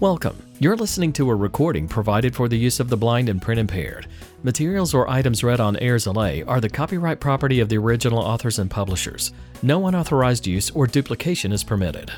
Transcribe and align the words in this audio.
Welcome. 0.00 0.40
You're 0.60 0.76
listening 0.76 1.12
to 1.14 1.28
a 1.28 1.34
recording 1.34 1.88
provided 1.88 2.32
for 2.32 2.48
the 2.48 2.56
use 2.56 2.78
of 2.78 2.88
the 2.88 2.96
blind 2.96 3.28
and 3.28 3.42
print 3.42 3.58
impaired. 3.58 4.06
Materials 4.44 4.94
or 4.94 5.10
items 5.10 5.42
read 5.42 5.58
on 5.58 5.74
AIRSLA 5.74 6.46
are 6.46 6.60
the 6.60 6.68
copyright 6.68 7.18
property 7.18 7.58
of 7.58 7.68
the 7.68 7.78
original 7.78 8.20
authors 8.20 8.60
and 8.60 8.70
publishers. 8.70 9.32
No 9.60 9.88
unauthorized 9.88 10.46
use 10.46 10.70
or 10.70 10.86
duplication 10.86 11.50
is 11.50 11.64
permitted. 11.64 12.12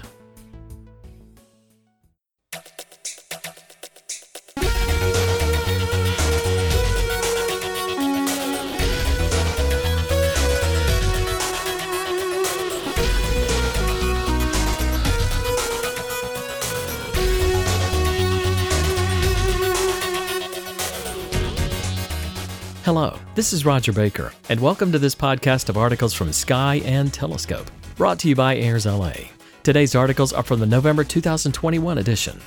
This 23.40 23.54
is 23.54 23.64
Roger 23.64 23.94
Baker, 23.94 24.34
and 24.50 24.60
welcome 24.60 24.92
to 24.92 24.98
this 24.98 25.14
podcast 25.14 25.70
of 25.70 25.78
articles 25.78 26.12
from 26.12 26.30
Sky 26.30 26.82
and 26.84 27.10
Telescope, 27.10 27.70
brought 27.96 28.18
to 28.18 28.28
you 28.28 28.34
by 28.34 28.56
AIRSLA. 28.56 29.30
Today's 29.62 29.94
articles 29.94 30.34
are 30.34 30.42
from 30.42 30.60
the 30.60 30.66
November 30.66 31.04
2021 31.04 31.96
edition. 31.96 32.38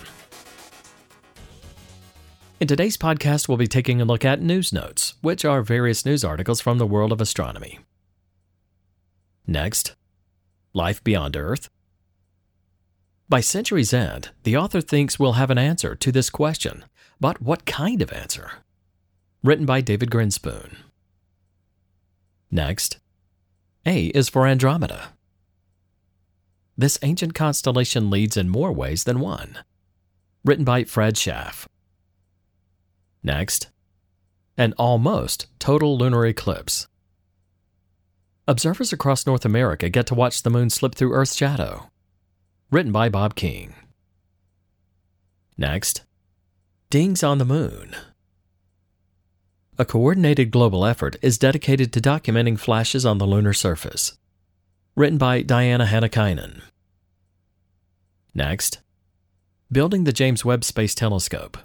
In 2.59 2.67
today's 2.67 2.95
podcast, 2.95 3.48
we'll 3.48 3.57
be 3.57 3.65
taking 3.65 4.01
a 4.01 4.05
look 4.05 4.23
at 4.23 4.39
News 4.39 4.71
Notes, 4.71 5.15
which 5.21 5.43
are 5.43 5.63
various 5.63 6.05
news 6.05 6.23
articles 6.23 6.61
from 6.61 6.77
the 6.77 6.85
world 6.85 7.12
of 7.12 7.20
astronomy. 7.20 7.79
Next, 9.48 9.95
Life 10.73 11.03
Beyond 11.03 11.35
Earth. 11.35 11.71
By 13.27 13.39
century's 13.39 13.95
end, 13.95 14.29
the 14.43 14.57
author 14.57 14.79
thinks 14.79 15.18
we'll 15.18 15.34
have 15.34 15.49
an 15.49 15.57
answer 15.57 15.96
to 15.96 16.12
this 16.12 16.29
question, 16.29 16.85
but 17.20 17.41
what 17.41 17.65
kind 17.65 18.03
of 18.03 18.13
answer? 18.13 18.51
Written 19.44 19.66
by 19.66 19.82
David 19.82 20.10
Grinspoon. 20.10 20.77
Next, 22.49 22.99
A 23.86 24.05
is 24.05 24.30
for 24.30 24.48
Andromeda. 24.48 25.10
This 26.77 26.98
ancient 27.02 27.36
constellation 27.36 28.10
leads 28.10 28.38
in 28.38 28.48
more 28.48 28.71
ways 28.71 29.04
than 29.04 29.20
one, 29.20 29.60
written 30.46 30.64
by 30.64 30.86
Fred 30.86 31.16
Schaaf. 31.16 31.68
Next, 33.21 33.70
an 34.58 34.74
almost 34.77 35.48
total 35.60 35.98
lunar 35.98 36.26
eclipse. 36.26 36.88
Observers 38.48 38.94
across 38.94 39.27
North 39.27 39.44
America 39.44 39.90
get 39.90 40.08
to 40.08 40.16
watch 40.16 40.44
the 40.44 40.49
moon 40.49 40.70
slip 40.70 40.96
through 40.96 41.12
Earth's 41.12 41.36
shadow, 41.36 41.90
written 42.71 42.94
by 42.94 43.10
Bob 43.10 43.36
King. 43.36 43.74
Next, 45.58 46.04
Dings 46.90 47.24
on 47.24 47.40
the 47.40 47.46
Moon. 47.46 47.94
A 49.79 49.85
coordinated 49.85 50.52
global 50.52 50.85
effort 50.85 51.16
is 51.24 51.40
dedicated 51.40 51.91
to 51.93 52.02
documenting 52.02 52.60
flashes 52.60 53.07
on 53.07 53.18
the 53.18 53.26
lunar 53.26 53.54
surface. 53.54 54.15
Written 54.96 55.18
by 55.18 55.41
Diana 55.41 55.85
Hannikainen. 55.85 56.62
Next, 58.35 58.82
Building 59.71 60.04
the 60.04 60.13
James 60.13 60.46
Webb 60.46 60.63
Space 60.63 60.93
Telescope. 60.93 61.57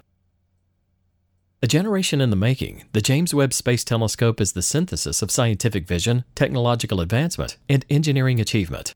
A 1.61 1.67
generation 1.67 2.21
in 2.21 2.31
the 2.31 2.35
making, 2.35 2.85
the 2.93 3.01
James 3.01 3.35
Webb 3.35 3.53
Space 3.53 3.83
Telescope 3.83 4.41
is 4.41 4.53
the 4.53 4.63
synthesis 4.63 5.21
of 5.21 5.29
scientific 5.29 5.85
vision, 5.85 6.23
technological 6.33 7.01
advancement, 7.01 7.57
and 7.69 7.85
engineering 7.91 8.39
achievement. 8.39 8.95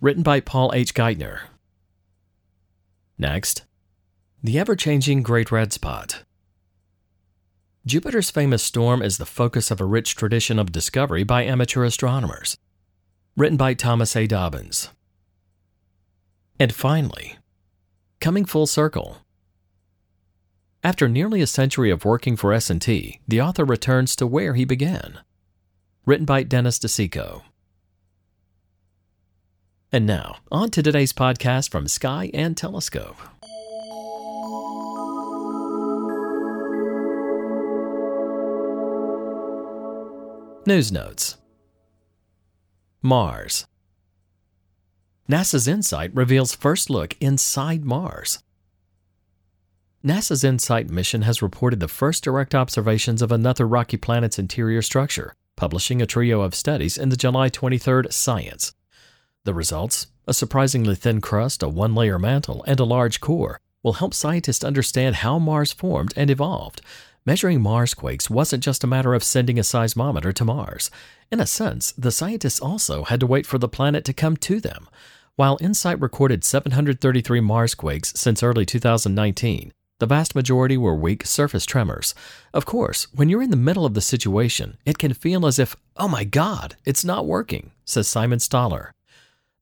Written 0.00 0.24
by 0.24 0.40
Paul 0.40 0.72
H. 0.74 0.92
Geithner. 0.94 1.42
Next, 3.16 3.62
The 4.42 4.58
Ever 4.58 4.74
Changing 4.74 5.22
Great 5.22 5.52
Red 5.52 5.72
Spot. 5.72 6.24
Jupiter's 7.86 8.30
famous 8.30 8.62
storm 8.62 9.02
is 9.02 9.18
the 9.18 9.26
focus 9.26 9.70
of 9.70 9.78
a 9.78 9.84
rich 9.84 10.16
tradition 10.16 10.58
of 10.58 10.72
discovery 10.72 11.22
by 11.22 11.44
amateur 11.44 11.84
astronomers. 11.84 12.56
Written 13.36 13.58
by 13.58 13.74
Thomas 13.74 14.16
A. 14.16 14.26
Dobbins. 14.26 14.88
And 16.58 16.72
finally, 16.72 17.36
coming 18.20 18.46
full 18.46 18.66
circle. 18.66 19.18
After 20.82 21.10
nearly 21.10 21.42
a 21.42 21.46
century 21.46 21.90
of 21.90 22.06
working 22.06 22.36
for 22.36 22.54
S&T, 22.54 23.20
the 23.28 23.40
author 23.42 23.66
returns 23.66 24.16
to 24.16 24.26
where 24.26 24.54
he 24.54 24.64
began. 24.64 25.18
Written 26.06 26.24
by 26.24 26.42
Dennis 26.42 26.78
di 26.78 26.88
Cicco. 26.88 27.42
And 29.92 30.06
now, 30.06 30.36
on 30.50 30.70
to 30.70 30.82
today's 30.82 31.12
podcast 31.12 31.70
from 31.70 31.88
Sky 31.88 32.30
and 32.32 32.56
Telescope. 32.56 33.16
News 40.66 40.90
Notes 40.90 41.36
Mars 43.02 43.66
NASA's 45.28 45.68
InSight 45.68 46.10
reveals 46.14 46.54
first 46.54 46.88
look 46.88 47.14
inside 47.20 47.84
Mars. 47.84 48.42
NASA's 50.02 50.42
InSight 50.42 50.88
mission 50.88 51.20
has 51.20 51.42
reported 51.42 51.80
the 51.80 51.88
first 51.88 52.24
direct 52.24 52.54
observations 52.54 53.20
of 53.20 53.30
another 53.30 53.68
rocky 53.68 53.98
planet's 53.98 54.38
interior 54.38 54.80
structure, 54.80 55.34
publishing 55.54 56.00
a 56.00 56.06
trio 56.06 56.40
of 56.40 56.54
studies 56.54 56.96
in 56.96 57.10
the 57.10 57.16
July 57.16 57.50
23rd 57.50 58.10
Science. 58.10 58.72
The 59.44 59.52
results, 59.52 60.06
a 60.26 60.32
surprisingly 60.32 60.94
thin 60.94 61.20
crust, 61.20 61.62
a 61.62 61.68
one 61.68 61.94
layer 61.94 62.18
mantle, 62.18 62.64
and 62.66 62.80
a 62.80 62.84
large 62.84 63.20
core, 63.20 63.60
will 63.82 63.94
help 63.94 64.14
scientists 64.14 64.64
understand 64.64 65.16
how 65.16 65.38
Mars 65.38 65.74
formed 65.74 66.14
and 66.16 66.30
evolved, 66.30 66.80
Measuring 67.26 67.62
Mars 67.62 67.94
quakes 67.94 68.28
wasn't 68.28 68.62
just 68.62 68.84
a 68.84 68.86
matter 68.86 69.14
of 69.14 69.24
sending 69.24 69.58
a 69.58 69.62
seismometer 69.62 70.30
to 70.34 70.44
Mars. 70.44 70.90
In 71.32 71.40
a 71.40 71.46
sense, 71.46 71.92
the 71.92 72.12
scientists 72.12 72.60
also 72.60 73.04
had 73.04 73.18
to 73.20 73.26
wait 73.26 73.46
for 73.46 73.56
the 73.56 73.66
planet 73.66 74.04
to 74.04 74.12
come 74.12 74.36
to 74.38 74.60
them. 74.60 74.90
While 75.34 75.56
InSight 75.56 76.02
recorded 76.02 76.44
733 76.44 77.40
Mars 77.40 77.74
quakes 77.74 78.12
since 78.14 78.42
early 78.42 78.66
2019, 78.66 79.72
the 80.00 80.06
vast 80.06 80.34
majority 80.34 80.76
were 80.76 80.94
weak 80.94 81.24
surface 81.24 81.64
tremors. 81.64 82.14
Of 82.52 82.66
course, 82.66 83.06
when 83.14 83.30
you're 83.30 83.42
in 83.42 83.50
the 83.50 83.56
middle 83.56 83.86
of 83.86 83.94
the 83.94 84.02
situation, 84.02 84.76
it 84.84 84.98
can 84.98 85.14
feel 85.14 85.46
as 85.46 85.58
if, 85.58 85.76
oh 85.96 86.08
my 86.08 86.24
god, 86.24 86.76
it's 86.84 87.06
not 87.06 87.24
working, 87.24 87.70
says 87.86 88.06
Simon 88.06 88.38
Stahler. 88.38 88.90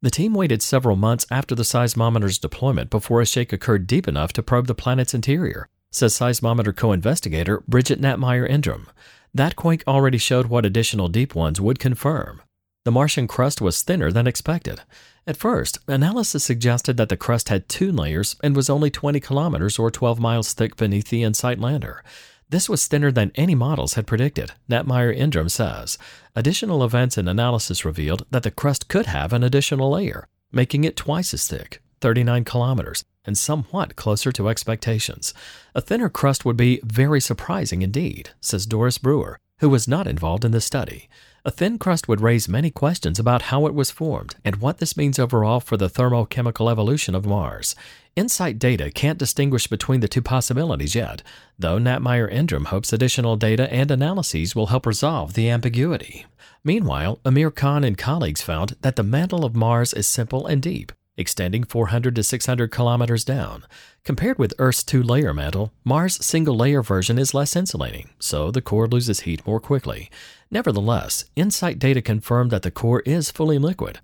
The 0.00 0.10
team 0.10 0.34
waited 0.34 0.62
several 0.62 0.96
months 0.96 1.26
after 1.30 1.54
the 1.54 1.62
seismometer's 1.62 2.38
deployment 2.38 2.90
before 2.90 3.20
a 3.20 3.24
shake 3.26 3.52
occurred 3.52 3.86
deep 3.86 4.08
enough 4.08 4.32
to 4.32 4.42
probe 4.42 4.66
the 4.66 4.74
planet's 4.74 5.14
interior 5.14 5.68
says 5.92 6.14
seismometer 6.14 6.74
co 6.74 6.90
investigator 6.90 7.62
Bridget 7.68 8.00
Knapmeyer 8.00 8.50
Endrun. 8.50 8.86
That 9.32 9.54
quake 9.54 9.84
already 9.86 10.18
showed 10.18 10.46
what 10.46 10.66
additional 10.66 11.08
deep 11.08 11.34
ones 11.36 11.60
would 11.60 11.78
confirm. 11.78 12.42
The 12.84 12.90
Martian 12.90 13.28
crust 13.28 13.60
was 13.60 13.82
thinner 13.82 14.10
than 14.10 14.26
expected. 14.26 14.80
At 15.24 15.36
first, 15.36 15.78
analysis 15.86 16.42
suggested 16.42 16.96
that 16.96 17.08
the 17.08 17.16
crust 17.16 17.48
had 17.48 17.68
two 17.68 17.92
layers 17.92 18.34
and 18.42 18.56
was 18.56 18.68
only 18.68 18.90
20 18.90 19.20
kilometers 19.20 19.78
or 19.78 19.90
12 19.90 20.18
miles 20.18 20.52
thick 20.52 20.74
beneath 20.74 21.08
the 21.08 21.22
InSight 21.22 21.60
lander. 21.60 22.02
This 22.48 22.68
was 22.68 22.86
thinner 22.86 23.12
than 23.12 23.30
any 23.34 23.54
models 23.54 23.94
had 23.94 24.06
predicted, 24.06 24.52
Knapmeyer 24.68 25.16
Endrun 25.16 25.50
says. 25.50 25.96
Additional 26.34 26.82
events 26.82 27.16
and 27.16 27.28
analysis 27.28 27.84
revealed 27.84 28.26
that 28.30 28.42
the 28.42 28.50
crust 28.50 28.88
could 28.88 29.06
have 29.06 29.32
an 29.32 29.44
additional 29.44 29.92
layer, 29.92 30.26
making 30.50 30.84
it 30.84 30.96
twice 30.96 31.32
as 31.32 31.46
thick, 31.46 31.80
39 32.00 32.44
kilometers, 32.44 33.04
and 33.24 33.38
somewhat 33.38 33.96
closer 33.96 34.32
to 34.32 34.48
expectations. 34.48 35.34
A 35.74 35.80
thinner 35.80 36.08
crust 36.08 36.44
would 36.44 36.56
be 36.56 36.80
very 36.84 37.20
surprising 37.20 37.82
indeed, 37.82 38.30
says 38.40 38.66
Doris 38.66 38.98
Breuer, 38.98 39.38
who 39.60 39.68
was 39.68 39.86
not 39.86 40.06
involved 40.06 40.44
in 40.44 40.50
the 40.50 40.60
study. 40.60 41.08
A 41.44 41.50
thin 41.50 41.76
crust 41.76 42.06
would 42.06 42.20
raise 42.20 42.48
many 42.48 42.70
questions 42.70 43.18
about 43.18 43.42
how 43.42 43.66
it 43.66 43.74
was 43.74 43.90
formed 43.90 44.36
and 44.44 44.56
what 44.56 44.78
this 44.78 44.96
means 44.96 45.18
overall 45.18 45.58
for 45.58 45.76
the 45.76 45.90
thermochemical 45.90 46.70
evolution 46.70 47.16
of 47.16 47.26
Mars. 47.26 47.74
InSight 48.14 48.58
data 48.58 48.90
can't 48.90 49.18
distinguish 49.18 49.66
between 49.66 50.00
the 50.00 50.08
two 50.08 50.22
possibilities 50.22 50.94
yet, 50.94 51.22
though 51.58 51.78
Knapmeyer 51.78 52.32
Endrun 52.32 52.66
hopes 52.66 52.92
additional 52.92 53.36
data 53.36 53.72
and 53.72 53.90
analyses 53.90 54.54
will 54.54 54.66
help 54.66 54.86
resolve 54.86 55.34
the 55.34 55.48
ambiguity. 55.48 56.26
Meanwhile, 56.62 57.18
Amir 57.24 57.50
Khan 57.50 57.82
and 57.82 57.98
colleagues 57.98 58.42
found 58.42 58.76
that 58.82 58.94
the 58.94 59.02
mantle 59.02 59.44
of 59.44 59.56
Mars 59.56 59.92
is 59.92 60.06
simple 60.06 60.46
and 60.46 60.62
deep, 60.62 60.92
extending 61.16 61.64
400 61.64 62.14
to 62.16 62.22
600 62.22 62.70
kilometers 62.70 63.24
down. 63.24 63.64
Compared 64.04 64.38
with 64.38 64.54
Earth's 64.58 64.82
two 64.82 65.02
layer 65.02 65.34
mantle, 65.34 65.72
Mars' 65.84 66.24
single 66.24 66.56
layer 66.56 66.82
version 66.82 67.18
is 67.18 67.34
less 67.34 67.54
insulating, 67.54 68.10
so 68.18 68.50
the 68.50 68.62
core 68.62 68.88
loses 68.88 69.20
heat 69.20 69.46
more 69.46 69.60
quickly. 69.60 70.10
Nevertheless, 70.50 71.24
InSight 71.36 71.78
data 71.78 72.02
confirmed 72.02 72.50
that 72.50 72.62
the 72.62 72.70
core 72.70 73.00
is 73.00 73.30
fully 73.30 73.58
liquid. 73.58 74.00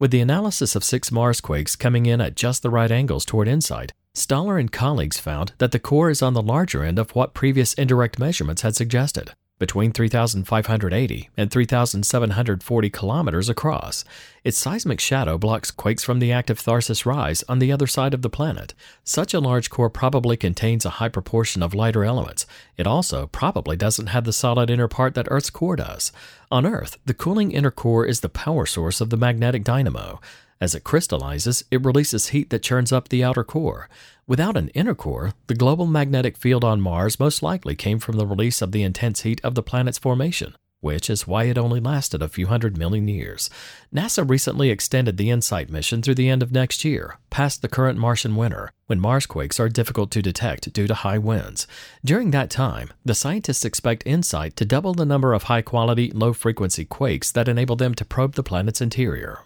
With 0.00 0.10
the 0.10 0.20
analysis 0.20 0.74
of 0.74 0.84
six 0.84 1.12
Mars 1.12 1.40
quakes 1.40 1.76
coming 1.76 2.06
in 2.06 2.20
at 2.20 2.36
just 2.36 2.62
the 2.62 2.70
right 2.70 2.90
angles 2.90 3.24
toward 3.24 3.48
InSight, 3.48 3.92
Stahler 4.14 4.58
and 4.60 4.70
colleagues 4.70 5.18
found 5.18 5.52
that 5.58 5.72
the 5.72 5.78
core 5.78 6.10
is 6.10 6.22
on 6.22 6.34
the 6.34 6.42
larger 6.42 6.84
end 6.84 6.98
of 6.98 7.14
what 7.16 7.34
previous 7.34 7.74
indirect 7.74 8.18
measurements 8.18 8.62
had 8.62 8.76
suggested. 8.76 9.32
Between 9.58 9.92
3,580 9.92 11.30
and 11.36 11.50
3,740 11.50 12.90
kilometers 12.90 13.48
across. 13.48 14.04
Its 14.42 14.58
seismic 14.58 15.00
shadow 15.00 15.38
blocks 15.38 15.70
quakes 15.70 16.02
from 16.02 16.18
the 16.18 16.32
active 16.32 16.60
Tharsis 16.60 17.06
rise 17.06 17.42
on 17.48 17.60
the 17.60 17.70
other 17.70 17.86
side 17.86 18.14
of 18.14 18.22
the 18.22 18.30
planet. 18.30 18.74
Such 19.04 19.32
a 19.32 19.40
large 19.40 19.70
core 19.70 19.90
probably 19.90 20.36
contains 20.36 20.84
a 20.84 20.90
high 20.98 21.08
proportion 21.08 21.62
of 21.62 21.74
lighter 21.74 22.04
elements. 22.04 22.46
It 22.76 22.86
also 22.86 23.28
probably 23.28 23.76
doesn't 23.76 24.08
have 24.08 24.24
the 24.24 24.32
solid 24.32 24.70
inner 24.70 24.88
part 24.88 25.14
that 25.14 25.28
Earth's 25.30 25.50
core 25.50 25.76
does. 25.76 26.12
On 26.50 26.66
Earth, 26.66 26.98
the 27.04 27.14
cooling 27.14 27.52
inner 27.52 27.70
core 27.70 28.04
is 28.06 28.20
the 28.20 28.28
power 28.28 28.66
source 28.66 29.00
of 29.00 29.10
the 29.10 29.16
magnetic 29.16 29.64
dynamo. 29.64 30.20
As 30.60 30.74
it 30.74 30.84
crystallizes, 30.84 31.64
it 31.70 31.84
releases 31.84 32.28
heat 32.28 32.50
that 32.50 32.62
churns 32.62 32.92
up 32.92 33.08
the 33.08 33.24
outer 33.24 33.44
core. 33.44 33.88
Without 34.26 34.56
an 34.56 34.68
inner 34.68 34.94
core, 34.94 35.32
the 35.48 35.54
global 35.54 35.86
magnetic 35.86 36.38
field 36.38 36.64
on 36.64 36.80
Mars 36.80 37.20
most 37.20 37.42
likely 37.42 37.74
came 37.74 37.98
from 37.98 38.16
the 38.16 38.26
release 38.26 38.62
of 38.62 38.72
the 38.72 38.82
intense 38.82 39.20
heat 39.20 39.38
of 39.44 39.54
the 39.54 39.62
planet's 39.62 39.98
formation, 39.98 40.56
which 40.80 41.10
is 41.10 41.26
why 41.26 41.44
it 41.44 41.58
only 41.58 41.78
lasted 41.78 42.22
a 42.22 42.28
few 42.28 42.46
hundred 42.46 42.78
million 42.78 43.06
years. 43.06 43.50
NASA 43.94 44.26
recently 44.26 44.70
extended 44.70 45.18
the 45.18 45.28
InSight 45.28 45.68
mission 45.68 46.00
through 46.00 46.14
the 46.14 46.30
end 46.30 46.42
of 46.42 46.52
next 46.52 46.86
year, 46.86 47.18
past 47.28 47.60
the 47.60 47.68
current 47.68 47.98
Martian 47.98 48.34
winter, 48.34 48.70
when 48.86 48.98
Mars 48.98 49.26
quakes 49.26 49.60
are 49.60 49.68
difficult 49.68 50.10
to 50.12 50.22
detect 50.22 50.72
due 50.72 50.86
to 50.86 50.94
high 50.94 51.18
winds. 51.18 51.66
During 52.02 52.30
that 52.30 52.48
time, 52.48 52.94
the 53.04 53.14
scientists 53.14 53.66
expect 53.66 54.06
InSight 54.06 54.56
to 54.56 54.64
double 54.64 54.94
the 54.94 55.04
number 55.04 55.34
of 55.34 55.44
high 55.44 55.62
quality, 55.62 56.10
low 56.12 56.32
frequency 56.32 56.86
quakes 56.86 57.30
that 57.32 57.48
enable 57.48 57.76
them 57.76 57.94
to 57.96 58.06
probe 58.06 58.36
the 58.36 58.42
planet's 58.42 58.80
interior. 58.80 59.40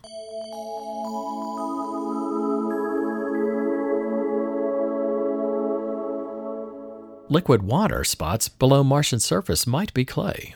Liquid 7.31 7.63
water 7.63 8.05
spots 8.05 8.49
below 8.49 8.83
Martian 8.83 9.21
surface 9.21 9.67
might 9.67 9.93
be 9.93 10.07
clay. 10.07 10.55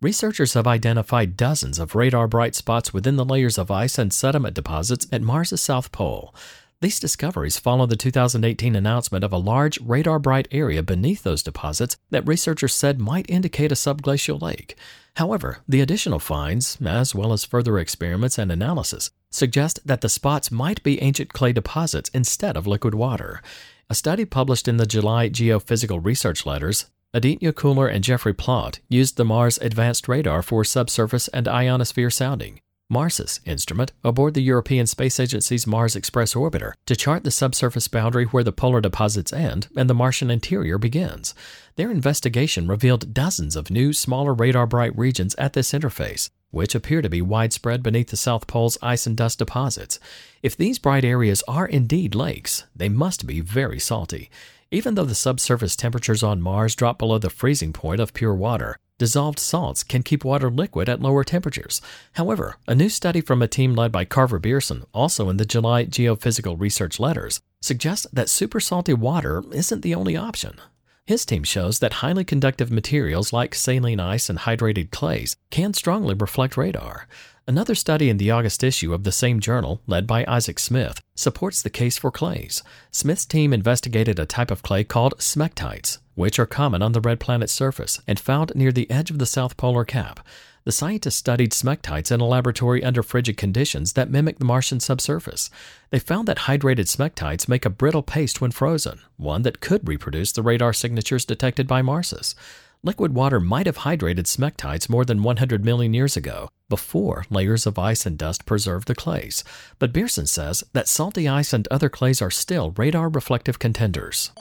Researchers 0.00 0.54
have 0.54 0.66
identified 0.66 1.36
dozens 1.36 1.78
of 1.78 1.94
radar 1.94 2.26
bright 2.26 2.56
spots 2.56 2.92
within 2.92 3.14
the 3.14 3.24
layers 3.24 3.56
of 3.56 3.70
ice 3.70 3.98
and 3.98 4.12
sediment 4.12 4.54
deposits 4.54 5.06
at 5.12 5.22
Mars' 5.22 5.60
south 5.60 5.92
pole. 5.92 6.34
These 6.80 6.98
discoveries 6.98 7.56
follow 7.56 7.86
the 7.86 7.94
2018 7.94 8.74
announcement 8.74 9.22
of 9.24 9.32
a 9.32 9.38
large 9.38 9.80
radar 9.80 10.18
bright 10.18 10.48
area 10.50 10.82
beneath 10.82 11.22
those 11.22 11.42
deposits 11.42 11.96
that 12.10 12.26
researchers 12.26 12.74
said 12.74 13.00
might 13.00 13.30
indicate 13.30 13.70
a 13.70 13.76
subglacial 13.76 14.42
lake. 14.42 14.76
However, 15.14 15.58
the 15.68 15.80
additional 15.80 16.18
finds, 16.18 16.78
as 16.84 17.14
well 17.14 17.32
as 17.32 17.44
further 17.44 17.78
experiments 17.78 18.38
and 18.38 18.50
analysis, 18.50 19.12
suggest 19.30 19.78
that 19.86 20.00
the 20.00 20.08
spots 20.08 20.50
might 20.50 20.82
be 20.82 21.00
ancient 21.00 21.32
clay 21.32 21.52
deposits 21.52 22.10
instead 22.12 22.56
of 22.56 22.66
liquid 22.66 22.94
water. 22.94 23.40
A 23.88 23.94
study 23.94 24.24
published 24.24 24.66
in 24.66 24.78
the 24.78 24.86
July 24.86 25.28
Geophysical 25.28 26.04
Research 26.04 26.44
Letters, 26.44 26.86
Aditya 27.14 27.52
Khuller 27.52 27.88
and 27.88 28.02
Jeffrey 28.02 28.34
Plaut 28.34 28.80
used 28.88 29.16
the 29.16 29.24
Mars 29.24 29.58
Advanced 29.58 30.08
Radar 30.08 30.42
for 30.42 30.64
subsurface 30.64 31.28
and 31.28 31.46
ionosphere 31.46 32.10
sounding. 32.10 32.58
MARSIS 32.90 33.38
instrument 33.44 33.92
aboard 34.02 34.34
the 34.34 34.42
European 34.42 34.88
Space 34.88 35.20
Agency's 35.20 35.68
Mars 35.68 35.94
Express 35.94 36.34
orbiter 36.34 36.72
to 36.86 36.96
chart 36.96 37.22
the 37.22 37.30
subsurface 37.30 37.86
boundary 37.86 38.24
where 38.24 38.42
the 38.42 38.50
polar 38.50 38.80
deposits 38.80 39.32
end 39.32 39.68
and 39.76 39.88
the 39.88 39.94
Martian 39.94 40.32
interior 40.32 40.78
begins. 40.78 41.32
Their 41.76 41.92
investigation 41.92 42.66
revealed 42.66 43.14
dozens 43.14 43.54
of 43.54 43.70
new, 43.70 43.92
smaller 43.92 44.34
radar 44.34 44.66
bright 44.66 44.98
regions 44.98 45.36
at 45.36 45.52
this 45.52 45.72
interface, 45.72 46.28
which 46.50 46.74
appear 46.74 47.02
to 47.02 47.08
be 47.08 47.20
widespread 47.20 47.82
beneath 47.82 48.08
the 48.08 48.16
South 48.16 48.46
Pole's 48.46 48.78
ice 48.82 49.06
and 49.06 49.16
dust 49.16 49.38
deposits. 49.38 49.98
If 50.42 50.56
these 50.56 50.78
bright 50.78 51.04
areas 51.04 51.42
are 51.46 51.66
indeed 51.66 52.14
lakes, 52.14 52.64
they 52.74 52.88
must 52.88 53.26
be 53.26 53.40
very 53.40 53.78
salty. 53.78 54.30
Even 54.70 54.94
though 54.94 55.04
the 55.04 55.14
subsurface 55.14 55.76
temperatures 55.76 56.22
on 56.22 56.42
Mars 56.42 56.74
drop 56.74 56.98
below 56.98 57.18
the 57.18 57.30
freezing 57.30 57.72
point 57.72 58.00
of 58.00 58.14
pure 58.14 58.34
water, 58.34 58.76
dissolved 58.98 59.38
salts 59.38 59.84
can 59.84 60.02
keep 60.02 60.24
water 60.24 60.50
liquid 60.50 60.88
at 60.88 61.00
lower 61.00 61.22
temperatures. 61.22 61.80
However, 62.14 62.56
a 62.66 62.74
new 62.74 62.88
study 62.88 63.20
from 63.20 63.42
a 63.42 63.48
team 63.48 63.74
led 63.74 63.92
by 63.92 64.04
Carver 64.04 64.38
Bierson, 64.38 64.84
also 64.92 65.28
in 65.28 65.36
the 65.36 65.44
July 65.44 65.84
Geophysical 65.84 66.58
Research 66.58 66.98
Letters, 66.98 67.40
suggests 67.60 68.06
that 68.12 68.28
super 68.28 68.58
salty 68.58 68.94
water 68.94 69.44
isn't 69.52 69.82
the 69.82 69.94
only 69.94 70.16
option. 70.16 70.60
His 71.06 71.24
team 71.24 71.44
shows 71.44 71.78
that 71.78 72.02
highly 72.02 72.24
conductive 72.24 72.72
materials 72.72 73.32
like 73.32 73.54
saline 73.54 74.00
ice 74.00 74.28
and 74.28 74.40
hydrated 74.40 74.90
clays 74.90 75.36
can 75.50 75.72
strongly 75.72 76.14
reflect 76.14 76.56
radar. 76.56 77.06
Another 77.46 77.76
study 77.76 78.10
in 78.10 78.16
the 78.16 78.32
August 78.32 78.64
issue 78.64 78.92
of 78.92 79.04
the 79.04 79.12
same 79.12 79.38
journal, 79.38 79.80
led 79.86 80.04
by 80.08 80.24
Isaac 80.26 80.58
Smith, 80.58 81.00
supports 81.14 81.62
the 81.62 81.70
case 81.70 81.96
for 81.96 82.10
clays. 82.10 82.64
Smith's 82.90 83.24
team 83.24 83.52
investigated 83.52 84.18
a 84.18 84.26
type 84.26 84.50
of 84.50 84.64
clay 84.64 84.82
called 84.82 85.14
smectites, 85.18 85.98
which 86.16 86.40
are 86.40 86.46
common 86.46 86.82
on 86.82 86.90
the 86.90 87.00
red 87.00 87.20
planet's 87.20 87.52
surface 87.52 88.00
and 88.08 88.18
found 88.18 88.50
near 88.56 88.72
the 88.72 88.90
edge 88.90 89.12
of 89.12 89.20
the 89.20 89.26
south 89.26 89.56
polar 89.56 89.84
cap. 89.84 90.26
The 90.66 90.72
scientists 90.72 91.14
studied 91.14 91.52
smectites 91.52 92.10
in 92.10 92.18
a 92.18 92.26
laboratory 92.26 92.82
under 92.82 93.04
frigid 93.04 93.36
conditions 93.36 93.92
that 93.92 94.10
mimic 94.10 94.40
the 94.40 94.44
Martian 94.44 94.80
subsurface. 94.80 95.48
They 95.90 96.00
found 96.00 96.26
that 96.26 96.38
hydrated 96.38 96.88
smectites 96.88 97.48
make 97.48 97.64
a 97.64 97.70
brittle 97.70 98.02
paste 98.02 98.40
when 98.40 98.50
frozen, 98.50 98.98
one 99.16 99.42
that 99.42 99.60
could 99.60 99.86
reproduce 99.86 100.32
the 100.32 100.42
radar 100.42 100.72
signatures 100.72 101.24
detected 101.24 101.68
by 101.68 101.82
MARSIS. 101.82 102.34
Liquid 102.82 103.14
water 103.14 103.38
might 103.38 103.66
have 103.66 103.78
hydrated 103.78 104.26
smectites 104.26 104.88
more 104.88 105.04
than 105.04 105.22
100 105.22 105.64
million 105.64 105.94
years 105.94 106.16
ago, 106.16 106.48
before 106.68 107.26
layers 107.30 107.64
of 107.64 107.78
ice 107.78 108.04
and 108.04 108.18
dust 108.18 108.44
preserved 108.44 108.88
the 108.88 108.96
clays. 108.96 109.44
But 109.78 109.92
Bierson 109.92 110.26
says 110.26 110.64
that 110.72 110.88
salty 110.88 111.28
ice 111.28 111.52
and 111.52 111.68
other 111.68 111.88
clays 111.88 112.20
are 112.20 112.30
still 112.32 112.72
radar 112.72 113.08
reflective 113.08 113.60
contenders. 113.60 114.32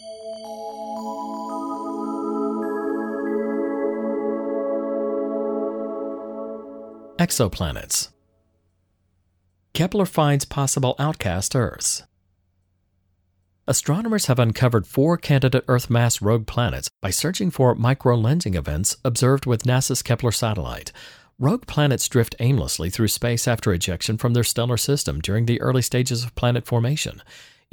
Exoplanets 7.17 8.09
Kepler 9.73 10.05
finds 10.05 10.43
possible 10.43 10.95
outcast 10.99 11.55
Earths. 11.55 12.03
Astronomers 13.67 14.25
have 14.25 14.37
uncovered 14.37 14.85
four 14.85 15.15
candidate 15.15 15.63
Earth 15.69 15.89
mass 15.89 16.21
rogue 16.21 16.45
planets 16.45 16.89
by 17.01 17.11
searching 17.11 17.51
for 17.51 17.73
microlensing 17.73 18.53
events 18.55 18.97
observed 19.05 19.45
with 19.45 19.63
NASA's 19.63 20.01
Kepler 20.01 20.33
satellite. 20.33 20.91
Rogue 21.39 21.65
planets 21.67 22.09
drift 22.09 22.35
aimlessly 22.39 22.89
through 22.89 23.07
space 23.07 23.47
after 23.47 23.71
ejection 23.71 24.17
from 24.17 24.33
their 24.33 24.43
stellar 24.43 24.75
system 24.75 25.21
during 25.21 25.45
the 25.45 25.61
early 25.61 25.81
stages 25.81 26.25
of 26.25 26.35
planet 26.35 26.65
formation. 26.65 27.23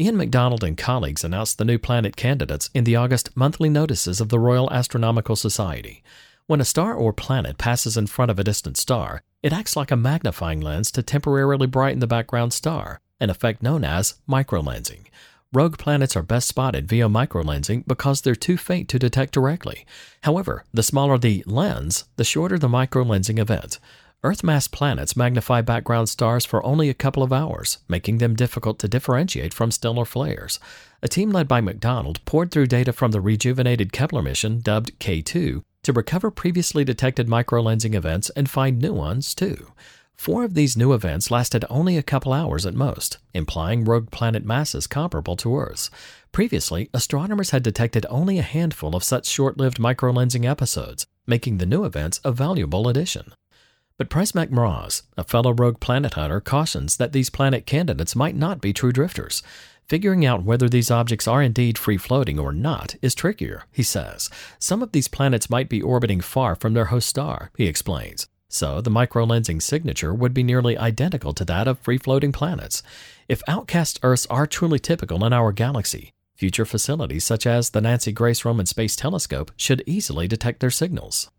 Iain 0.00 0.16
McDonald 0.16 0.62
and 0.62 0.78
colleagues 0.78 1.24
announced 1.24 1.58
the 1.58 1.64
new 1.64 1.78
planet 1.78 2.14
candidates 2.14 2.70
in 2.74 2.84
the 2.84 2.94
August 2.94 3.36
monthly 3.36 3.68
notices 3.68 4.20
of 4.20 4.28
the 4.28 4.38
Royal 4.38 4.72
Astronomical 4.72 5.34
Society. 5.34 6.04
When 6.46 6.60
a 6.60 6.64
star 6.64 6.94
or 6.94 7.12
planet 7.12 7.58
passes 7.58 7.96
in 7.96 8.06
front 8.06 8.30
of 8.30 8.38
a 8.38 8.44
distant 8.44 8.76
star, 8.76 9.22
it 9.42 9.52
acts 9.52 9.76
like 9.76 9.90
a 9.90 9.96
magnifying 9.96 10.60
lens 10.60 10.90
to 10.92 11.02
temporarily 11.02 11.66
brighten 11.66 11.98
the 11.98 12.06
background 12.06 12.52
star, 12.52 13.00
an 13.20 13.30
effect 13.30 13.62
known 13.62 13.84
as 13.84 14.14
microlensing. 14.28 15.06
Rogue 15.52 15.76
planets 15.76 16.16
are 16.16 16.22
best 16.22 16.48
spotted 16.48 16.88
via 16.88 17.08
microlensing 17.08 17.86
because 17.86 18.20
they're 18.20 18.34
too 18.34 18.56
faint 18.56 18.88
to 18.88 18.98
detect 18.98 19.34
directly. 19.34 19.84
However, 20.22 20.64
the 20.72 20.82
smaller 20.82 21.18
the 21.18 21.44
lens, 21.46 22.04
the 22.16 22.24
shorter 22.24 22.58
the 22.58 22.68
microlensing 22.68 23.38
event. 23.38 23.78
Earth 24.24 24.44
mass 24.44 24.68
planets 24.68 25.16
magnify 25.16 25.60
background 25.60 26.08
stars 26.08 26.46
for 26.46 26.64
only 26.64 26.88
a 26.88 26.94
couple 26.94 27.24
of 27.24 27.32
hours, 27.32 27.78
making 27.88 28.18
them 28.18 28.36
difficult 28.36 28.78
to 28.78 28.88
differentiate 28.88 29.52
from 29.52 29.72
stellar 29.72 30.04
flares. 30.04 30.60
A 31.02 31.08
team 31.08 31.32
led 31.32 31.48
by 31.48 31.60
McDonald 31.60 32.24
poured 32.24 32.52
through 32.52 32.68
data 32.68 32.92
from 32.92 33.10
the 33.10 33.20
rejuvenated 33.20 33.92
Kepler 33.92 34.22
mission, 34.22 34.60
dubbed 34.60 34.98
K2, 35.00 35.62
to 35.82 35.92
recover 35.92 36.30
previously 36.30 36.84
detected 36.84 37.28
microlensing 37.28 37.94
events 37.94 38.30
and 38.30 38.48
find 38.48 38.78
new 38.78 38.92
ones 38.92 39.34
too. 39.34 39.72
Four 40.16 40.44
of 40.44 40.54
these 40.54 40.76
new 40.76 40.92
events 40.92 41.30
lasted 41.30 41.64
only 41.68 41.96
a 41.96 42.02
couple 42.02 42.32
hours 42.32 42.64
at 42.64 42.74
most, 42.74 43.18
implying 43.34 43.84
rogue 43.84 44.10
planet 44.10 44.44
masses 44.44 44.86
comparable 44.86 45.36
to 45.36 45.56
Earth's. 45.56 45.90
Previously, 46.30 46.88
astronomers 46.94 47.50
had 47.50 47.62
detected 47.62 48.06
only 48.08 48.38
a 48.38 48.42
handful 48.42 48.94
of 48.94 49.02
such 49.02 49.26
short 49.26 49.58
lived 49.58 49.78
microlensing 49.78 50.48
episodes, 50.48 51.06
making 51.26 51.58
the 51.58 51.66
new 51.66 51.84
events 51.84 52.20
a 52.24 52.30
valuable 52.30 52.88
addition. 52.88 53.32
But 53.98 54.10
Przemek 54.10 54.50
Mróz, 54.50 55.02
a 55.16 55.24
fellow 55.24 55.52
rogue 55.52 55.80
planet 55.80 56.14
hunter, 56.14 56.40
cautions 56.40 56.96
that 56.96 57.12
these 57.12 57.30
planet 57.30 57.66
candidates 57.66 58.16
might 58.16 58.36
not 58.36 58.60
be 58.60 58.72
true 58.72 58.92
drifters. 58.92 59.42
Figuring 59.92 60.24
out 60.24 60.42
whether 60.42 60.70
these 60.70 60.90
objects 60.90 61.28
are 61.28 61.42
indeed 61.42 61.76
free 61.76 61.98
floating 61.98 62.38
or 62.38 62.50
not 62.50 62.94
is 63.02 63.14
trickier, 63.14 63.64
he 63.70 63.82
says. 63.82 64.30
Some 64.58 64.82
of 64.82 64.92
these 64.92 65.06
planets 65.06 65.50
might 65.50 65.68
be 65.68 65.82
orbiting 65.82 66.22
far 66.22 66.54
from 66.54 66.72
their 66.72 66.86
host 66.86 67.06
star, 67.06 67.50
he 67.58 67.66
explains. 67.66 68.26
So 68.48 68.80
the 68.80 68.88
microlensing 68.88 69.60
signature 69.60 70.14
would 70.14 70.32
be 70.32 70.42
nearly 70.42 70.78
identical 70.78 71.34
to 71.34 71.44
that 71.44 71.68
of 71.68 71.78
free 71.78 71.98
floating 71.98 72.32
planets. 72.32 72.82
If 73.28 73.42
outcast 73.46 74.00
Earths 74.02 74.26
are 74.30 74.46
truly 74.46 74.78
typical 74.78 75.26
in 75.26 75.34
our 75.34 75.52
galaxy, 75.52 76.14
future 76.36 76.64
facilities 76.64 77.26
such 77.26 77.46
as 77.46 77.68
the 77.68 77.82
Nancy 77.82 78.12
Grace 78.12 78.46
Roman 78.46 78.64
Space 78.64 78.96
Telescope 78.96 79.52
should 79.58 79.84
easily 79.86 80.26
detect 80.26 80.60
their 80.60 80.70
signals. 80.70 81.30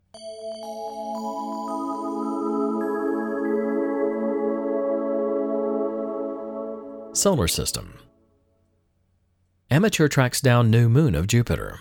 Solar 7.14 7.48
System 7.48 7.94
Amateur 9.74 10.06
tracks 10.06 10.40
down 10.40 10.70
new 10.70 10.88
moon 10.88 11.16
of 11.16 11.26
Jupiter. 11.26 11.80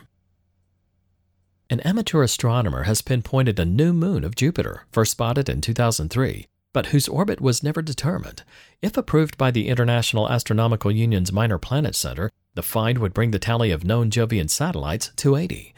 an 1.70 1.80
amateur 1.82 2.24
astronomer 2.24 2.86
has 2.86 3.04
pinpointed 3.04 3.60
a 3.60 3.66
new 3.66 3.94
moon 3.94 4.24
of 4.24 4.34
Jupiter, 4.34 4.88
first 4.92 5.12
spotted 5.12 5.48
in 5.48 5.62
2003, 5.62 6.48
but 6.74 6.88
whose 6.88 7.08
orbit 7.08 7.40
was 7.40 7.62
never 7.62 7.84
determined. 7.84 8.42
If 8.82 8.98
approved 8.98 9.38
by 9.38 9.52
the 9.52 9.68
International 9.68 10.28
Astronomical 10.28 10.90
Union's 10.90 11.32
Minor 11.32 11.60
Planet 11.60 11.94
Center, 11.94 12.32
the 12.56 12.64
find 12.64 12.98
would 12.98 13.14
bring 13.14 13.30
the 13.30 13.38
tally 13.38 13.70
of 13.70 13.84
known 13.84 14.10
Jovian 14.10 14.50
satellites 14.50 15.12
to 15.18 15.36
80. 15.36 15.76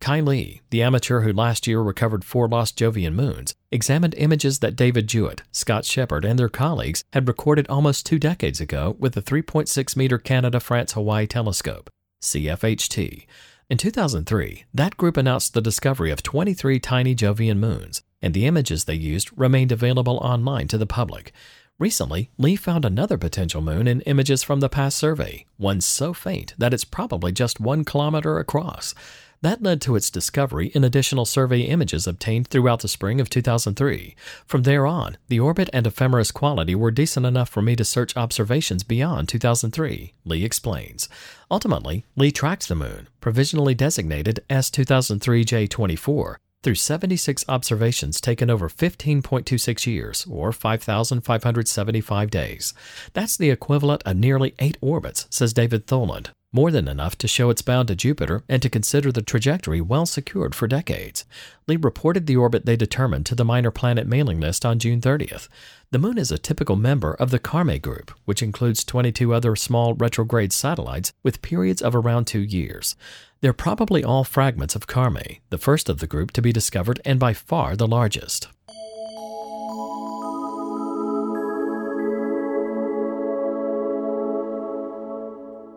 Kai 0.00 0.20
Ly, 0.20 0.60
the 0.70 0.82
amateur 0.82 1.20
who 1.20 1.34
last 1.34 1.66
year 1.66 1.82
recovered 1.82 2.24
four 2.24 2.48
lost 2.48 2.78
Jovian 2.78 3.12
moons, 3.12 3.54
examined 3.70 4.14
images 4.16 4.60
that 4.60 4.76
David 4.76 5.06
Jewitt, 5.06 5.42
Scott 5.52 5.84
Sheppard, 5.84 6.24
and 6.24 6.38
their 6.38 6.48
colleagues 6.48 7.04
had 7.12 7.28
recorded 7.28 7.66
almost 7.68 8.06
two 8.06 8.18
decades 8.18 8.60
ago 8.60 8.96
with 8.98 9.14
the 9.14 9.22
3.6 9.22 9.96
meter 9.96 10.18
Canada 10.18 10.60
France 10.60 10.92
Hawaii 10.92 11.26
telescope, 11.26 11.90
CFHT. 12.22 13.26
In 13.70 13.76
2003, 13.76 14.64
that 14.72 14.96
group 14.96 15.16
announced 15.16 15.52
the 15.52 15.60
discovery 15.60 16.10
of 16.10 16.22
23 16.22 16.80
tiny 16.80 17.14
Jovian 17.14 17.58
moons, 17.58 18.02
and 18.22 18.32
the 18.32 18.46
images 18.46 18.84
they 18.84 18.94
used 18.94 19.30
remained 19.36 19.72
available 19.72 20.16
online 20.18 20.68
to 20.68 20.78
the 20.78 20.86
public. 20.86 21.32
Recently, 21.78 22.30
Ly 22.38 22.56
found 22.56 22.84
another 22.84 23.18
potential 23.18 23.60
moon 23.60 23.86
in 23.86 24.00
images 24.00 24.42
from 24.42 24.58
the 24.58 24.68
past 24.68 24.98
survey, 24.98 25.44
one 25.58 25.80
so 25.80 26.12
faint 26.12 26.54
that 26.58 26.74
it's 26.74 26.84
probably 26.84 27.30
just 27.30 27.60
one 27.60 27.84
kilometer 27.84 28.38
across. 28.38 28.94
That 29.40 29.62
led 29.62 29.80
to 29.82 29.94
its 29.94 30.10
discovery 30.10 30.68
in 30.68 30.82
additional 30.82 31.24
survey 31.24 31.60
images 31.60 32.08
obtained 32.08 32.48
throughout 32.48 32.80
the 32.80 32.88
spring 32.88 33.20
of 33.20 33.30
2003. 33.30 34.16
From 34.46 34.64
there 34.64 34.84
on, 34.84 35.16
the 35.28 35.38
orbit 35.38 35.70
and 35.72 35.86
ephemeris 35.86 36.32
quality 36.32 36.74
were 36.74 36.90
decent 36.90 37.24
enough 37.24 37.48
for 37.48 37.62
me 37.62 37.76
to 37.76 37.84
search 37.84 38.16
observations 38.16 38.82
beyond 38.82 39.28
2003, 39.28 40.12
Ly 40.24 40.36
explains. 40.38 41.08
Ultimately, 41.52 42.04
Ly 42.16 42.30
tracked 42.30 42.68
the 42.68 42.74
moon, 42.74 43.06
provisionally 43.20 43.74
designated 43.74 44.44
S2003J24, 44.50 46.36
through 46.64 46.74
76 46.74 47.44
observations 47.48 48.20
taken 48.20 48.50
over 48.50 48.68
15.26 48.68 49.86
years, 49.86 50.26
or 50.28 50.50
5,575 50.50 52.30
days. 52.30 52.74
That's 53.12 53.36
the 53.36 53.50
equivalent 53.50 54.02
of 54.04 54.16
nearly 54.16 54.54
eight 54.58 54.76
orbits, 54.80 55.28
says 55.30 55.52
David 55.52 55.86
Tholen, 55.86 56.26
more 56.52 56.70
than 56.70 56.88
enough 56.88 57.16
to 57.18 57.28
show 57.28 57.50
it's 57.50 57.62
bound 57.62 57.88
to 57.88 57.94
Jupiter 57.94 58.42
and 58.48 58.62
to 58.62 58.70
consider 58.70 59.12
the 59.12 59.22
trajectory 59.22 59.80
well 59.80 60.06
secured 60.06 60.54
for 60.54 60.66
decades. 60.66 61.24
Ly 61.66 61.76
reported 61.80 62.26
the 62.26 62.36
orbit 62.36 62.64
they 62.64 62.76
determined 62.76 63.26
to 63.26 63.34
the 63.34 63.44
Minor 63.44 63.70
Planet 63.70 64.06
mailing 64.06 64.40
list 64.40 64.64
on 64.64 64.78
June 64.78 65.00
30th. 65.00 65.48
The 65.90 65.98
Moon 65.98 66.18
is 66.18 66.32
a 66.32 66.38
typical 66.38 66.76
member 66.76 67.14
of 67.14 67.30
the 67.30 67.38
Carme 67.38 67.78
group, 67.78 68.12
which 68.24 68.42
includes 68.42 68.84
22 68.84 69.34
other 69.34 69.56
small 69.56 69.94
retrograde 69.94 70.52
satellites 70.52 71.12
with 71.22 71.42
periods 71.42 71.82
of 71.82 71.94
around 71.94 72.26
two 72.26 72.40
years. 72.40 72.96
They're 73.40 73.52
probably 73.52 74.02
all 74.02 74.24
fragments 74.24 74.74
of 74.74 74.86
Carme, 74.86 75.38
the 75.50 75.58
first 75.58 75.88
of 75.88 76.00
the 76.00 76.06
group 76.06 76.32
to 76.32 76.42
be 76.42 76.52
discovered 76.52 77.00
and 77.04 77.20
by 77.20 77.34
far 77.34 77.76
the 77.76 77.86
largest. 77.86 78.48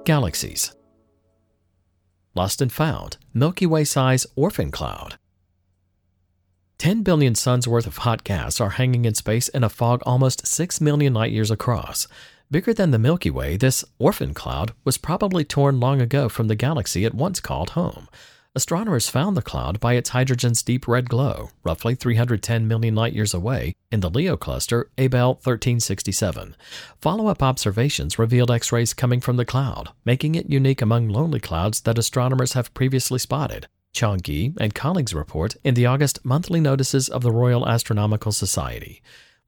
Galaxies 0.03 0.74
Lost 2.34 2.60
and 2.60 2.74
Found, 2.74 3.17
Milky 3.36 3.67
Way 3.67 3.84
size 3.84 4.25
orphan 4.36 4.72
cloud. 4.72 5.20
10 6.79 7.03
billion 7.03 7.36
suns 7.36 7.67
worth 7.67 7.86
of 7.86 7.98
hot 7.98 8.24
gas 8.24 8.60
are 8.60 8.72
hanging 8.72 9.05
in 9.05 9.13
space 9.13 9.48
in 9.50 9.63
a 9.63 9.70
fog 9.70 10.01
almost 10.03 10.48
6 10.48 10.81
million 10.81 11.13
light 11.13 11.31
years 11.31 11.51
across. 11.51 12.08
Bigger 12.50 12.74
than 12.74 12.89
the 12.89 12.98
Milky 12.98 13.29
Way, 13.29 13.58
this 13.58 13.86
orphan 14.00 14.34
cloud 14.34 14.74
was 14.84 14.98
probably 14.98 15.43
torn 15.43 15.79
long 15.79 16.01
ago 16.01 16.29
from 16.29 16.48
the 16.48 16.55
galaxy 16.55 17.05
it 17.05 17.13
once 17.13 17.39
called 17.39 17.72
home. 17.72 18.10
Astronomers 18.53 19.08
found 19.08 19.38
the 19.38 19.41
cloud 19.41 19.79
by 19.79 19.93
its 19.93 20.10
hydrogen's 20.10 20.62
deep 20.62 20.86
red 20.86 21.08
glow, 21.08 21.51
roughly 21.63 21.96
310 21.96 22.67
million 22.67 22.93
light 22.96 23.13
years 23.13 23.34
away, 23.34 23.74
in 23.93 24.01
the 24.01 24.10
Leo 24.10 24.36
cluster 24.36 24.91
Abell 24.98 25.36
1367. 25.36 26.58
Follow 27.00 27.27
up 27.27 27.41
observations 27.41 28.20
revealed 28.20 28.51
X 28.51 28.74
rays 28.74 28.93
coming 28.93 29.22
from 29.22 29.38
the 29.38 29.46
cloud, 29.46 29.91
making 30.03 30.36
it 30.36 30.50
unique 30.50 30.81
among 30.81 31.08
lonely 31.08 31.39
clouds 31.39 31.79
that 31.81 31.98
astronomers 31.98 32.51
have 32.51 32.74
previously 32.74 33.20
spotted. 33.20 33.67
Chong 33.93 34.20
Ge 34.20 34.51
and 34.60 34.75
colleagues 34.75 35.13
report 35.13 35.55
in 35.63 35.75
the 35.75 35.86
August 35.86 36.20
monthly 36.25 36.60
notices 36.60 37.08
of 37.08 37.24
the 37.24 37.31
Royal 37.31 37.65
Astronomical 37.65 38.34
Society. 38.34 39.01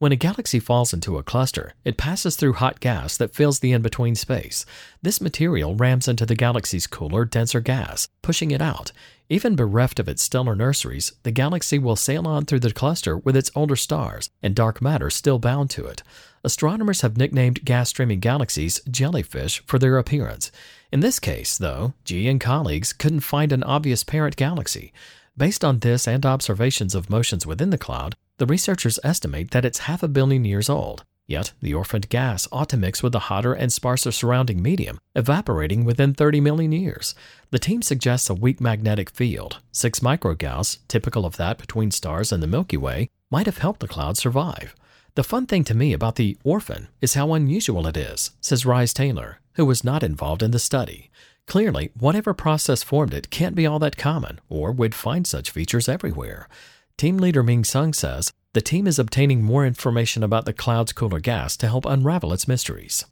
When 0.03 0.11
a 0.11 0.17
galaxy 0.17 0.59
falls 0.59 0.93
into 0.93 1.17
a 1.17 1.23
cluster, 1.23 1.75
it 1.85 1.95
passes 1.95 2.35
through 2.35 2.55
hot 2.55 2.81
gas 2.81 3.15
that 3.15 3.33
fills 3.33 3.59
the 3.59 3.71
in 3.71 3.81
between 3.81 4.15
space. 4.15 4.65
This 5.01 5.21
material 5.21 5.75
rams 5.75 6.09
into 6.09 6.25
the 6.25 6.35
galaxy's 6.35 6.87
cooler, 6.87 7.23
denser 7.23 7.61
gas, 7.61 8.09
pushing 8.21 8.51
it 8.51 8.61
out. 8.61 8.91
Even 9.29 9.55
bereft 9.55 10.01
of 10.01 10.09
its 10.09 10.21
stellar 10.21 10.57
nurseries, 10.57 11.13
the 11.23 11.31
galaxy 11.31 11.79
will 11.79 11.95
sail 11.95 12.27
on 12.27 12.43
through 12.43 12.59
the 12.59 12.73
cluster 12.73 13.17
with 13.17 13.37
its 13.37 13.49
older 13.55 13.77
stars 13.77 14.29
and 14.41 14.53
dark 14.53 14.81
matter 14.81 15.09
still 15.09 15.39
bound 15.39 15.69
to 15.69 15.85
it. 15.85 16.03
Astronomers 16.43 16.99
have 16.99 17.15
nicknamed 17.15 17.63
gas 17.63 17.87
streaming 17.87 18.19
galaxies 18.19 18.81
jellyfish 18.91 19.63
for 19.65 19.79
their 19.79 19.97
appearance. 19.97 20.51
In 20.91 20.99
this 20.99 21.17
case, 21.17 21.57
though, 21.57 21.93
Ge 22.03 22.25
and 22.25 22.41
colleagues 22.41 22.91
couldn't 22.91 23.21
find 23.21 23.53
an 23.53 23.63
obvious 23.63 24.03
parent 24.03 24.35
galaxy. 24.35 24.91
Based 25.37 25.63
on 25.63 25.79
this 25.79 26.09
and 26.09 26.25
observations 26.25 26.93
of 26.93 27.09
motions 27.09 27.47
within 27.47 27.69
the 27.69 27.77
cloud, 27.77 28.17
the 28.43 28.47
researchers 28.47 28.99
estimate 29.05 29.51
that 29.51 29.63
it's 29.63 29.87
half 29.87 30.03
a 30.03 30.07
billion 30.09 30.43
years 30.43 30.69
old. 30.69 31.05
Yet, 31.25 31.53
the 31.61 31.73
orphaned 31.73 32.09
gas 32.09 32.45
ought 32.51 32.67
to 32.71 32.77
mix 32.77 33.01
with 33.01 33.13
the 33.13 33.29
hotter 33.31 33.53
and 33.53 33.71
sparser 33.71 34.11
surrounding 34.11 34.61
medium, 34.61 34.99
evaporating 35.15 35.85
within 35.85 36.13
30 36.13 36.41
million 36.41 36.73
years. 36.73 37.15
The 37.51 37.59
team 37.59 37.81
suggests 37.81 38.29
a 38.29 38.33
weak 38.33 38.59
magnetic 38.59 39.09
field, 39.11 39.59
6 39.71 40.01
microgauss, 40.01 40.79
typical 40.89 41.25
of 41.25 41.37
that 41.37 41.57
between 41.57 41.89
stars 41.89 42.33
and 42.33 42.43
the 42.43 42.47
Milky 42.47 42.75
Way, 42.75 43.09
might 43.31 43.45
have 43.45 43.59
helped 43.59 43.79
the 43.79 43.87
cloud 43.87 44.17
survive. 44.17 44.75
The 45.15 45.23
fun 45.23 45.45
thing 45.45 45.63
to 45.63 45.73
me 45.73 45.93
about 45.93 46.17
the 46.17 46.37
orphan 46.43 46.89
is 46.99 47.13
how 47.13 47.33
unusual 47.33 47.87
it 47.87 47.95
is, 47.95 48.31
says 48.41 48.65
Rhys 48.65 48.93
Taylor, 48.93 49.39
who 49.53 49.65
was 49.65 49.85
not 49.85 50.03
involved 50.03 50.43
in 50.43 50.51
the 50.51 50.59
study. 50.59 51.09
Clearly, 51.47 51.91
whatever 51.97 52.33
process 52.33 52.83
formed 52.83 53.13
it 53.13 53.29
can't 53.29 53.55
be 53.55 53.65
all 53.65 53.79
that 53.79 53.95
common, 53.95 54.41
or 54.49 54.73
we'd 54.73 54.93
find 54.93 55.25
such 55.25 55.49
features 55.49 55.87
everywhere. 55.87 56.49
Team 56.97 57.17
leader 57.17 57.43
Ming 57.43 57.63
Sun 57.63 57.93
says 57.93 58.31
the 58.53 58.61
team 58.61 58.87
is 58.87 58.99
obtaining 58.99 59.41
more 59.41 59.65
information 59.65 60.23
about 60.23 60.45
the 60.45 60.53
cloud's 60.53 60.93
cooler 60.93 61.19
gas 61.19 61.57
to 61.57 61.67
help 61.67 61.85
unravel 61.85 62.33
its 62.33 62.47
mysteries. 62.47 63.05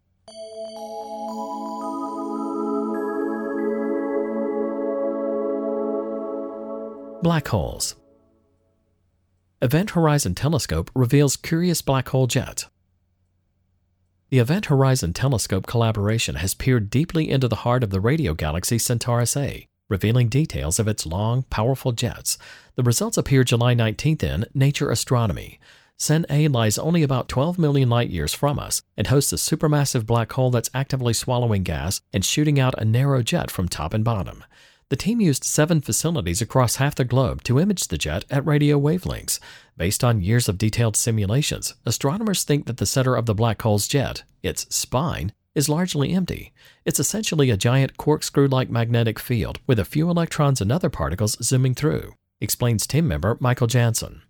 Black 7.22 7.48
holes. 7.48 7.96
Event 9.60 9.90
Horizon 9.90 10.34
Telescope 10.34 10.90
reveals 10.94 11.36
curious 11.36 11.82
black 11.82 12.08
hole 12.08 12.26
jet. 12.26 12.66
The 14.30 14.38
Event 14.38 14.66
Horizon 14.66 15.12
Telescope 15.12 15.66
collaboration 15.66 16.36
has 16.36 16.54
peered 16.54 16.90
deeply 16.90 17.30
into 17.30 17.46
the 17.46 17.56
heart 17.56 17.84
of 17.84 17.90
the 17.90 18.00
radio 18.00 18.34
galaxy 18.34 18.78
Centaurus 18.78 19.36
A, 19.36 19.68
revealing 19.88 20.28
details 20.28 20.78
of 20.78 20.88
its 20.88 21.06
long, 21.06 21.42
powerful 21.44 21.92
jets. 21.92 22.38
The 22.76 22.82
results 22.82 23.16
appear 23.16 23.44
July 23.44 23.74
19th 23.74 24.22
in 24.22 24.44
Nature 24.54 24.90
Astronomy. 24.90 25.58
Cen 25.98 26.26
A 26.30 26.48
lies 26.48 26.78
only 26.78 27.02
about 27.02 27.28
12 27.28 27.58
million 27.58 27.88
light 27.88 28.10
years 28.10 28.34
from 28.34 28.58
us 28.58 28.82
and 28.96 29.06
hosts 29.06 29.32
a 29.32 29.36
supermassive 29.36 30.04
black 30.04 30.32
hole 30.32 30.50
that's 30.50 30.70
actively 30.74 31.12
swallowing 31.12 31.62
gas 31.62 32.00
and 32.12 32.24
shooting 32.24 32.58
out 32.58 32.74
a 32.76 32.84
narrow 32.84 33.22
jet 33.22 33.50
from 33.50 33.68
top 33.68 33.94
and 33.94 34.04
bottom. 34.04 34.42
The 34.88 34.96
team 34.96 35.20
used 35.20 35.44
seven 35.44 35.80
facilities 35.80 36.42
across 36.42 36.76
half 36.76 36.94
the 36.94 37.04
globe 37.04 37.42
to 37.44 37.58
image 37.58 37.88
the 37.88 37.96
jet 37.96 38.24
at 38.30 38.44
radio 38.44 38.78
wavelengths. 38.78 39.38
Based 39.76 40.04
on 40.04 40.20
years 40.20 40.48
of 40.48 40.58
detailed 40.58 40.96
simulations, 40.96 41.74
astronomers 41.86 42.44
think 42.44 42.66
that 42.66 42.76
the 42.76 42.84
center 42.84 43.14
of 43.14 43.26
the 43.26 43.34
black 43.34 43.62
hole's 43.62 43.88
jet, 43.88 44.24
its 44.42 44.66
spine, 44.74 45.32
is 45.54 45.68
largely 45.68 46.12
empty. 46.12 46.52
It's 46.84 47.00
essentially 47.00 47.50
a 47.50 47.56
giant 47.56 47.96
corkscrew 47.96 48.48
like 48.48 48.70
magnetic 48.70 49.18
field 49.18 49.58
with 49.66 49.78
a 49.78 49.84
few 49.84 50.08
electrons 50.08 50.60
and 50.60 50.72
other 50.72 50.90
particles 50.90 51.36
zooming 51.42 51.74
through, 51.74 52.14
explains 52.40 52.86
team 52.86 53.06
member 53.06 53.36
Michael 53.40 53.66
Janssen. 53.66 54.22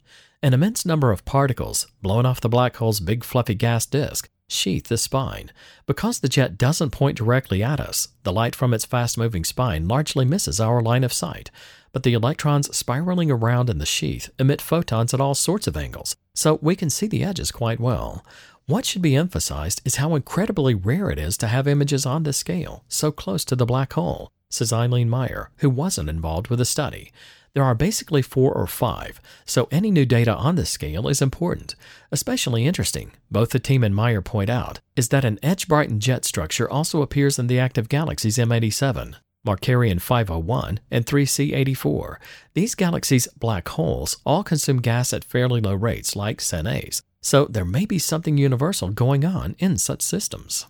An 0.42 0.54
immense 0.54 0.84
number 0.84 1.12
of 1.12 1.24
particles, 1.24 1.86
blown 2.02 2.26
off 2.26 2.40
the 2.40 2.48
black 2.48 2.76
hole's 2.76 2.98
big 2.98 3.22
fluffy 3.22 3.54
gas 3.54 3.86
disk, 3.86 4.28
sheath 4.48 4.88
the 4.88 4.98
spine. 4.98 5.52
Because 5.86 6.18
the 6.20 6.28
jet 6.28 6.58
doesn't 6.58 6.90
point 6.90 7.16
directly 7.16 7.62
at 7.62 7.80
us, 7.80 8.08
the 8.24 8.32
light 8.32 8.56
from 8.56 8.74
its 8.74 8.84
fast 8.84 9.16
moving 9.16 9.44
spine 9.44 9.86
largely 9.86 10.24
misses 10.24 10.60
our 10.60 10.82
line 10.82 11.04
of 11.04 11.12
sight. 11.12 11.50
But 11.92 12.02
the 12.02 12.14
electrons 12.14 12.74
spiraling 12.76 13.30
around 13.30 13.70
in 13.70 13.78
the 13.78 13.86
sheath 13.86 14.30
emit 14.38 14.60
photons 14.60 15.12
at 15.12 15.20
all 15.20 15.34
sorts 15.34 15.66
of 15.66 15.76
angles, 15.76 16.16
so 16.34 16.58
we 16.62 16.74
can 16.74 16.90
see 16.90 17.06
the 17.06 17.22
edges 17.22 17.52
quite 17.52 17.78
well. 17.78 18.24
What 18.66 18.86
should 18.86 19.02
be 19.02 19.16
emphasized 19.16 19.82
is 19.84 19.96
how 19.96 20.14
incredibly 20.14 20.72
rare 20.72 21.10
it 21.10 21.18
is 21.18 21.36
to 21.38 21.48
have 21.48 21.66
images 21.66 22.06
on 22.06 22.22
this 22.22 22.36
scale, 22.36 22.84
so 22.86 23.10
close 23.10 23.44
to 23.46 23.56
the 23.56 23.66
black 23.66 23.94
hole, 23.94 24.30
says 24.50 24.72
Eileen 24.72 25.10
Meyer, 25.10 25.50
who 25.56 25.68
wasn't 25.68 26.08
involved 26.08 26.46
with 26.46 26.60
the 26.60 26.64
study. 26.64 27.10
There 27.54 27.64
are 27.64 27.74
basically 27.74 28.22
four 28.22 28.54
or 28.54 28.68
five, 28.68 29.20
so 29.44 29.66
any 29.72 29.90
new 29.90 30.06
data 30.06 30.32
on 30.32 30.54
this 30.54 30.70
scale 30.70 31.08
is 31.08 31.20
important. 31.20 31.74
Especially 32.12 32.64
interesting, 32.64 33.10
both 33.32 33.50
the 33.50 33.58
team 33.58 33.82
and 33.82 33.96
Meyer 33.96 34.22
point 34.22 34.48
out, 34.48 34.78
is 34.94 35.08
that 35.08 35.24
an 35.24 35.40
edge 35.42 35.66
brightened 35.66 36.00
jet 36.00 36.24
structure 36.24 36.70
also 36.70 37.02
appears 37.02 37.40
in 37.40 37.48
the 37.48 37.58
active 37.58 37.88
galaxy's 37.88 38.38
M87. 38.38 39.16
Markarian 39.44 40.00
501, 40.00 40.78
and 40.88 41.04
3C84. 41.04 42.16
These 42.54 42.76
galaxies' 42.76 43.26
black 43.36 43.68
holes 43.70 44.18
all 44.24 44.44
consume 44.44 44.80
gas 44.80 45.12
at 45.12 45.24
fairly 45.24 45.60
low 45.60 45.74
rates, 45.74 46.14
like 46.14 46.40
A's, 46.40 47.02
so 47.22 47.46
there 47.46 47.64
may 47.64 47.86
be 47.86 47.98
something 47.98 48.36
universal 48.36 48.90
going 48.90 49.24
on 49.24 49.54
in 49.58 49.78
such 49.78 50.02
systems. 50.02 50.66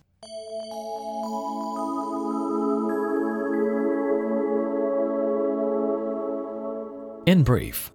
In 7.25 7.43
brief, 7.43 7.91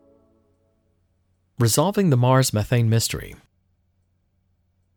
resolving 1.58 2.10
the 2.10 2.16
Mars 2.16 2.52
methane 2.52 2.88
mystery. 2.88 3.36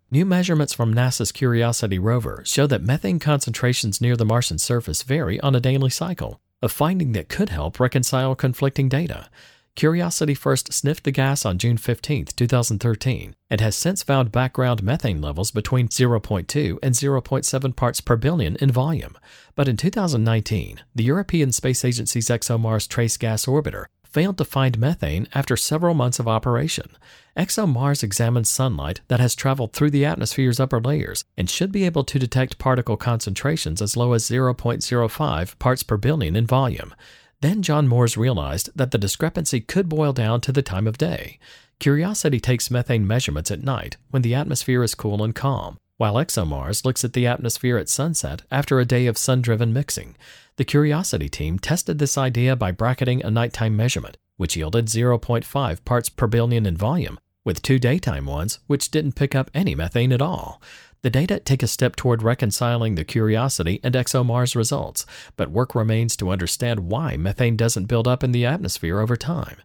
New 0.10 0.26
measurements 0.26 0.74
from 0.74 0.94
NASA's 0.94 1.32
Curiosity 1.32 2.00
rover 2.00 2.42
show 2.46 2.68
that 2.68 2.82
methane 2.82 3.20
concentrations 3.20 4.02
near 4.02 4.16
the 4.16 4.26
Martian 4.26 4.58
surface 4.58 5.04
vary 5.04 5.40
on 5.42 5.56
a 5.56 5.60
daily 5.60 5.90
cycle, 5.90 6.40
a 6.62 6.70
finding 6.70 7.14
that 7.14 7.30
could 7.30 7.50
help 7.50 7.80
reconcile 7.80 8.36
conflicting 8.36 8.90
data. 8.90 9.30
Curiosity 9.76 10.34
first 10.34 10.74
sniffed 10.74 11.06
the 11.06 11.12
gas 11.12 11.46
on 11.46 11.58
June 11.58 11.78
15, 11.78 12.26
2013, 12.36 13.36
and 13.50 13.62
has 13.62 13.76
since 13.76 14.04
found 14.04 14.32
background 14.32 14.84
methane 14.84 15.22
levels 15.22 15.50
between 15.52 15.88
0.2 15.88 16.78
and 16.84 16.94
0.7 16.94 17.76
parts 17.76 18.02
per 18.02 18.18
billion 18.18 18.58
in 18.58 18.72
volume. 18.72 19.18
But 19.56 19.68
in 19.68 19.78
2019, 19.78 20.82
the 20.94 21.04
European 21.04 21.52
Space 21.52 21.86
Agency's 21.86 22.28
ExoMars 22.28 22.88
Trace 22.88 23.18
Gas 23.18 23.46
Orbiter 23.46 23.86
failed 24.04 24.38
to 24.38 24.46
find 24.46 24.78
methane 24.78 25.26
after 25.34 25.56
several 25.56 25.94
months 25.94 26.20
of 26.20 26.28
operation. 26.28 26.90
ExoMars 27.38 28.04
examines 28.04 28.50
sunlight 28.50 29.00
that 29.08 29.22
has 29.22 29.36
traveled 29.36 29.72
through 29.72 29.90
the 29.90 30.04
atmosphere's 30.04 30.60
upper 30.60 30.82
layers 30.82 31.24
and 31.38 31.50
should 31.50 31.72
be 31.72 31.86
able 31.86 32.04
to 32.04 32.20
detect 32.20 32.58
particle 32.58 32.98
concentrations 32.98 33.82
as 33.82 33.96
low 33.96 34.12
as 34.12 34.26
0.05 34.26 35.60
parts 35.60 35.84
per 35.84 35.96
billion 35.96 36.36
in 36.36 36.46
volume. 36.46 36.94
Then 37.42 37.64
John 37.64 37.88
Moores 37.88 38.18
realized 38.18 38.70
that 38.76 38.92
the 38.92 39.00
discrepancy 39.00 39.62
could 39.62 39.90
boil 39.90 40.14
down 40.14 40.42
to 40.42 40.52
the 40.52 40.62
time 40.62 40.88
of 40.88 41.00
day. 41.00 41.40
Curiosity 41.80 42.40
takes 42.40 42.70
methane 42.70 43.08
measurements 43.08 43.50
at 43.50 43.64
night 43.64 43.98
when 44.12 44.22
the 44.22 44.36
atmosphere 44.36 44.84
is 44.84 44.94
cool 44.94 45.24
and 45.24 45.34
calm, 45.34 45.80
while 45.98 46.16
ExoMars 46.16 46.86
looks 46.86 47.04
at 47.04 47.14
the 47.14 47.26
atmosphere 47.26 47.78
at 47.78 47.90
sunset 47.90 48.44
after 48.52 48.80
a 48.80 48.86
day 48.86 49.08
of 49.08 49.18
sun 49.18 49.42
driven 49.42 49.74
mixing. 49.74 50.16
The 50.58 50.66
Curiosity 50.66 51.30
team 51.30 51.58
tested 51.58 51.98
this 51.98 52.16
idea 52.16 52.56
by 52.56 52.72
bracketing 52.72 53.24
a 53.24 53.32
nighttime 53.32 53.76
measurement, 53.76 54.18
which 54.38 54.56
yielded 54.56 54.86
0.5 54.86 55.84
parts 55.84 56.10
per 56.10 56.28
billion 56.28 56.68
in 56.68 56.78
volume, 56.78 57.20
with 57.44 57.64
two 57.64 57.80
daytime 57.80 58.28
ones, 58.28 58.60
which 58.68 58.92
didn't 58.92 59.16
pick 59.16 59.34
up 59.34 59.50
any 59.56 59.74
methane 59.74 60.14
at 60.14 60.22
all. 60.22 60.62
The 61.04 61.10
data 61.10 61.40
take 61.40 61.64
a 61.64 61.68
step 61.68 61.96
toward 61.96 62.22
reconciling 62.22 62.94
the 62.94 63.04
Curiosity 63.04 63.80
and 63.84 63.96
ExoMars 63.96 64.56
results, 64.56 65.04
but 65.36 65.50
work 65.50 65.74
remains 65.74 66.16
to 66.18 66.30
understand 66.30 66.92
why 66.92 67.18
methane 67.18 67.58
doesn't 67.58 67.88
build 67.88 68.08
up 68.08 68.24
in 68.24 68.34
the 68.34 68.46
atmosphere 68.46 69.00
over 69.00 69.16
time. 69.16 69.58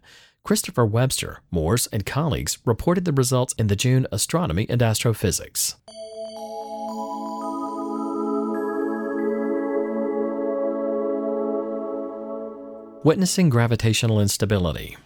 Christopher 0.43 0.83
Webster, 0.83 1.41
Moores, 1.51 1.87
and 1.91 2.07
colleagues 2.07 2.57
reported 2.65 3.05
the 3.05 3.11
results 3.11 3.53
in 3.53 3.67
the 3.67 3.75
June 3.75 4.07
Astronomy 4.11 4.65
and 4.67 4.81
Astrophysics. 4.81 5.75
Witnessing 13.03 13.49
gravitational 13.49 14.19
instability. 14.19 14.97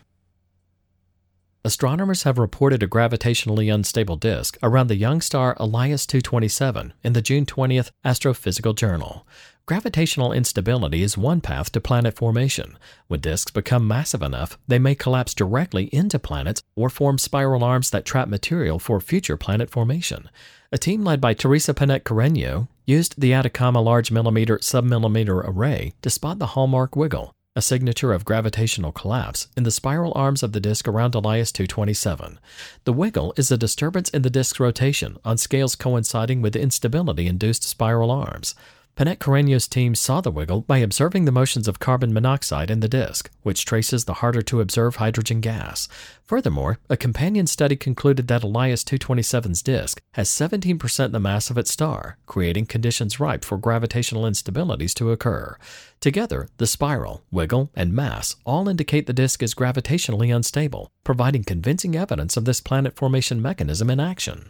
Astronomers 1.63 2.24
have 2.24 2.39
reported 2.39 2.82
a 2.82 2.88
gravitationally 2.88 3.72
unstable 3.72 4.15
disk 4.15 4.58
around 4.63 4.88
the 4.88 4.96
young 4.96 5.22
star 5.22 5.56
Elias 5.60 6.08
227 6.08 6.91
in 7.03 7.13
the 7.13 7.22
June 7.22 7.46
20th 7.46 7.91
Astrophysical 8.03 8.75
Journal. 8.75 9.27
Gravitational 9.68 10.34
instability 10.34 11.03
is 11.03 11.20
one 11.20 11.39
path 11.39 11.72
to 11.74 11.80
planet 11.80 12.15
formation. 12.15 12.80
When 13.10 13.20
disks 13.20 13.51
become 13.51 13.88
massive 13.88 14.24
enough, 14.24 14.58
they 14.68 14.80
may 14.80 14.96
collapse 14.96 15.36
directly 15.36 15.86
into 15.94 16.18
planets 16.18 16.63
or 16.75 16.89
form 16.89 17.20
spiral 17.20 17.63
arms 17.63 17.91
that 17.91 18.06
trap 18.06 18.27
material 18.27 18.80
for 18.80 19.00
future 19.00 19.38
planet 19.38 19.70
formation. 19.70 20.32
A 20.72 20.80
team 20.80 21.03
led 21.03 21.22
by 21.22 21.36
Teresa 21.36 21.75
Paneque 21.75 22.03
Carreño 22.03 22.70
used 22.88 23.22
the 23.22 23.34
Atacama 23.34 23.82
Large 23.82 24.10
Millimeter 24.10 24.58
Submillimeter 24.58 25.48
Array 25.48 25.94
to 26.01 26.09
spot 26.09 26.40
the 26.40 26.48
hallmark 26.48 26.96
wiggle, 26.96 27.36
a 27.53 27.61
signature 27.61 28.14
of 28.14 28.24
gravitational 28.24 28.94
collapse 28.94 29.48
in 29.57 29.64
the 29.64 29.72
spiral 29.72 30.14
arms 30.16 30.42
of 30.42 30.53
the 30.53 30.59
disk 30.61 30.87
around 30.87 31.14
Elias 31.14 31.51
227. 31.51 32.40
The 32.85 32.94
wiggle 32.94 33.33
is 33.35 33.51
a 33.51 33.57
disturbance 33.57 34.09
in 34.09 34.22
the 34.22 34.29
disk's 34.29 34.59
rotation 34.59 35.18
on 35.25 35.37
scales 35.37 35.75
coinciding 35.75 36.42
with 36.42 36.53
the 36.53 36.61
instability 36.61 37.27
induced 37.27 37.64
spiral 37.64 38.09
arms. 38.09 38.55
Paneque 38.96 39.20
Carreño's 39.20 39.68
team 39.68 39.96
saw 39.96 40.20
the 40.20 40.32
wiggle 40.32 40.62
by 40.62 40.80
observing 40.80 41.25
the 41.25 41.32
motions 41.32 41.68
of 41.68 41.80
carbon 41.80 42.14
monoxide 42.14 42.70
in 42.70 42.82
the 42.82 42.90
disk, 42.90 43.32
which 43.42 43.64
traces 43.64 44.04
the 44.04 44.16
harder 44.16 44.42
to 44.42 44.60
observe 44.60 44.98
hydrogen 44.98 45.40
gas. 45.40 45.88
Furthermore, 46.25 46.77
a 46.90 46.98
companion 46.98 47.48
study 47.48 47.75
concluded 47.75 48.27
that 48.27 48.44
Elias 48.44 48.84
227's 48.84 49.62
disk 49.62 50.01
has 50.14 50.30
17% 50.30 51.12
the 51.12 51.20
mass 51.20 51.50
of 51.50 51.58
its 51.58 51.72
star, 51.72 52.18
creating 52.25 52.66
conditions 52.66 53.20
ripe 53.20 53.46
for 53.46 53.58
gravitational 53.58 54.24
instabilities 54.24 54.94
to 54.94 55.12
occur. 55.12 55.58
Together, 56.01 56.50
the 56.58 56.68
spiral, 56.68 57.24
wiggle, 57.32 57.72
and 57.74 57.94
mass 57.94 58.36
all 58.46 58.68
indicate 58.68 59.08
the 59.08 59.14
disk 59.14 59.42
is 59.42 59.56
gravitationally 59.56 60.36
unstable, 60.36 60.90
providing 61.06 61.44
convincing 61.44 61.96
evidence 61.96 62.36
of 62.36 62.46
this 62.46 62.60
planet 62.60 62.96
formation 62.96 63.42
mechanism 63.42 63.90
in 63.90 64.00
action. 64.00 64.50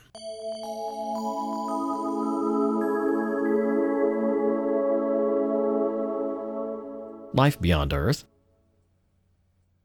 Life 7.33 7.59
beyond 7.59 7.93
Earth? 7.93 8.25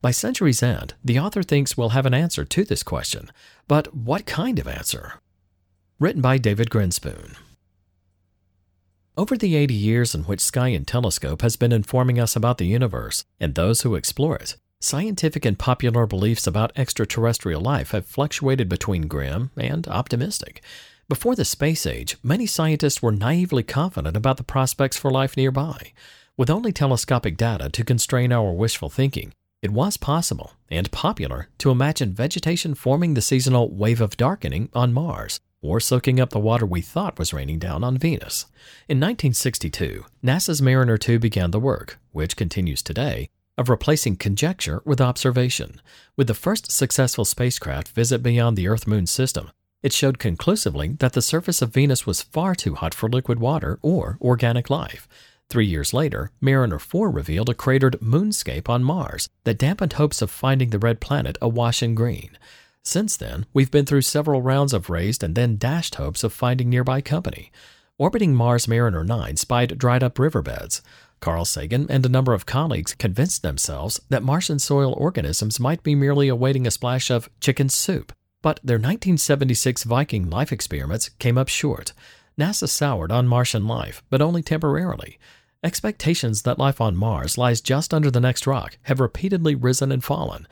By 0.02 0.10
century's 0.10 0.62
end, 0.62 0.94
the 1.04 1.18
author 1.18 1.42
thinks 1.42 1.76
we'll 1.76 1.90
have 1.90 2.06
an 2.06 2.14
answer 2.14 2.44
to 2.44 2.64
this 2.64 2.82
question, 2.82 3.30
but 3.66 3.94
what 3.94 4.26
kind 4.26 4.58
of 4.58 4.68
answer? 4.68 5.14
Written 5.98 6.22
by 6.22 6.38
David 6.38 6.70
Grinspoon. 6.70 7.36
Over 9.16 9.36
the 9.36 9.56
80 9.56 9.72
years 9.72 10.14
in 10.14 10.24
which 10.24 10.40
Sky 10.40 10.68
and 10.68 10.86
Telescope 10.86 11.40
has 11.40 11.56
been 11.56 11.72
informing 11.72 12.20
us 12.20 12.36
about 12.36 12.58
the 12.58 12.66
universe 12.66 13.24
and 13.40 13.54
those 13.54 13.80
who 13.80 13.94
explore 13.94 14.36
it, 14.36 14.56
scientific 14.78 15.46
and 15.46 15.58
popular 15.58 16.06
beliefs 16.06 16.46
about 16.46 16.76
extraterrestrial 16.76 17.62
life 17.62 17.92
have 17.92 18.06
fluctuated 18.06 18.68
between 18.68 19.08
grim 19.08 19.50
and 19.56 19.88
optimistic. 19.88 20.62
Before 21.08 21.34
the 21.34 21.46
space 21.46 21.86
age, 21.86 22.18
many 22.22 22.46
scientists 22.46 23.00
were 23.00 23.12
naively 23.12 23.62
confident 23.62 24.16
about 24.16 24.36
the 24.36 24.44
prospects 24.44 24.98
for 24.98 25.10
life 25.10 25.36
nearby. 25.36 25.92
With 26.38 26.50
only 26.50 26.70
telescopic 26.70 27.38
data 27.38 27.70
to 27.70 27.82
constrain 27.82 28.30
our 28.30 28.52
wishful 28.52 28.90
thinking, 28.90 29.32
it 29.62 29.70
was 29.70 29.96
possible 29.96 30.52
and 30.70 30.92
popular 30.92 31.48
to 31.56 31.70
imagine 31.70 32.12
vegetation 32.12 32.74
forming 32.74 33.14
the 33.14 33.22
seasonal 33.22 33.70
wave 33.70 34.02
of 34.02 34.18
darkening 34.18 34.68
on 34.74 34.92
Mars 34.92 35.40
or 35.62 35.80
soaking 35.80 36.20
up 36.20 36.28
the 36.28 36.38
water 36.38 36.66
we 36.66 36.82
thought 36.82 37.18
was 37.18 37.32
raining 37.32 37.58
down 37.58 37.82
on 37.82 37.96
Venus. 37.96 38.44
In 38.86 38.98
1962, 39.00 40.04
NASA's 40.22 40.60
Mariner 40.60 40.98
2 40.98 41.18
began 41.18 41.52
the 41.52 41.58
work, 41.58 41.98
which 42.12 42.36
continues 42.36 42.82
today, 42.82 43.30
of 43.56 43.70
replacing 43.70 44.16
conjecture 44.16 44.82
with 44.84 45.00
observation. 45.00 45.80
With 46.16 46.26
the 46.26 46.34
first 46.34 46.70
successful 46.70 47.24
spacecraft 47.24 47.88
visit 47.88 48.22
beyond 48.22 48.58
the 48.58 48.68
Earth 48.68 48.86
Moon 48.86 49.06
system, 49.06 49.52
it 49.82 49.94
showed 49.94 50.18
conclusively 50.18 50.96
that 50.98 51.14
the 51.14 51.22
surface 51.22 51.62
of 51.62 51.72
Venus 51.72 52.04
was 52.04 52.20
far 52.20 52.54
too 52.54 52.74
hot 52.74 52.92
for 52.92 53.08
liquid 53.08 53.38
water 53.38 53.78
or 53.80 54.18
organic 54.20 54.68
life. 54.68 55.08
Three 55.48 55.66
years 55.66 55.94
later, 55.94 56.30
Mariner 56.40 56.78
4 56.78 57.08
revealed 57.08 57.48
a 57.48 57.54
cratered 57.54 58.00
moonscape 58.00 58.68
on 58.68 58.82
Mars 58.82 59.28
that 59.44 59.58
dampened 59.58 59.92
hopes 59.94 60.20
of 60.20 60.30
finding 60.30 60.70
the 60.70 60.78
red 60.78 61.00
planet 61.00 61.38
awash 61.40 61.82
in 61.82 61.94
green. 61.94 62.36
Since 62.82 63.16
then, 63.16 63.46
we've 63.52 63.70
been 63.70 63.86
through 63.86 64.02
several 64.02 64.42
rounds 64.42 64.72
of 64.72 64.90
raised 64.90 65.22
and 65.22 65.34
then 65.34 65.56
dashed 65.56 65.96
hopes 65.96 66.24
of 66.24 66.32
finding 66.32 66.68
nearby 66.68 67.00
company. 67.00 67.52
Orbiting 67.96 68.34
Mars 68.34 68.66
Mariner 68.68 69.04
9 69.04 69.36
spied 69.36 69.78
dried 69.78 70.02
up 70.02 70.18
riverbeds. 70.18 70.82
Carl 71.20 71.44
Sagan 71.44 71.86
and 71.88 72.04
a 72.04 72.10
number 72.10 72.34
of 72.34 72.44
colleagues 72.44 72.94
convinced 72.94 73.42
themselves 73.42 74.00
that 74.10 74.22
Martian 74.22 74.58
soil 74.58 74.92
organisms 74.94 75.60
might 75.60 75.82
be 75.82 75.94
merely 75.94 76.28
awaiting 76.28 76.66
a 76.66 76.70
splash 76.70 77.10
of 77.10 77.30
chicken 77.40 77.68
soup. 77.68 78.12
But 78.42 78.60
their 78.62 78.76
1976 78.76 79.84
Viking 79.84 80.28
life 80.28 80.52
experiments 80.52 81.08
came 81.08 81.38
up 81.38 81.48
short. 81.48 81.92
NASA 82.38 82.68
soured 82.68 83.10
on 83.10 83.26
Martian 83.26 83.66
life, 83.66 84.02
but 84.10 84.20
only 84.20 84.42
temporarily. 84.42 85.18
Expectations 85.66 86.42
that 86.42 86.60
life 86.60 86.80
on 86.80 86.96
Mars 86.96 87.36
lies 87.36 87.60
just 87.60 87.92
under 87.92 88.08
the 88.08 88.20
next 88.20 88.46
rock 88.46 88.78
have 88.82 89.00
repeatedly 89.00 89.56
risen 89.56 89.90
and 89.90 90.04
fallen. 90.04 90.46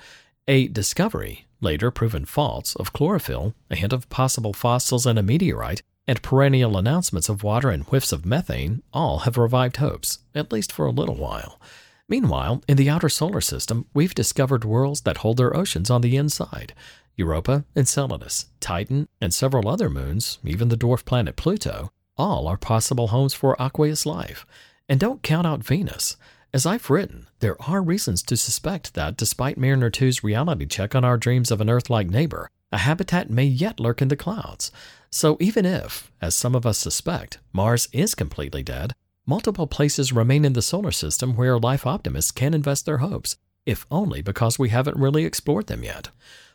A 0.48 0.66
discovery, 0.66 1.46
later 1.60 1.92
proven 1.92 2.24
false, 2.24 2.74
of 2.74 2.92
chlorophyll, 2.92 3.54
a 3.70 3.76
hint 3.76 3.92
of 3.92 4.10
possible 4.10 4.52
fossils 4.52 5.06
in 5.06 5.16
a 5.16 5.22
meteorite, 5.22 5.82
and 6.08 6.20
perennial 6.20 6.76
announcements 6.76 7.28
of 7.28 7.44
water 7.44 7.70
and 7.70 7.84
whiffs 7.84 8.10
of 8.10 8.26
methane 8.26 8.82
all 8.92 9.20
have 9.20 9.38
revived 9.38 9.76
hopes, 9.76 10.18
at 10.34 10.50
least 10.50 10.72
for 10.72 10.84
a 10.84 10.90
little 10.90 11.14
while. 11.14 11.60
Meanwhile, 12.08 12.64
in 12.66 12.76
the 12.76 12.90
outer 12.90 13.08
solar 13.08 13.40
system, 13.40 13.86
we've 13.94 14.16
discovered 14.16 14.64
worlds 14.64 15.02
that 15.02 15.18
hold 15.18 15.36
their 15.36 15.56
oceans 15.56 15.90
on 15.90 16.00
the 16.00 16.16
inside. 16.16 16.74
Europa, 17.16 17.64
Enceladus, 17.76 18.46
Titan, 18.58 19.06
and 19.20 19.32
several 19.32 19.68
other 19.68 19.88
moons, 19.88 20.40
even 20.42 20.70
the 20.70 20.76
dwarf 20.76 21.04
planet 21.04 21.36
Pluto, 21.36 21.92
all 22.16 22.48
are 22.48 22.56
possible 22.56 23.08
homes 23.08 23.32
for 23.32 23.54
aqueous 23.62 24.04
life. 24.04 24.44
And 24.88 25.00
don't 25.00 25.22
count 25.22 25.46
out 25.46 25.64
Venus. 25.64 26.16
As 26.52 26.66
I've 26.66 26.90
written, 26.90 27.26
there 27.40 27.60
are 27.62 27.82
reasons 27.82 28.22
to 28.24 28.36
suspect 28.36 28.94
that, 28.94 29.16
despite 29.16 29.58
Mariner 29.58 29.90
2's 29.90 30.22
reality 30.22 30.66
check 30.66 30.94
on 30.94 31.04
our 31.04 31.16
dreams 31.16 31.50
of 31.50 31.60
an 31.60 31.70
Earth 31.70 31.88
like 31.88 32.08
neighbor, 32.08 32.48
a 32.70 32.78
habitat 32.78 33.30
may 33.30 33.44
yet 33.44 33.80
lurk 33.80 34.02
in 34.02 34.08
the 34.08 34.16
clouds. 34.16 34.70
So, 35.10 35.36
even 35.40 35.64
if, 35.64 36.12
as 36.20 36.34
some 36.34 36.54
of 36.54 36.66
us 36.66 36.78
suspect, 36.78 37.38
Mars 37.52 37.88
is 37.92 38.14
completely 38.14 38.62
dead, 38.62 38.94
multiple 39.26 39.66
places 39.66 40.12
remain 40.12 40.44
in 40.44 40.52
the 40.52 40.62
solar 40.62 40.92
system 40.92 41.34
where 41.34 41.58
life 41.58 41.86
optimists 41.86 42.30
can 42.30 42.52
invest 42.52 42.84
their 42.84 42.98
hopes, 42.98 43.36
if 43.64 43.86
only 43.90 44.20
because 44.20 44.58
we 44.58 44.68
haven't 44.68 44.98
really 44.98 45.24
explored 45.24 45.66
them 45.66 45.82
yet. 45.82 46.10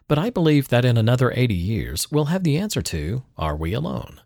But 0.07 0.19
I 0.19 0.29
believe 0.29 0.67
that 0.69 0.85
in 0.85 0.97
another 0.97 1.33
80 1.35 1.55
years, 1.55 2.11
we'll 2.11 2.25
have 2.25 2.43
the 2.43 2.57
answer 2.57 2.81
to 2.83 3.23
Are 3.37 3.55
we 3.55 3.73
alone? 3.73 4.21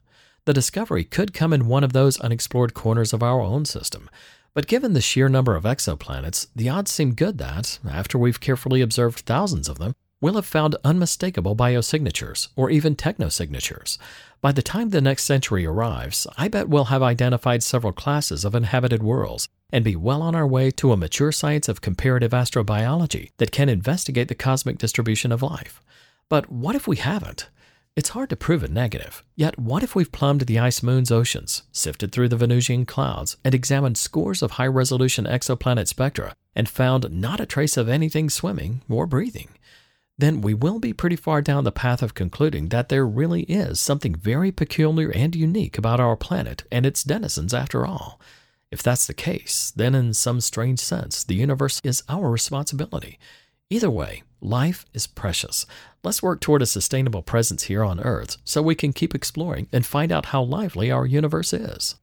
The 0.45 0.53
discovery 0.53 1.05
could 1.05 1.33
come 1.33 1.53
in 1.53 1.67
one 1.67 1.85
of 1.85 1.93
those 1.93 2.19
unexplored 2.19 2.73
corners 2.73 3.13
of 3.13 3.23
our 3.23 3.39
own 3.39 3.63
system, 3.63 4.09
but 4.53 4.67
given 4.67 4.91
the 4.91 5.01
sheer 5.01 5.29
number 5.29 5.55
of 5.55 5.63
exoplanets, 5.63 6.47
the 6.53 6.67
odds 6.67 6.91
seem 6.91 7.15
good 7.15 7.37
that, 7.37 7.79
after 7.89 8.17
we've 8.17 8.41
carefully 8.41 8.81
observed 8.81 9.21
thousands 9.21 9.69
of 9.69 9.79
them, 9.79 9.95
we'll 10.19 10.35
have 10.35 10.45
found 10.45 10.75
unmistakable 10.83 11.55
biosignatures 11.55 12.49
or 12.57 12.69
even 12.69 12.95
technosignatures. 12.95 13.97
By 14.41 14.51
the 14.51 14.61
time 14.61 14.89
the 14.89 14.99
next 14.99 15.23
century 15.23 15.65
arrives, 15.65 16.27
I 16.37 16.49
bet 16.49 16.67
we'll 16.67 16.85
have 16.85 17.01
identified 17.01 17.63
several 17.63 17.93
classes 17.93 18.43
of 18.43 18.53
inhabited 18.53 19.01
worlds 19.01 19.47
and 19.71 19.83
be 19.83 19.95
well 19.95 20.21
on 20.21 20.35
our 20.35 20.45
way 20.45 20.71
to 20.71 20.91
a 20.91 20.97
mature 20.97 21.31
science 21.31 21.69
of 21.69 21.81
comparative 21.81 22.31
astrobiology 22.31 23.31
that 23.37 23.53
can 23.53 23.69
investigate 23.69 24.27
the 24.27 24.35
cosmic 24.35 24.77
distribution 24.77 25.31
of 25.31 25.41
life. 25.41 25.81
But 26.27 26.51
what 26.51 26.75
if 26.75 26.85
we 26.85 26.97
haven't? 26.97 27.47
It's 27.95 28.09
hard 28.09 28.31
to 28.31 28.35
prove 28.35 28.63
a 28.63 28.67
negative. 28.67 29.23
Yet, 29.35 29.59
what 29.59 29.83
if 29.83 29.93
we've 29.93 30.11
plumbed 30.11 30.41
the 30.41 30.57
ice 30.57 30.81
moon's 30.81 31.11
oceans, 31.11 31.61
sifted 31.71 32.11
through 32.11 32.29
the 32.29 32.35
Venusian 32.35 32.87
clouds, 32.87 33.37
and 33.45 33.53
examined 33.53 33.99
scores 33.99 34.41
of 34.41 34.51
high 34.51 34.65
resolution 34.65 35.25
exoplanet 35.25 35.87
spectra 35.87 36.35
and 36.55 36.67
found 36.67 37.11
not 37.11 37.39
a 37.39 37.45
trace 37.45 37.77
of 37.77 37.87
anything 37.87 38.31
swimming 38.31 38.81
or 38.89 39.05
breathing? 39.05 39.49
Then 40.17 40.41
we 40.41 40.55
will 40.55 40.79
be 40.79 40.91
pretty 40.91 41.15
far 41.15 41.43
down 41.43 41.65
the 41.65 41.71
path 41.71 42.01
of 42.01 42.15
concluding 42.15 42.69
that 42.69 42.89
there 42.89 43.05
really 43.05 43.43
is 43.43 43.79
something 43.79 44.15
very 44.15 44.51
peculiar 44.51 45.11
and 45.11 45.35
unique 45.35 45.77
about 45.77 45.99
our 45.99 46.15
planet 46.15 46.63
and 46.71 46.87
its 46.87 47.03
denizens 47.03 47.53
after 47.53 47.85
all. 47.85 48.19
If 48.71 48.81
that's 48.81 49.05
the 49.05 49.13
case, 49.13 49.71
then 49.75 49.93
in 49.93 50.15
some 50.15 50.41
strange 50.41 50.79
sense, 50.79 51.23
the 51.23 51.35
universe 51.35 51.79
is 51.83 52.01
our 52.09 52.31
responsibility. 52.31 53.19
Either 53.69 53.91
way, 53.91 54.23
life 54.43 54.85
is 54.93 55.07
precious. 55.07 55.65
Let's 56.03 56.21
work 56.21 56.41
toward 56.41 56.61
a 56.61 56.65
sustainable 56.65 57.23
presence 57.23 57.63
here 57.63 57.83
on 57.83 57.99
Earth 57.99 58.37
so 58.43 58.61
we 58.61 58.75
can 58.75 58.93
keep 58.93 59.15
exploring 59.15 59.67
and 59.71 59.85
find 59.85 60.11
out 60.11 60.27
how 60.27 60.43
lively 60.43 60.91
our 60.91 61.05
universe 61.05 61.53
is. 61.53 61.95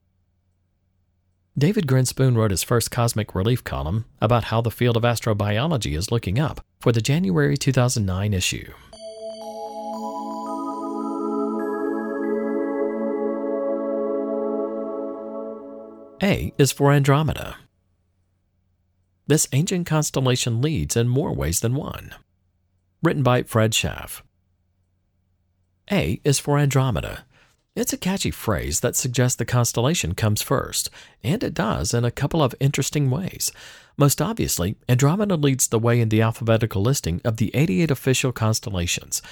David 1.58 1.86
Grinspoon 1.86 2.36
wrote 2.36 2.52
his 2.52 2.62
first 2.62 2.90
Cosmic 2.90 3.34
Relief 3.34 3.62
column 3.62 4.06
about 4.20 4.44
how 4.44 4.60
the 4.60 4.70
field 4.70 4.96
of 4.96 5.02
astrobiology 5.02 5.96
is 5.96 6.10
looking 6.10 6.38
up 6.38 6.64
for 6.80 6.92
the 6.92 7.02
January 7.02 7.56
2009 7.56 8.32
issue. 8.32 8.72
A 16.22 16.52
is 16.58 16.70
for 16.70 16.92
Andromeda. 16.92 17.56
This 19.26 19.48
ancient 19.52 19.86
constellation 19.86 20.60
leads 20.60 20.96
in 20.96 21.08
more 21.08 21.34
ways 21.34 21.60
than 21.60 21.74
one 21.74 22.14
written 23.02 23.22
by 23.22 23.42
Fred 23.42 23.72
Schaaf. 23.72 24.22
A 25.90 26.20
is 26.24 26.38
for 26.38 26.58
Andromeda. 26.58 27.24
It's 27.76 27.92
a 27.92 27.98
catchy 27.98 28.30
phrase 28.30 28.80
that 28.80 28.96
suggests 28.96 29.36
the 29.36 29.44
constellation 29.44 30.14
comes 30.14 30.42
first, 30.42 30.90
and 31.22 31.42
it 31.42 31.54
does 31.54 31.94
in 31.94 32.04
a 32.04 32.10
couple 32.10 32.42
of 32.42 32.54
interesting 32.60 33.10
ways. 33.10 33.52
Most 33.96 34.20
obviously, 34.20 34.76
Andromeda 34.88 35.36
leads 35.36 35.68
the 35.68 35.78
way 35.78 36.00
in 36.00 36.08
the 36.08 36.20
alphabetical 36.20 36.82
listing 36.82 37.20
of 37.24 37.36
the 37.36 37.50
88 37.54 37.90
official 37.90 38.32
constellations. 38.32 39.22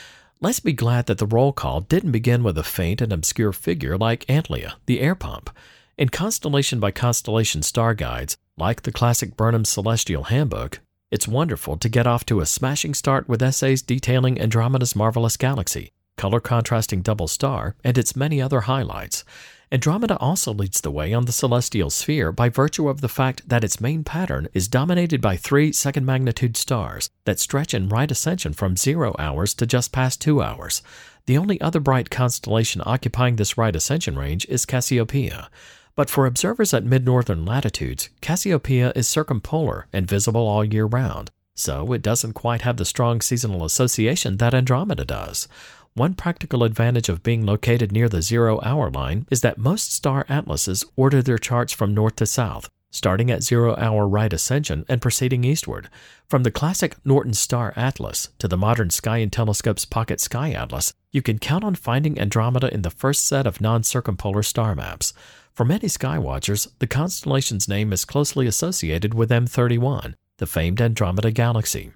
Let's 0.41 0.61
be 0.61 0.73
glad 0.73 1.07
that 1.07 1.19
the 1.19 1.27
roll 1.27 1.53
call 1.53 1.81
didn't 1.81 2.13
begin 2.13 2.43
with 2.45 2.57
a 2.57 2.63
faint 2.63 3.01
and 3.01 3.13
obscure 3.13 3.53
figure 3.53 3.99
like 3.99 4.25
Antlia, 4.27 4.75
the 4.87 5.01
air 5.01 5.17
pump. 5.17 5.51
In 5.97 6.11
constellation 6.11 6.79
by 6.79 6.93
constellation 6.93 7.63
star 7.63 7.93
guides, 7.93 8.37
like 8.57 8.83
the 8.83 8.93
classic 8.93 9.37
Burnham 9.37 9.65
Celestial 9.65 10.25
Handbook, 10.25 10.81
it's 11.11 11.27
wonderful 11.27 11.79
to 11.79 11.89
get 11.89 12.07
off 12.07 12.27
to 12.27 12.41
a 12.41 12.47
smashing 12.47 12.93
start 12.93 13.29
with 13.29 13.43
essays 13.43 13.81
detailing 13.81 14.39
Andromeda's 14.39 14.95
marvelous 14.95 15.39
galaxy, 15.39 15.93
color 16.19 16.39
contrasting 16.39 17.01
double 17.01 17.29
star, 17.29 17.77
and 17.83 17.97
its 17.97 18.15
many 18.15 18.43
other 18.43 18.63
highlights. 18.63 19.25
Andromeda 19.73 20.17
also 20.19 20.53
leads 20.53 20.81
the 20.81 20.91
way 20.91 21.15
on 21.15 21.25
the 21.25 21.33
celestial 21.33 21.89
sphere 21.89 22.31
by 22.31 22.49
virtue 22.51 22.89
of 22.89 23.01
the 23.01 23.09
fact 23.09 23.49
that 23.49 23.65
its 23.65 23.81
main 23.81 24.05
pattern 24.05 24.49
is 24.53 24.69
dominated 24.69 25.21
by 25.21 25.37
three 25.37 25.73
second 25.73 26.05
magnitude 26.05 26.57
stars 26.57 27.09
that 27.25 27.39
stretch 27.39 27.73
in 27.73 27.89
right 27.89 28.11
ascension 28.11 28.53
from 28.53 28.77
zero 28.77 29.15
hours 29.19 29.55
to 29.55 29.67
just 29.67 29.93
past 29.93 30.21
two 30.21 30.43
hours. 30.43 30.83
The 31.25 31.39
only 31.39 31.61
other 31.61 31.81
bright 31.81 32.11
constellation 32.11 32.83
occupying 32.85 33.37
this 33.37 33.59
right 33.59 33.75
ascension 33.77 34.19
range 34.19 34.47
is 34.47 34.67
Cassiopeia. 34.67 35.51
But 35.99 36.09
for 36.09 36.27
observers 36.27 36.73
at 36.73 36.85
mid 36.85 37.05
northern 37.05 37.45
latitudes, 37.45 38.09
Cassiopeia 38.21 38.93
is 38.95 39.09
circumpolar 39.09 39.89
and 39.93 40.07
visible 40.07 40.47
all 40.47 40.65
year 40.65 40.87
round, 40.87 41.33
so 41.57 41.93
it 41.93 42.03
doesn't 42.03 42.35
quite 42.35 42.63
have 42.63 42.77
the 42.77 42.85
strong 42.85 43.21
seasonal 43.21 43.65
association 43.65 44.37
that 44.37 44.55
Andromeda 44.55 45.05
does. 45.05 45.49
One 45.95 46.15
practical 46.15 46.63
advantage 46.63 47.09
of 47.09 47.25
being 47.25 47.45
located 47.45 47.91
near 47.91 48.09
the 48.09 48.23
zero 48.23 48.61
hour 48.63 48.93
line 48.93 49.27
is 49.29 49.41
that 49.41 49.59
most 49.59 49.93
star 49.93 50.25
atlases 50.29 50.85
order 50.95 51.21
their 51.21 51.37
charts 51.37 51.73
from 51.73 51.95
north 51.95 52.15
to 52.17 52.27
south, 52.27 52.71
starting 52.93 53.29
at 53.29 53.43
zero 53.43 53.75
hour 53.75 54.07
right 54.07 54.33
ascension 54.33 54.85
and 54.89 55.03
proceeding 55.03 55.43
eastward. 55.43 55.91
From 56.29 56.45
the 56.45 56.53
classic 56.53 56.95
Norton 57.05 57.35
Star 57.35 57.73
Atlas 57.75 58.29
to 58.39 58.47
the 58.47 58.57
modern 58.57 58.91
Sky 58.91 59.19
and 59.19 59.33
Telescope's 59.33 59.85
Pocket 59.85 60.21
Sky 60.21 60.53
Atlas, 60.53 60.95
you 61.11 61.23
can 61.23 61.41
count 61.41 61.65
on 61.65 61.75
finding 61.75 62.21
Andromeda 62.21 62.73
in 62.73 62.83
the 62.83 62.91
first 62.91 63.27
set 63.27 63.49
of 63.49 63.61
non 63.61 63.83
circumpolar 63.83 64.45
star 64.45 64.77
maps. 64.77 65.13
For 65.59 65.65
many 65.65 65.89
skywatchers, 65.89 66.69
the 66.79 66.87
constellation's 66.87 67.67
name 67.67 67.93
is 67.93 68.05
closely 68.05 68.47
associated 68.47 69.13
with 69.13 69.31
M31, 69.31 70.15
the 70.37 70.47
famed 70.47 70.81
Andromeda 70.81 71.33
Galaxy. 71.33 71.91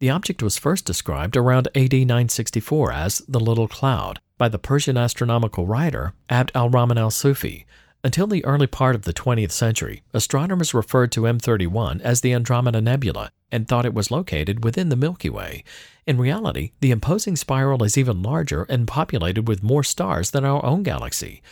The 0.00 0.10
object 0.10 0.42
was 0.42 0.58
first 0.58 0.84
described 0.84 1.36
around 1.36 1.68
AD 1.76 1.92
964 1.92 2.90
as 2.90 3.18
the 3.28 3.38
Little 3.38 3.68
Cloud 3.68 4.18
by 4.36 4.48
the 4.48 4.58
Persian 4.58 4.96
astronomical 4.96 5.64
writer 5.64 6.14
Abd 6.28 6.50
al 6.56 6.70
Rahman 6.70 6.98
al 6.98 7.12
Sufi. 7.12 7.66
Until 8.02 8.26
the 8.26 8.44
early 8.44 8.66
part 8.66 8.96
of 8.96 9.02
the 9.02 9.14
20th 9.14 9.52
century, 9.52 10.02
astronomers 10.12 10.74
referred 10.74 11.12
to 11.12 11.20
M31 11.20 12.00
as 12.00 12.20
the 12.20 12.34
Andromeda 12.34 12.80
Nebula 12.80 13.30
and 13.52 13.68
thought 13.68 13.86
it 13.86 13.94
was 13.94 14.10
located 14.10 14.64
within 14.64 14.88
the 14.88 14.96
Milky 14.96 15.30
Way. 15.30 15.62
In 16.04 16.18
reality, 16.18 16.72
the 16.80 16.90
imposing 16.90 17.36
spiral 17.36 17.84
is 17.84 17.96
even 17.96 18.24
larger 18.24 18.64
and 18.64 18.88
populated 18.88 19.46
with 19.46 19.62
more 19.62 19.84
stars 19.84 20.32
than 20.32 20.44
our 20.44 20.64
own 20.64 20.82
galaxy. 20.82 21.42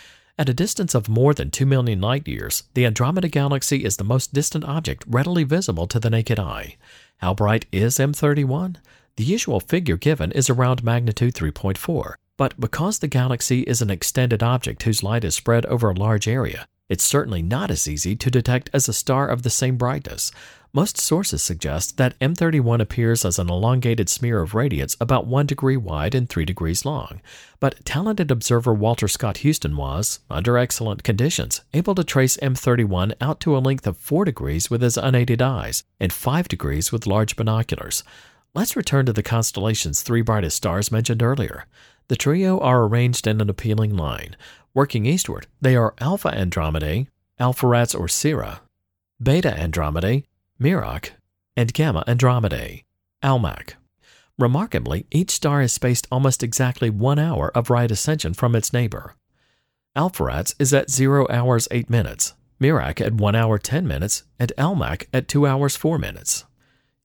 At 0.43 0.49
a 0.49 0.55
distance 0.55 0.97
of 0.97 1.09
more 1.09 1.35
than 1.35 1.53
2 1.53 1.65
million 1.65 2.01
light 2.01 2.27
years, 2.27 2.65
the 2.75 2.85
Andromeda 2.85 3.29
Galaxy 3.29 3.85
is 3.85 3.97
the 3.97 4.03
most 4.03 4.35
distant 4.35 4.65
object 4.65 5.05
readily 5.07 5.45
visible 5.45 5.87
to 5.87 6.01
the 6.01 6.11
naked 6.11 6.41
eye. 6.41 6.75
How 7.19 7.33
bright 7.33 7.67
is 7.71 7.99
M31? 7.99 8.79
The 9.15 9.23
usual 9.23 9.61
figure 9.61 9.97
given 9.97 10.33
is 10.33 10.51
around 10.51 10.83
magnitude 10.83 11.35
3.4, 11.35 12.15
but 12.37 12.59
because 12.59 12.99
the 12.99 13.07
galaxy 13.07 13.61
is 13.61 13.81
an 13.81 13.91
extended 13.91 14.43
object 14.43 14.83
whose 14.83 15.05
light 15.05 15.23
is 15.23 15.37
spread 15.37 15.65
over 15.67 15.91
a 15.91 15.95
large 15.95 16.27
area, 16.27 16.67
it's 16.93 17.03
certainly 17.03 17.41
not 17.41 17.71
as 17.71 17.89
easy 17.89 18.15
to 18.15 18.31
detect 18.31 18.69
as 18.75 18.87
a 18.87 18.93
star 18.93 19.27
of 19.27 19.45
the 19.45 19.49
same 19.49 19.79
brightness. 19.79 20.31
Most 20.75 20.99
sources 20.99 21.43
suggest 21.43 21.97
that 21.97 22.19
M31 22.19 22.83
appears 22.83 23.25
as 23.25 23.39
an 23.39 23.49
elongated 23.49 24.11
smear 24.11 24.43
of 24.43 24.53
radiance 24.53 24.95
about 25.01 25.27
1 25.27 25.47
degree 25.47 25.79
wide 25.79 26.15
and 26.15 26.29
3 26.29 26.45
degrees 26.45 26.85
long. 26.85 27.23
But 27.61 27.83
talented 27.87 28.31
observer 28.31 28.75
Walter 28.75 29.09
Scott 29.09 29.39
Houston 29.39 29.75
was, 29.75 30.21
under 30.29 30.59
excellent 30.59 31.03
conditions, 31.03 31.63
able 31.73 31.95
to 31.95 32.05
trace 32.05 32.37
M31 32.43 33.15
out 33.23 33.41
to 33.41 33.57
a 33.57 33.65
length 33.67 33.87
of 33.87 33.97
4 33.97 34.27
degrees 34.27 34.69
with 34.69 34.83
his 34.83 34.99
unaided 34.99 35.41
eyes 35.41 35.85
and 35.99 36.13
5 36.13 36.47
degrees 36.47 36.93
with 36.93 37.07
large 37.07 37.37
binoculars. 37.37 38.05
Let's 38.55 38.77
return 38.77 39.07
to 39.07 39.15
the 39.15 39.23
constellation's 39.23 40.03
three 40.03 40.21
brightest 40.21 40.59
stars 40.59 40.93
mentioned 40.93 41.23
earlier. 41.23 41.65
The 42.09 42.17
trio 42.17 42.59
are 42.61 42.85
arranged 42.85 43.27
in 43.27 43.41
an 43.41 43.49
appealing 43.49 43.97
line. 43.97 44.37
Working 44.75 45.05
eastward, 45.05 45.49
they 45.61 45.77
are 45.77 45.95
Alpha 46.01 46.31
Andromedae, 46.31 47.07
Alpheratz 47.39 47.95
or 47.95 48.09
Sirrah, 48.09 48.63
Beta 49.23 49.51
Andromedae, 49.51 50.25
Mirach, 50.59 51.11
and 51.55 51.75
Gamma 51.75 52.05
Andromedae, 52.07 52.85
Almach. 53.23 53.75
Remarkably, 54.39 55.07
each 55.11 55.31
star 55.31 55.61
is 55.61 55.75
spaced 55.75 56.09
almost 56.11 56.43
exactly 56.43 56.89
one 56.89 57.19
hour 57.19 57.51
of 57.55 57.69
right 57.69 57.91
ascension 57.91 58.33
from 58.33 58.57
its 58.57 58.73
neighbor. 58.73 59.15
Alpheratz 59.95 60.55
is 60.59 60.73
at 60.73 60.91
0 60.91 61.27
hours 61.29 61.69
8 61.71 61.91
minutes, 61.91 62.33
Mirach 62.59 63.03
at 63.03 63.13
1 63.13 63.35
hour 63.35 63.59
10 63.59 63.87
minutes, 63.87 64.25
and 64.39 64.53
Almach 64.57 65.05
at 65.13 65.29
2 65.29 65.47
hours 65.47 65.77
4 65.77 65.99
minutes. 65.99 66.47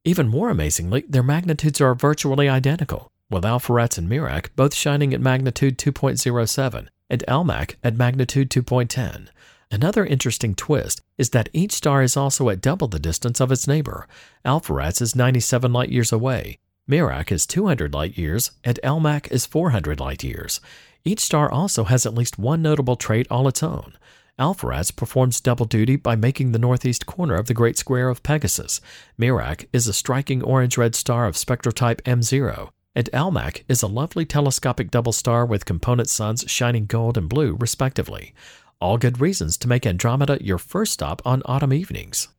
Even 0.06 0.30
more 0.30 0.50
amazingly, 0.50 1.04
their 1.10 1.22
magnitudes 1.22 1.82
are 1.82 1.94
virtually 1.94 2.48
identical, 2.48 3.12
with 3.30 3.44
Alpheratz 3.44 3.98
and 3.98 4.10
Mirach 4.10 4.48
both 4.56 4.74
shining 4.74 5.14
at 5.14 5.20
magnitude 5.20 5.78
2.07 5.78 6.88
and 7.10 7.24
Almach 7.28 7.76
at 7.84 7.98
magnitude 7.98 8.50
2.10. 8.50 9.30
Another 9.72 10.06
interesting 10.06 10.56
twist 10.56 11.02
is 11.18 11.32
that 11.32 11.50
each 11.54 11.74
star 11.74 12.02
is 12.02 12.16
also 12.16 12.50
at 12.50 12.62
double 12.62 12.88
the 12.88 13.00
distance 13.00 13.40
of 13.40 13.52
its 13.52 13.68
neighbor. 13.68 14.08
Alpheratz 14.46 15.02
is 15.02 15.16
97 15.16 15.74
light 15.74 15.90
years 15.90 16.12
away, 16.12 16.60
Mirach 16.90 17.34
is 17.34 17.46
200 17.46 17.94
light 17.94 18.18
years, 18.18 18.52
and 18.64 18.80
Almach 18.82 19.30
is 19.30 19.46
400 19.46 20.00
light 20.00 20.24
years. 20.24 20.62
Each 21.04 21.20
star 21.20 21.52
also 21.52 21.84
has 21.84 22.06
at 22.06 22.14
least 22.14 22.40
one 22.40 22.62
notable 22.62 22.96
trait 22.96 23.28
all 23.30 23.48
its 23.50 23.62
own. 23.62 23.98
Alpheratz 24.40 24.92
performs 24.92 25.42
double 25.42 25.66
duty 25.66 25.98
by 25.98 26.16
making 26.16 26.52
the 26.52 26.60
northeast 26.60 27.06
corner 27.06 27.36
of 27.36 27.48
the 27.48 27.54
Great 27.54 27.78
Square 27.78 28.10
of 28.10 28.24
Pegasus. 28.24 28.80
Mirach 29.20 29.66
is 29.74 29.88
a 29.88 29.94
striking 29.94 30.42
orange 30.42 30.78
red 30.78 30.96
star 30.96 31.26
of 31.26 31.36
spectrotype 31.36 32.02
M0, 32.04 32.70
and 32.98 33.12
Almach 33.14 33.62
is 33.68 33.84
a 33.84 33.88
lovely 33.88 34.26
telescopic 34.26 34.90
double 34.90 35.12
star 35.12 35.46
with 35.46 35.66
component 35.66 36.10
suns 36.10 36.44
shining 36.48 36.88
gold 36.88 37.16
and 37.16 37.30
blue, 37.30 37.56
respectively. 37.60 38.34
All 38.82 38.98
good 38.98 39.22
reasons 39.22 39.56
to 39.60 39.68
make 39.68 39.86
Andromeda 39.86 40.40
your 40.42 40.58
first 40.58 40.94
stop 40.94 41.22
on 41.24 41.44
autumn 41.46 41.74
evenings. 41.74 42.30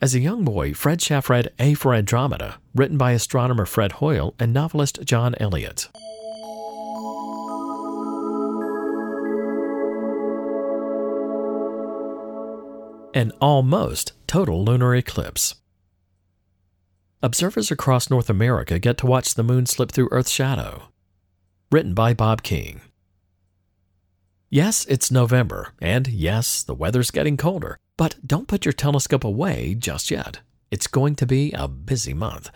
As 0.00 0.14
a 0.14 0.20
young 0.20 0.42
boy, 0.42 0.72
Fred 0.72 1.00
Schaaf 1.00 1.28
read 1.28 1.52
A 1.58 1.74
for 1.74 1.92
Andromeda, 1.92 2.56
written 2.74 2.96
by 2.96 3.12
astronomer 3.12 3.66
Fred 3.66 3.92
Hoyle 3.92 4.34
and 4.38 4.54
novelist 4.54 4.98
John 5.04 5.34
Elliot. 5.38 5.90
An 13.12 13.32
almost 13.38 14.12
total 14.26 14.64
lunar 14.64 14.94
eclipse. 14.94 15.56
Observers 17.24 17.70
across 17.70 18.10
North 18.10 18.28
America 18.28 18.78
get 18.78 18.98
to 18.98 19.06
watch 19.06 19.34
the 19.34 19.42
moon 19.42 19.64
slip 19.64 19.90
through 19.90 20.10
Earth's 20.10 20.30
shadow. 20.30 20.88
Written 21.72 21.94
by 21.94 22.12
Bob 22.12 22.42
King. 22.42 22.82
Yes, 24.50 24.84
it's 24.90 25.10
November, 25.10 25.72
and 25.80 26.06
yes, 26.06 26.62
the 26.62 26.74
weather's 26.74 27.10
getting 27.10 27.38
colder, 27.38 27.78
but 27.96 28.16
don't 28.26 28.46
put 28.46 28.66
your 28.66 28.74
telescope 28.74 29.24
away 29.24 29.74
just 29.74 30.10
yet. 30.10 30.40
It's 30.70 30.86
going 30.86 31.14
to 31.14 31.24
be 31.24 31.50
a 31.52 31.66
busy 31.66 32.12
month. 32.12 32.50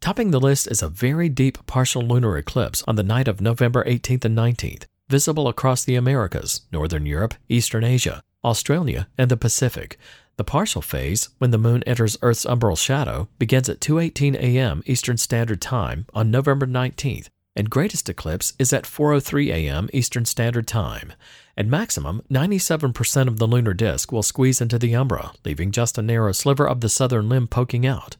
Topping 0.00 0.30
the 0.30 0.40
list 0.40 0.68
is 0.68 0.82
a 0.82 0.88
very 0.88 1.28
deep 1.28 1.58
partial 1.66 2.00
lunar 2.00 2.38
eclipse 2.38 2.82
on 2.88 2.96
the 2.96 3.02
night 3.02 3.28
of 3.28 3.42
November 3.42 3.84
18th 3.84 4.24
and 4.24 4.38
19th, 4.38 4.86
visible 5.10 5.48
across 5.48 5.84
the 5.84 5.96
Americas, 5.96 6.62
Northern 6.72 7.04
Europe, 7.04 7.34
Eastern 7.50 7.84
Asia, 7.84 8.22
Australia, 8.42 9.06
and 9.18 9.30
the 9.30 9.36
Pacific. 9.36 9.98
The 10.36 10.44
partial 10.44 10.82
phase, 10.82 11.28
when 11.38 11.52
the 11.52 11.58
moon 11.58 11.84
enters 11.84 12.18
Earth's 12.20 12.44
umbral 12.44 12.76
shadow, 12.76 13.28
begins 13.38 13.68
at 13.68 13.80
2:18 13.80 14.34
a.m. 14.34 14.82
Eastern 14.84 15.16
Standard 15.16 15.60
Time 15.60 16.06
on 16.12 16.32
November 16.32 16.66
19th, 16.66 17.28
and 17.54 17.70
greatest 17.70 18.08
eclipse 18.08 18.52
is 18.58 18.72
at 18.72 18.82
4:03 18.82 19.52
a.m. 19.52 19.88
Eastern 19.92 20.24
Standard 20.24 20.66
Time. 20.66 21.12
At 21.56 21.68
maximum, 21.68 22.22
97% 22.28 23.28
of 23.28 23.38
the 23.38 23.46
lunar 23.46 23.74
disk 23.74 24.10
will 24.10 24.24
squeeze 24.24 24.60
into 24.60 24.76
the 24.76 24.96
umbra, 24.96 25.32
leaving 25.44 25.70
just 25.70 25.98
a 25.98 26.02
narrow 26.02 26.32
sliver 26.32 26.68
of 26.68 26.80
the 26.80 26.88
southern 26.88 27.28
limb 27.28 27.46
poking 27.46 27.86
out. 27.86 28.16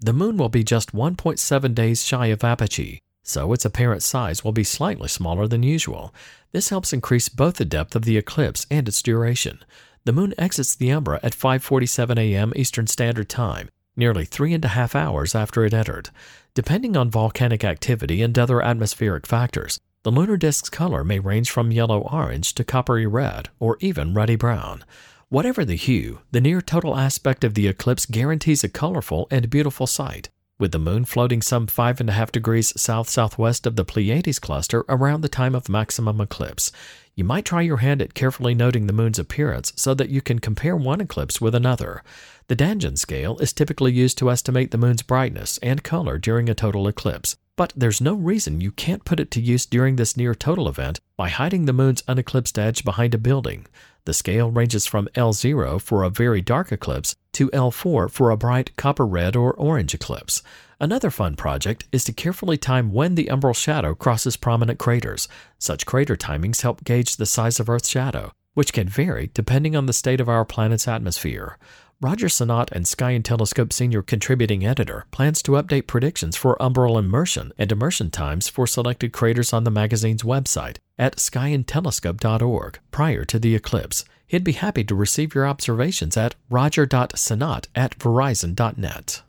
The 0.00 0.12
moon 0.12 0.36
will 0.36 0.50
be 0.50 0.64
just 0.64 0.92
1.7 0.92 1.74
days 1.74 2.04
shy 2.04 2.26
of 2.26 2.44
apogee, 2.44 2.98
so 3.22 3.54
its 3.54 3.64
apparent 3.64 4.02
size 4.02 4.44
will 4.44 4.52
be 4.52 4.64
slightly 4.64 5.08
smaller 5.08 5.48
than 5.48 5.62
usual. 5.62 6.12
This 6.52 6.68
helps 6.68 6.92
increase 6.92 7.30
both 7.30 7.54
the 7.54 7.64
depth 7.64 7.96
of 7.96 8.04
the 8.04 8.18
eclipse 8.18 8.66
and 8.70 8.86
its 8.86 9.00
duration. 9.00 9.60
The 10.04 10.12
moon 10.12 10.34
exits 10.36 10.74
the 10.74 10.92
umbra 10.92 11.18
at 11.22 11.32
5:47 11.32 12.18
a.m. 12.18 12.52
Eastern 12.54 12.86
Standard 12.86 13.30
Time, 13.30 13.70
nearly 13.96 14.26
three 14.26 14.52
and 14.52 14.62
a 14.62 14.68
half 14.68 14.94
hours 14.94 15.34
after 15.34 15.64
it 15.64 15.72
entered. 15.72 16.10
Depending 16.52 16.94
on 16.94 17.10
volcanic 17.10 17.64
activity 17.64 18.20
and 18.20 18.38
other 18.38 18.60
atmospheric 18.60 19.26
factors, 19.26 19.80
the 20.02 20.12
lunar 20.12 20.36
disk's 20.36 20.68
color 20.68 21.04
may 21.04 21.20
range 21.20 21.50
from 21.50 21.72
yellow 21.72 22.00
orange 22.00 22.54
to 22.56 22.64
coppery 22.64 23.06
red 23.06 23.48
or 23.58 23.78
even 23.80 24.12
ruddy 24.12 24.36
brown. 24.36 24.84
Whatever 25.30 25.64
the 25.64 25.74
hue, 25.74 26.20
the 26.32 26.40
near 26.42 26.60
total 26.60 26.98
aspect 26.98 27.42
of 27.42 27.54
the 27.54 27.66
eclipse 27.66 28.04
guarantees 28.04 28.62
a 28.62 28.68
colorful 28.68 29.26
and 29.30 29.48
beautiful 29.48 29.86
sight, 29.86 30.28
with 30.58 30.72
the 30.72 30.78
moon 30.78 31.06
floating 31.06 31.40
some 31.40 31.66
5.5 31.66 32.30
degrees 32.30 32.78
south 32.78 33.08
southwest 33.08 33.66
of 33.66 33.76
the 33.76 33.86
Pleiades 33.86 34.38
cluster 34.38 34.84
around 34.86 35.22
the 35.22 35.30
time 35.30 35.54
of 35.54 35.70
maximum 35.70 36.20
eclipse. 36.20 36.70
You 37.16 37.22
might 37.22 37.44
try 37.44 37.62
your 37.62 37.76
hand 37.76 38.02
at 38.02 38.14
carefully 38.14 38.56
noting 38.56 38.88
the 38.88 38.92
moon's 38.92 39.20
appearance 39.20 39.72
so 39.76 39.94
that 39.94 40.08
you 40.08 40.20
can 40.20 40.40
compare 40.40 40.76
one 40.76 41.00
eclipse 41.00 41.40
with 41.40 41.54
another. 41.54 42.02
The 42.48 42.56
Danjon 42.56 42.98
scale 42.98 43.38
is 43.38 43.52
typically 43.52 43.92
used 43.92 44.18
to 44.18 44.32
estimate 44.32 44.72
the 44.72 44.78
moon's 44.78 45.02
brightness 45.02 45.58
and 45.58 45.84
color 45.84 46.18
during 46.18 46.48
a 46.48 46.54
total 46.54 46.88
eclipse. 46.88 47.36
But 47.56 47.72
there's 47.76 48.00
no 48.00 48.14
reason 48.14 48.60
you 48.60 48.72
can't 48.72 49.04
put 49.04 49.20
it 49.20 49.30
to 49.30 49.40
use 49.40 49.64
during 49.64 49.94
this 49.94 50.16
near 50.16 50.34
total 50.34 50.68
event 50.68 50.98
by 51.16 51.28
hiding 51.28 51.66
the 51.66 51.72
moon's 51.72 52.02
uneclipsed 52.08 52.58
edge 52.58 52.82
behind 52.82 53.14
a 53.14 53.18
building. 53.18 53.66
The 54.06 54.12
scale 54.12 54.50
ranges 54.50 54.84
from 54.86 55.08
L0 55.14 55.80
for 55.80 56.02
a 56.02 56.10
very 56.10 56.42
dark 56.42 56.70
eclipse 56.70 57.16
to 57.32 57.48
L4 57.50 58.10
for 58.10 58.30
a 58.30 58.36
bright 58.36 58.76
copper 58.76 59.06
red 59.06 59.34
or 59.34 59.54
orange 59.54 59.94
eclipse. 59.94 60.42
Another 60.78 61.10
fun 61.10 61.36
project 61.36 61.86
is 61.90 62.04
to 62.04 62.12
carefully 62.12 62.58
time 62.58 62.92
when 62.92 63.14
the 63.14 63.30
umbral 63.30 63.56
shadow 63.56 63.94
crosses 63.94 64.36
prominent 64.36 64.78
craters. 64.78 65.26
Such 65.58 65.86
crater 65.86 66.16
timings 66.16 66.60
help 66.60 66.84
gauge 66.84 67.16
the 67.16 67.24
size 67.24 67.58
of 67.58 67.70
Earth's 67.70 67.88
shadow, 67.88 68.32
which 68.52 68.74
can 68.74 68.90
vary 68.90 69.30
depending 69.32 69.74
on 69.74 69.86
the 69.86 69.94
state 69.94 70.20
of 70.20 70.28
our 70.28 70.44
planet's 70.44 70.86
atmosphere. 70.86 71.56
Roger 72.00 72.28
Sinnott 72.28 72.70
and 72.72 72.86
Sky 72.86 73.12
and 73.12 73.24
Telescope 73.24 73.72
senior 73.72 74.02
contributing 74.02 74.66
editor 74.66 75.06
plans 75.10 75.42
to 75.42 75.52
update 75.52 75.86
predictions 75.86 76.36
for 76.36 76.56
umbral 76.60 76.98
immersion 76.98 77.52
and 77.56 77.70
emersion 77.70 78.10
times 78.10 78.48
for 78.48 78.66
selected 78.66 79.12
craters 79.12 79.52
on 79.52 79.64
the 79.64 79.70
magazine's 79.70 80.22
website 80.22 80.76
at 80.98 81.16
skyandtelescope.org 81.16 82.78
prior 82.90 83.24
to 83.24 83.38
the 83.38 83.54
eclipse. 83.54 84.04
He'd 84.26 84.44
be 84.44 84.52
happy 84.52 84.84
to 84.84 84.94
receive 84.94 85.34
your 85.34 85.46
observations 85.46 86.16
at 86.16 86.34
roger.sinnott 86.50 87.68
at 87.74 87.98
verizon.net. 87.98 89.22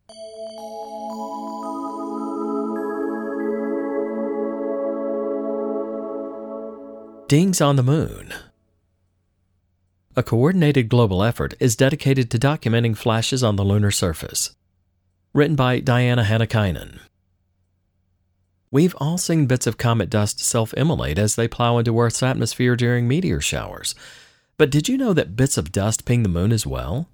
Dings 7.28 7.60
on 7.60 7.76
the 7.76 7.84
Moon 7.84 8.34
a 10.18 10.24
coordinated 10.24 10.88
global 10.88 11.24
effort 11.24 11.54
is 11.60 11.76
dedicated 11.76 12.32
to 12.32 12.40
documenting 12.40 12.96
flashes 12.96 13.44
on 13.44 13.58
the 13.58 13.66
lunar 13.66 13.92
surface. 13.92 14.56
Written 15.34 15.58
by 15.58 15.82
Diana 15.82 16.24
Hannikainen. 16.24 17.00
We've 18.72 18.96
all 18.98 19.18
seen 19.18 19.46
bits 19.46 19.68
of 19.68 19.78
comet 19.78 20.10
dust 20.10 20.40
self 20.40 20.74
immolate 20.76 21.20
as 21.20 21.36
they 21.36 21.50
plow 21.50 21.78
into 21.78 22.00
Earth's 22.00 22.24
atmosphere 22.24 22.76
during 22.78 23.08
meteor 23.08 23.42
showers. 23.42 23.94
But 24.58 24.70
did 24.70 24.88
you 24.88 24.98
know 24.98 25.12
that 25.14 25.36
bits 25.36 25.58
of 25.58 25.74
dust 25.74 26.06
ping 26.06 26.24
the 26.24 26.30
moon 26.30 26.54
as 26.54 26.66
well? 26.66 27.10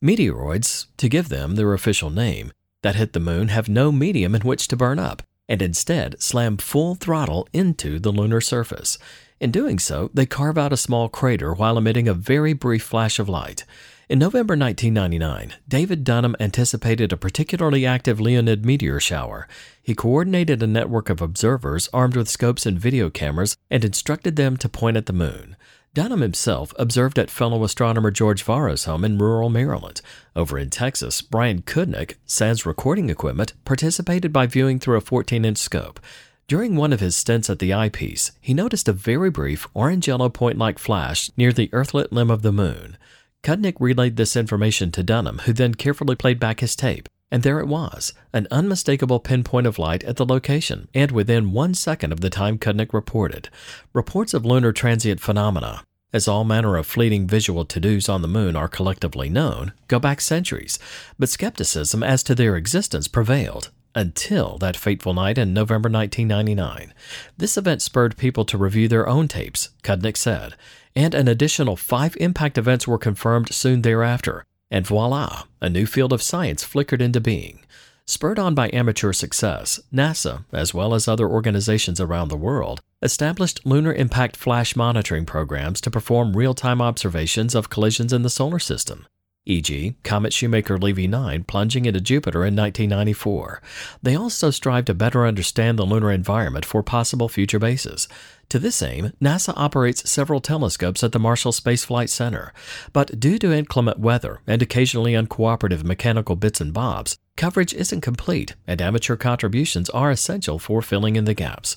Meteoroids, 0.00 0.86
to 0.96 1.08
give 1.08 1.28
them 1.28 1.56
their 1.56 1.72
official 1.72 2.10
name, 2.10 2.52
that 2.82 2.94
hit 2.94 3.14
the 3.14 3.20
moon 3.20 3.48
have 3.48 3.68
no 3.68 3.90
medium 3.90 4.34
in 4.34 4.42
which 4.42 4.68
to 4.68 4.76
burn 4.76 5.00
up, 5.00 5.22
and 5.48 5.60
instead 5.60 6.22
slam 6.22 6.56
full 6.56 6.94
throttle 6.94 7.48
into 7.52 7.98
the 7.98 8.12
lunar 8.12 8.40
surface. 8.40 8.96
In 9.40 9.50
doing 9.50 9.78
so, 9.78 10.10
they 10.14 10.26
carve 10.26 10.56
out 10.56 10.72
a 10.72 10.76
small 10.76 11.08
crater 11.08 11.52
while 11.52 11.76
emitting 11.76 12.08
a 12.08 12.14
very 12.14 12.52
brief 12.52 12.82
flash 12.82 13.18
of 13.18 13.28
light. 13.28 13.64
In 14.08 14.18
November 14.18 14.54
1999, 14.54 15.54
David 15.66 16.04
Dunham 16.04 16.36
anticipated 16.38 17.12
a 17.12 17.16
particularly 17.16 17.86
active 17.86 18.20
Leonid 18.20 18.64
meteor 18.64 19.00
shower. 19.00 19.48
He 19.82 19.94
coordinated 19.94 20.62
a 20.62 20.66
network 20.66 21.08
of 21.08 21.22
observers 21.22 21.88
armed 21.92 22.14
with 22.14 22.28
scopes 22.28 22.66
and 22.66 22.78
video 22.78 23.08
cameras 23.10 23.56
and 23.70 23.84
instructed 23.84 24.36
them 24.36 24.56
to 24.58 24.68
point 24.68 24.96
at 24.96 25.06
the 25.06 25.12
moon. 25.12 25.56
Dunham 25.94 26.20
himself 26.20 26.74
observed 26.78 27.18
at 27.18 27.30
fellow 27.30 27.64
astronomer 27.64 28.10
George 28.10 28.42
Varro's 28.42 28.84
home 28.84 29.04
in 29.04 29.16
rural 29.16 29.48
Maryland. 29.48 30.00
Over 30.36 30.58
in 30.58 30.68
Texas, 30.68 31.22
Brian 31.22 31.62
Cudnik, 31.62 32.16
sans 32.26 32.66
recording 32.66 33.10
equipment, 33.10 33.54
participated 33.64 34.32
by 34.32 34.46
viewing 34.46 34.78
through 34.78 34.96
a 34.96 35.00
14 35.00 35.44
inch 35.44 35.58
scope. 35.58 36.00
During 36.46 36.76
one 36.76 36.92
of 36.92 37.00
his 37.00 37.16
stints 37.16 37.48
at 37.48 37.58
the 37.58 37.72
eyepiece, 37.72 38.32
he 38.38 38.52
noticed 38.52 38.86
a 38.86 38.92
very 38.92 39.30
brief 39.30 39.66
orange 39.72 40.06
yellow 40.08 40.28
point 40.28 40.58
like 40.58 40.78
flash 40.78 41.30
near 41.38 41.52
the 41.52 41.68
earthlit 41.68 42.12
limb 42.12 42.30
of 42.30 42.42
the 42.42 42.52
moon. 42.52 42.98
Cudnik 43.42 43.76
relayed 43.80 44.16
this 44.16 44.36
information 44.36 44.90
to 44.92 45.02
Dunham, 45.02 45.38
who 45.44 45.54
then 45.54 45.74
carefully 45.74 46.14
played 46.14 46.38
back 46.38 46.60
his 46.60 46.76
tape. 46.76 47.08
And 47.30 47.42
there 47.42 47.60
it 47.60 47.66
was, 47.66 48.12
an 48.34 48.46
unmistakable 48.50 49.20
pinpoint 49.20 49.66
of 49.66 49.78
light 49.78 50.04
at 50.04 50.16
the 50.16 50.26
location, 50.26 50.88
and 50.94 51.10
within 51.10 51.52
one 51.52 51.72
second 51.72 52.12
of 52.12 52.20
the 52.20 52.30
time 52.30 52.58
Cudnik 52.58 52.92
reported. 52.92 53.48
Reports 53.94 54.34
of 54.34 54.44
lunar 54.44 54.72
transient 54.72 55.20
phenomena, 55.20 55.82
as 56.12 56.28
all 56.28 56.44
manner 56.44 56.76
of 56.76 56.86
fleeting 56.86 57.26
visual 57.26 57.64
to 57.64 57.80
dos 57.80 58.08
on 58.08 58.20
the 58.20 58.28
moon 58.28 58.54
are 58.54 58.68
collectively 58.68 59.30
known, 59.30 59.72
go 59.88 59.98
back 59.98 60.20
centuries, 60.20 60.78
but 61.18 61.30
skepticism 61.30 62.02
as 62.02 62.22
to 62.22 62.34
their 62.34 62.54
existence 62.54 63.08
prevailed, 63.08 63.70
until 63.94 64.58
that 64.58 64.76
fateful 64.76 65.14
night 65.14 65.38
in 65.38 65.54
November 65.54 65.88
1999. 65.88 66.92
This 67.36 67.56
event 67.56 67.82
spurred 67.82 68.16
people 68.16 68.44
to 68.46 68.58
review 68.58 68.88
their 68.88 69.08
own 69.08 69.28
tapes, 69.28 69.70
Cudnik 69.82 70.16
said, 70.16 70.54
and 70.96 71.14
an 71.14 71.28
additional 71.28 71.76
five 71.76 72.16
impact 72.20 72.58
events 72.58 72.86
were 72.86 72.98
confirmed 72.98 73.52
soon 73.52 73.82
thereafter. 73.82 74.44
And 74.70 74.86
voila, 74.86 75.44
a 75.60 75.68
new 75.68 75.86
field 75.86 76.12
of 76.12 76.22
science 76.22 76.64
flickered 76.64 77.02
into 77.02 77.20
being. 77.20 77.60
Spurred 78.06 78.38
on 78.38 78.54
by 78.54 78.70
amateur 78.72 79.12
success, 79.12 79.80
NASA, 79.92 80.44
as 80.52 80.74
well 80.74 80.92
as 80.92 81.08
other 81.08 81.28
organizations 81.28 82.00
around 82.00 82.28
the 82.28 82.36
world, 82.36 82.82
established 83.00 83.64
lunar 83.64 83.94
impact 83.94 84.36
flash 84.36 84.76
monitoring 84.76 85.24
programs 85.24 85.80
to 85.80 85.90
perform 85.90 86.36
real 86.36 86.54
time 86.54 86.82
observations 86.82 87.54
of 87.54 87.70
collisions 87.70 88.12
in 88.12 88.22
the 88.22 88.30
solar 88.30 88.58
system 88.58 89.06
e.g., 89.46 89.94
Comet 90.02 90.32
Shoemaker 90.32 90.78
Levy 90.78 91.06
9 91.06 91.44
plunging 91.44 91.84
into 91.84 92.00
Jupiter 92.00 92.44
in 92.44 92.56
1994. 92.56 93.60
They 94.02 94.16
also 94.16 94.50
strive 94.50 94.86
to 94.86 94.94
better 94.94 95.26
understand 95.26 95.78
the 95.78 95.84
lunar 95.84 96.10
environment 96.10 96.64
for 96.64 96.82
possible 96.82 97.28
future 97.28 97.58
bases. 97.58 98.08
To 98.50 98.58
this 98.58 98.82
aim, 98.82 99.12
NASA 99.20 99.52
operates 99.56 100.08
several 100.08 100.40
telescopes 100.40 101.02
at 101.02 101.12
the 101.12 101.18
Marshall 101.18 101.52
Space 101.52 101.84
Flight 101.84 102.10
Center, 102.10 102.52
but 102.92 103.18
due 103.18 103.38
to 103.38 103.52
inclement 103.52 103.98
weather 103.98 104.40
and 104.46 104.62
occasionally 104.62 105.12
uncooperative 105.12 105.84
mechanical 105.84 106.36
bits 106.36 106.60
and 106.60 106.72
bobs, 106.72 107.16
coverage 107.36 107.74
isn't 107.74 108.00
complete, 108.00 108.54
and 108.66 108.80
amateur 108.80 109.16
contributions 109.16 109.90
are 109.90 110.10
essential 110.10 110.58
for 110.58 110.82
filling 110.82 111.16
in 111.16 111.24
the 111.24 111.34
gaps. 111.34 111.76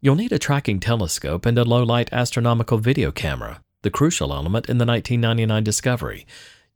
You'll 0.00 0.14
need 0.14 0.32
a 0.32 0.38
tracking 0.38 0.78
telescope 0.78 1.44
and 1.46 1.58
a 1.58 1.64
low 1.64 1.82
light 1.82 2.08
astronomical 2.12 2.78
video 2.78 3.10
camera, 3.10 3.60
the 3.82 3.90
crucial 3.90 4.32
element 4.32 4.68
in 4.68 4.78
the 4.78 4.86
1999 4.86 5.64
discovery. 5.64 6.26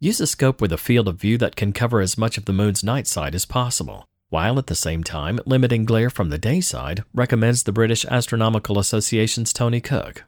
Use 0.05 0.21
a 0.21 0.27
scope 0.27 0.61
with 0.61 0.73
a 0.73 0.79
field 0.79 1.07
of 1.07 1.21
view 1.21 1.38
that 1.38 1.55
can 1.55 1.73
cover 1.73 2.01
as 2.01 2.19
much 2.19 2.37
of 2.37 2.45
the 2.45 2.53
moon's 2.53 2.83
night 2.83 3.07
side 3.07 3.37
as 3.37 3.47
possible, 3.47 4.09
while 4.31 4.59
at 4.59 4.67
the 4.67 4.75
same 4.75 5.05
time 5.05 5.38
limiting 5.47 5.85
glare 5.85 6.11
from 6.11 6.29
the 6.29 6.38
day 6.38 6.61
side, 6.61 7.05
recommends 7.15 7.62
the 7.62 7.71
British 7.71 8.05
Astronomical 8.07 8.81
Association's 8.81 9.53
Tony 9.53 9.81
Cook. 9.81 10.25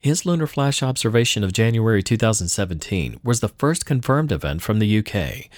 His 0.00 0.26
lunar 0.26 0.48
flash 0.48 0.82
observation 0.82 1.44
of 1.44 1.52
January 1.52 2.02
2017 2.02 3.20
was 3.22 3.38
the 3.38 3.48
first 3.48 3.86
confirmed 3.86 4.32
event 4.32 4.60
from 4.60 4.80
the 4.80 4.98
UK. 4.98 5.48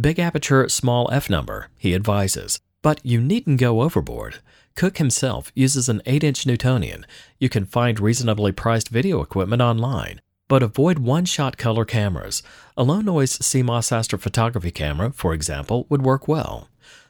Big 0.00 0.18
aperture, 0.18 0.68
small 0.68 1.08
f 1.12 1.30
number, 1.30 1.68
he 1.78 1.94
advises, 1.94 2.58
but 2.82 2.98
you 3.06 3.20
needn't 3.20 3.60
go 3.60 3.82
overboard. 3.82 4.40
Cook 4.74 4.98
himself 4.98 5.52
uses 5.54 5.88
an 5.88 6.02
8 6.06 6.24
inch 6.24 6.44
Newtonian. 6.44 7.06
You 7.38 7.48
can 7.48 7.66
find 7.66 8.00
reasonably 8.00 8.50
priced 8.50 8.88
video 8.88 9.22
equipment 9.22 9.62
online 9.62 10.20
but 10.52 10.62
avoid 10.62 10.98
one 10.98 11.24
shot 11.24 11.56
color 11.56 11.82
cameras. 11.82 12.42
A 12.76 12.82
low 12.82 13.00
noise 13.00 13.38
CMOS 13.38 13.90
astrophotography 13.90 14.74
camera, 14.74 15.10
for 15.10 15.32
example, 15.32 15.86
would 15.88 16.02
work 16.02 16.28
well. 16.28 16.68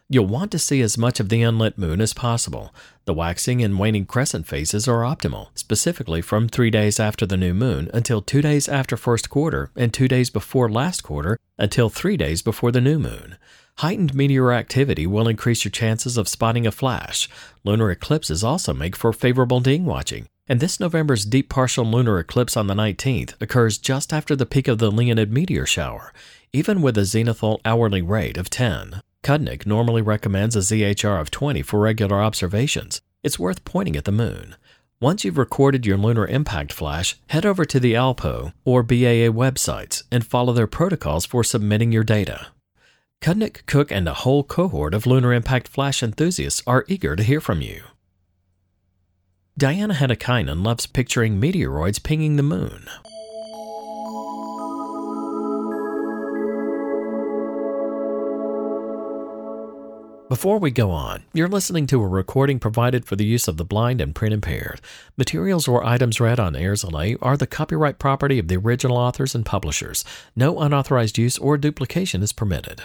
You'll 0.09 0.29
want 0.29 0.53
to 0.53 0.61
see 0.61 0.81
as 0.81 0.97
much 0.97 1.19
of 1.19 1.29
the 1.29 1.43
unlit 1.43 1.77
moon 1.77 2.01
as 2.01 2.15
possible. 2.15 2.73
The 3.05 3.15
waxing 3.15 3.61
and 3.61 3.81
waning 3.81 4.07
crescent 4.07 4.47
phases 4.47 4.87
are 4.87 5.03
optimal, 5.03 5.49
specifically 5.57 6.23
from 6.23 6.47
three 6.47 6.71
days 6.71 7.01
after 7.01 7.27
the 7.27 7.37
new 7.37 7.53
moon 7.53 7.91
until 7.93 8.23
two 8.23 8.43
days 8.43 8.69
after 8.69 8.97
first 8.97 9.29
quarter 9.29 9.73
and 9.75 9.93
two 9.93 10.07
days 10.07 10.31
before 10.31 10.69
last 10.69 11.03
quarter 11.03 11.37
until 11.59 11.89
three 11.89 12.17
days 12.17 12.43
before 12.43 12.71
the 12.71 12.81
new 12.81 13.01
moon. 13.01 13.39
Heightened 13.79 14.15
meteor 14.15 14.53
activity 14.53 15.05
will 15.05 15.27
increase 15.27 15.65
your 15.65 15.73
chances 15.73 16.17
of 16.17 16.29
spotting 16.29 16.65
a 16.65 16.71
flash. 16.71 17.29
Lunar 17.65 17.91
eclipses 17.91 18.45
also 18.45 18.73
make 18.73 18.95
for 18.95 19.13
favorable 19.13 19.59
ding 19.59 19.85
watching, 19.85 20.29
and 20.49 20.61
this 20.61 20.81
November's 20.81 21.25
deep 21.25 21.49
partial 21.49 21.85
lunar 21.85 22.19
eclipse 22.19 22.57
on 22.57 22.67
the 22.67 22.75
19th 22.75 23.35
occurs 23.41 23.79
just 23.79 24.13
after 24.13 24.35
the 24.35 24.47
peak 24.47 24.69
of 24.69 24.79
the 24.79 24.91
Leonid 24.91 25.33
meteor 25.33 25.67
shower, 25.67 26.13
even 26.53 26.83
with 26.83 26.99
a 26.99 27.03
zenithal 27.03 27.61
hourly 27.65 28.03
rate 28.03 28.37
of 28.37 28.51
10. 28.51 29.01
Cudnik 29.23 29.67
normally 29.67 30.03
recommends 30.03 30.57
a 30.57 30.61
ZHR 30.61 31.21
of 31.21 31.31
20 31.31 31.63
for 31.63 31.81
regular 31.81 32.21
observations. 32.21 33.01
It's 33.23 33.39
worth 33.39 33.65
pointing 33.65 33.97
at 33.97 34.05
the 34.05 34.13
moon. 34.13 34.57
Once 35.01 35.25
you've 35.25 35.39
recorded 35.39 35.87
your 35.87 35.97
lunar 35.97 36.27
impact 36.27 36.73
flash, 36.73 37.17
head 37.29 37.47
over 37.47 37.65
to 37.65 37.81
the 37.81 37.95
ALPO 37.95 38.53
or 38.65 38.83
BAA 38.83 39.31
websites 39.31 40.03
and 40.11 40.27
follow 40.27 40.53
their 40.53 40.67
protocols 40.67 41.25
for 41.25 41.43
submitting 41.43 41.93
your 41.93 42.05
data. 42.05 42.49
Cudnik, 43.21 43.65
Cook, 43.67 43.93
and 43.93 44.09
a 44.09 44.15
whole 44.15 44.43
cohort 44.43 44.95
of 44.95 45.07
lunar 45.07 45.33
impact 45.33 45.69
flash 45.69 46.03
enthusiasts 46.03 46.63
are 46.67 46.85
eager 46.89 47.15
to 47.15 47.23
hear 47.23 47.41
from 47.41 47.61
you. 47.61 47.83
Diana 49.59 49.93
Hannikainen 49.93 50.65
loves 50.65 50.87
picturing 50.87 51.39
meteoroids 51.39 52.03
pinging 52.03 52.37
the 52.37 52.43
moon. 52.43 52.89
Before 60.31 60.59
we 60.59 60.71
go 60.71 60.91
on, 60.91 61.25
you're 61.35 61.49
listening 61.49 61.87
to 61.89 62.01
a 62.01 62.09
recording 62.09 62.59
provided 62.59 63.05
for 63.05 63.17
the 63.17 63.27
use 63.27 63.47
of 63.47 63.59
the 63.59 63.65
blind 63.67 64.01
and 64.01 64.15
print 64.15 64.33
impaired. 64.33 64.81
Materials 65.19 65.69
or 65.69 65.85
items 65.85 66.19
read 66.19 66.41
on 66.41 66.55
AIRSLA 66.55 67.19
are 67.21 67.37
the 67.37 67.47
copyright 67.47 67.99
property 67.99 68.39
of 68.39 68.49
the 68.49 68.57
original 68.57 68.97
authors 68.97 69.35
and 69.35 69.45
publishers. 69.45 70.03
No 70.35 70.61
unauthorized 70.61 71.19
use 71.19 71.37
or 71.37 71.59
duplication 71.59 72.23
is 72.23 72.33
permitted. 72.33 72.81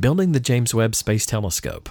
Building 0.00 0.32
the 0.32 0.40
James 0.40 0.74
Webb 0.74 0.96
Space 0.96 1.24
Telescope. 1.24 1.88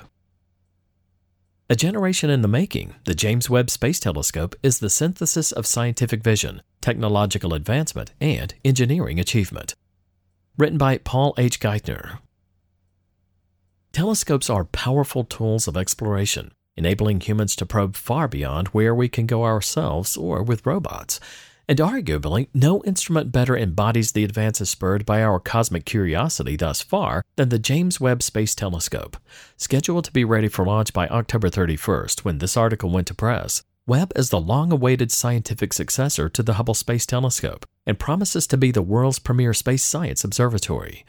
A 1.71 1.75
generation 1.75 2.31
in 2.31 2.41
the 2.41 2.47
making, 2.47 2.95
the 3.03 3.13
James 3.13 3.47
Webb 3.47 3.69
Space 3.69 3.99
Telescope 3.99 4.55
is 4.63 4.79
the 4.79 4.89
synthesis 4.89 5.51
of 5.51 5.67
scientific 5.67 6.23
vision, 6.23 6.63
technological 6.81 7.53
advancement, 7.53 8.11
and 8.19 8.55
engineering 8.65 9.19
achievement. 9.19 9.75
Written 10.57 10.79
by 10.79 10.97
Paul 10.97 11.35
H. 11.37 11.59
Geithner. 11.59 12.21
Telescopes 13.93 14.49
are 14.49 14.65
powerful 14.65 15.23
tools 15.23 15.67
of 15.67 15.77
exploration, 15.77 16.53
enabling 16.75 17.21
humans 17.21 17.55
to 17.57 17.67
probe 17.67 17.95
far 17.95 18.27
beyond 18.27 18.69
where 18.69 18.95
we 18.95 19.07
can 19.07 19.27
go 19.27 19.43
ourselves 19.43 20.17
or 20.17 20.41
with 20.41 20.65
robots. 20.65 21.19
And 21.69 21.77
arguably, 21.77 22.47
no 22.51 22.81
instrument 22.83 23.31
better 23.31 23.55
embodies 23.55 24.13
the 24.13 24.23
advances 24.23 24.71
spurred 24.71 25.05
by 25.05 25.21
our 25.21 25.39
cosmic 25.39 25.85
curiosity 25.85 26.55
thus 26.55 26.81
far 26.81 27.23
than 27.35 27.49
the 27.49 27.59
James 27.59 28.01
Webb 28.01 28.23
Space 28.23 28.55
Telescope. 28.55 29.17
Scheduled 29.55 30.05
to 30.05 30.11
be 30.11 30.25
ready 30.25 30.47
for 30.47 30.65
launch 30.65 30.93
by 30.93 31.07
October 31.09 31.47
31st, 31.47 32.21
when 32.21 32.39
this 32.39 32.57
article 32.57 32.89
went 32.89 33.05
to 33.05 33.13
press, 33.13 33.61
Webb 33.85 34.11
is 34.15 34.31
the 34.31 34.41
long 34.41 34.71
awaited 34.71 35.11
scientific 35.11 35.71
successor 35.71 36.27
to 36.27 36.41
the 36.41 36.53
Hubble 36.53 36.73
Space 36.73 37.05
Telescope 37.05 37.67
and 37.85 37.99
promises 37.99 38.47
to 38.47 38.57
be 38.57 38.71
the 38.71 38.81
world's 38.81 39.19
premier 39.19 39.53
space 39.53 39.83
science 39.83 40.23
observatory. 40.23 41.05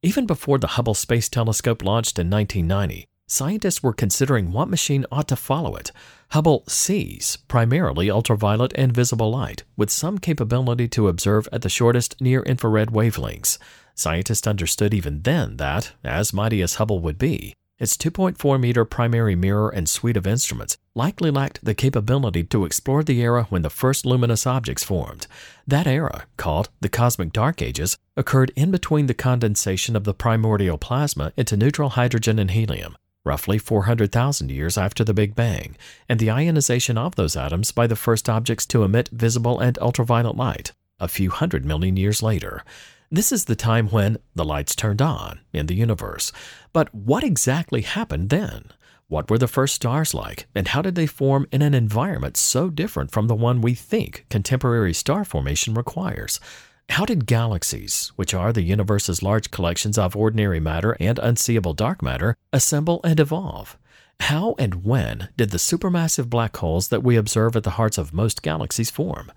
Even 0.00 0.26
before 0.26 0.58
the 0.58 0.76
Hubble 0.78 0.94
Space 0.94 1.28
Telescope 1.28 1.82
launched 1.82 2.20
in 2.20 2.30
1990, 2.30 3.08
scientists 3.26 3.82
were 3.82 3.92
considering 3.92 4.52
what 4.52 4.68
machine 4.68 5.04
ought 5.10 5.28
to 5.28 5.36
follow 5.36 5.76
it. 5.76 5.90
Hubble 6.30 6.64
sees 6.68 7.36
primarily 7.48 8.10
ultraviolet 8.10 8.72
and 8.76 8.92
visible 8.92 9.30
light, 9.30 9.64
with 9.76 9.90
some 9.90 10.18
capability 10.18 10.88
to 10.88 11.08
observe 11.08 11.48
at 11.52 11.62
the 11.62 11.68
shortest 11.68 12.20
near 12.20 12.42
infrared 12.42 12.90
wavelengths. 12.90 13.58
Scientists 13.94 14.46
understood 14.46 14.92
even 14.92 15.22
then 15.22 15.56
that, 15.56 15.92
as 16.02 16.32
mighty 16.32 16.60
as 16.60 16.74
Hubble 16.74 17.00
would 17.00 17.18
be, 17.18 17.54
its 17.76 17.96
2.4 17.96 18.60
meter 18.60 18.84
primary 18.84 19.34
mirror 19.34 19.68
and 19.68 19.88
suite 19.88 20.16
of 20.16 20.28
instruments 20.28 20.76
likely 20.94 21.30
lacked 21.30 21.64
the 21.64 21.74
capability 21.74 22.44
to 22.44 22.64
explore 22.64 23.02
the 23.02 23.20
era 23.20 23.46
when 23.50 23.62
the 23.62 23.70
first 23.70 24.06
luminous 24.06 24.46
objects 24.46 24.84
formed. 24.84 25.26
That 25.66 25.86
era, 25.86 26.26
called 26.36 26.68
the 26.80 26.88
Cosmic 26.88 27.32
Dark 27.32 27.60
Ages, 27.60 27.96
occurred 28.16 28.52
in 28.54 28.70
between 28.70 29.06
the 29.06 29.14
condensation 29.14 29.96
of 29.96 30.04
the 30.04 30.14
primordial 30.14 30.78
plasma 30.78 31.32
into 31.36 31.56
neutral 31.56 31.90
hydrogen 31.90 32.38
and 32.38 32.52
helium, 32.52 32.96
roughly 33.24 33.58
400,000 33.58 34.50
years 34.50 34.76
after 34.76 35.02
the 35.02 35.14
Big 35.14 35.34
Bang, 35.34 35.76
and 36.08 36.20
the 36.20 36.30
ionization 36.30 36.98
of 36.98 37.16
those 37.16 37.36
atoms 37.36 37.72
by 37.72 37.86
the 37.86 37.96
first 37.96 38.28
objects 38.28 38.66
to 38.66 38.82
emit 38.82 39.08
visible 39.08 39.58
and 39.60 39.78
ultraviolet 39.78 40.36
light, 40.36 40.72
a 41.00 41.08
few 41.08 41.30
hundred 41.30 41.64
million 41.64 41.96
years 41.96 42.22
later. 42.22 42.62
This 43.10 43.32
is 43.32 43.44
the 43.44 43.56
time 43.56 43.88
when 43.88 44.18
the 44.34 44.44
lights 44.44 44.74
turned 44.74 45.00
on 45.00 45.40
in 45.52 45.66
the 45.66 45.74
universe. 45.74 46.32
But 46.72 46.94
what 46.94 47.24
exactly 47.24 47.82
happened 47.82 48.30
then? 48.30 48.64
What 49.06 49.30
were 49.30 49.38
the 49.38 49.46
first 49.46 49.74
stars 49.74 50.14
like, 50.14 50.46
and 50.54 50.68
how 50.68 50.82
did 50.82 50.94
they 50.94 51.06
form 51.06 51.46
in 51.52 51.62
an 51.62 51.74
environment 51.74 52.36
so 52.36 52.70
different 52.70 53.10
from 53.10 53.28
the 53.28 53.34
one 53.34 53.60
we 53.60 53.74
think 53.74 54.26
contemporary 54.30 54.94
star 54.94 55.24
formation 55.24 55.74
requires? 55.74 56.40
How 56.90 57.04
did 57.04 57.26
galaxies, 57.26 58.12
which 58.16 58.34
are 58.34 58.52
the 58.52 58.62
universe's 58.62 59.22
large 59.22 59.50
collections 59.50 59.98
of 59.98 60.14
ordinary 60.14 60.60
matter 60.60 60.96
and 61.00 61.18
unseeable 61.18 61.74
dark 61.74 62.02
matter, 62.02 62.36
assemble 62.52 63.00
and 63.02 63.18
evolve? 63.18 63.76
How 64.20 64.54
and 64.58 64.84
when 64.84 65.28
did 65.36 65.50
the 65.50 65.58
supermassive 65.58 66.30
black 66.30 66.56
holes 66.56 66.88
that 66.88 67.02
we 67.02 67.16
observe 67.16 67.56
at 67.56 67.64
the 67.64 67.70
hearts 67.70 67.98
of 67.98 68.14
most 68.14 68.42
galaxies 68.42 68.90
form? 68.90 69.32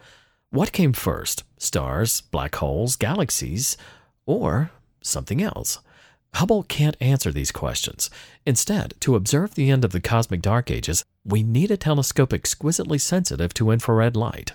What 0.51 0.71
came 0.71 0.93
first, 0.93 1.43
stars, 1.57 2.21
black 2.21 2.55
holes, 2.55 2.95
galaxies, 2.95 3.75
or 4.25 4.71
something 5.01 5.41
else? 5.41 5.79
Hubble 6.36 6.63
can't 6.63 6.98
answer 7.02 7.31
these 7.31 7.52
questions. 7.52 8.10
Instead, 8.45 8.93
to 9.00 9.15
observe 9.15 9.56
the 9.56 9.71
end 9.71 9.83
of 9.83 9.91
the 9.91 10.02
cosmic 10.02 10.41
dark 10.41 10.69
ages, 10.69 11.04
we 11.25 11.41
need 11.41 11.71
a 11.71 11.77
telescope 11.77 12.33
exquisitely 12.33 12.98
sensitive 12.98 13.54
to 13.56 13.71
infrared 13.71 14.15
light. 14.15 14.52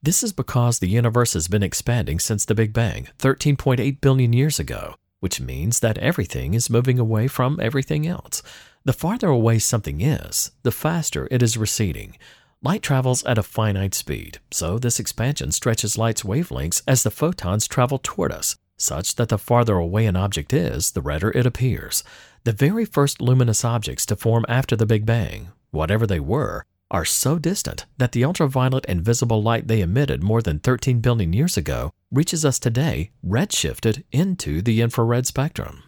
This 0.00 0.22
is 0.22 0.32
because 0.32 0.78
the 0.78 0.88
universe 0.88 1.32
has 1.32 1.48
been 1.48 1.64
expanding 1.64 2.20
since 2.20 2.44
the 2.44 2.54
Big 2.54 2.72
Bang 2.72 3.08
13.8 3.18 4.00
billion 4.00 4.32
years 4.32 4.60
ago, 4.60 4.94
which 5.18 5.40
means 5.40 5.80
that 5.80 5.98
everything 5.98 6.54
is 6.54 6.70
moving 6.70 7.00
away 7.00 7.26
from 7.26 7.58
everything 7.60 8.06
else. 8.06 8.40
The 8.84 8.92
farther 8.92 9.26
away 9.26 9.58
something 9.58 10.00
is, 10.00 10.52
the 10.62 10.70
faster 10.70 11.26
it 11.32 11.42
is 11.42 11.58
receding. 11.58 12.16
Light 12.62 12.82
travels 12.82 13.24
at 13.24 13.38
a 13.38 13.42
finite 13.42 13.92
speed, 13.92 14.38
so 14.52 14.78
this 14.78 15.00
expansion 15.00 15.50
stretches 15.50 15.98
light's 15.98 16.22
wavelengths 16.22 16.80
as 16.86 17.02
the 17.02 17.10
photons 17.10 17.66
travel 17.66 17.98
toward 17.98 18.30
us. 18.30 18.56
such 18.80 19.16
that 19.16 19.28
the 19.28 19.38
farther 19.38 19.74
away 19.74 20.06
an 20.06 20.14
object 20.14 20.52
is, 20.52 20.92
the 20.92 21.02
redder 21.02 21.32
it 21.32 21.44
appears. 21.44 22.04
The 22.44 22.52
very 22.52 22.84
first 22.84 23.20
luminous 23.20 23.64
objects 23.64 24.06
to 24.06 24.16
form 24.16 24.46
after 24.48 24.76
the 24.76 24.86
Big 24.86 25.04
Bang, 25.04 25.48
whatever 25.72 26.06
they 26.06 26.20
were, 26.20 26.64
are 26.90 27.04
so 27.04 27.38
distant 27.38 27.86
that 27.98 28.12
the 28.12 28.24
ultraviolet 28.24 28.84
and 28.88 29.02
visible 29.02 29.42
light 29.42 29.68
they 29.68 29.80
emitted 29.80 30.22
more 30.22 30.42
than 30.42 30.58
13 30.58 31.00
billion 31.00 31.32
years 31.32 31.56
ago 31.56 31.92
reaches 32.10 32.44
us 32.44 32.58
today 32.58 33.10
redshifted 33.26 34.02
into 34.12 34.62
the 34.62 34.80
infrared 34.80 35.26
spectrum. 35.26 35.82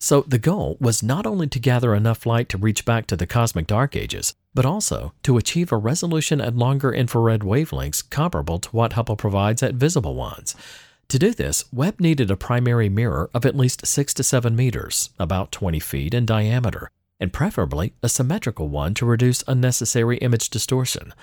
So 0.00 0.22
the 0.22 0.38
goal 0.38 0.76
was 0.80 1.02
not 1.02 1.26
only 1.26 1.46
to 1.46 1.60
gather 1.60 1.94
enough 1.94 2.26
light 2.26 2.48
to 2.48 2.58
reach 2.58 2.84
back 2.84 3.06
to 3.06 3.16
the 3.16 3.26
cosmic 3.26 3.68
dark 3.68 3.94
ages, 3.94 4.34
but 4.52 4.66
also 4.66 5.12
to 5.22 5.36
achieve 5.36 5.70
a 5.70 5.76
resolution 5.76 6.40
at 6.40 6.56
longer 6.56 6.92
infrared 6.92 7.42
wavelengths 7.42 8.02
comparable 8.10 8.58
to 8.58 8.70
what 8.70 8.94
Hubble 8.94 9.16
provides 9.16 9.62
at 9.62 9.74
visible 9.74 10.16
ones. 10.16 10.56
To 11.06 11.18
do 11.18 11.32
this, 11.32 11.66
Webb 11.72 12.00
needed 12.00 12.30
a 12.30 12.36
primary 12.36 12.88
mirror 12.88 13.30
of 13.32 13.46
at 13.46 13.56
least 13.56 13.86
6 13.86 14.14
to 14.14 14.24
7 14.24 14.56
meters, 14.56 15.10
about 15.18 15.52
20 15.52 15.78
feet 15.78 16.14
in 16.14 16.26
diameter, 16.26 16.90
and 17.22 17.32
preferably 17.32 17.94
a 18.02 18.08
symmetrical 18.08 18.68
one 18.68 18.94
to 18.94 19.06
reduce 19.06 19.44
unnecessary 19.46 20.18
image 20.18 20.50
distortion. 20.50 21.14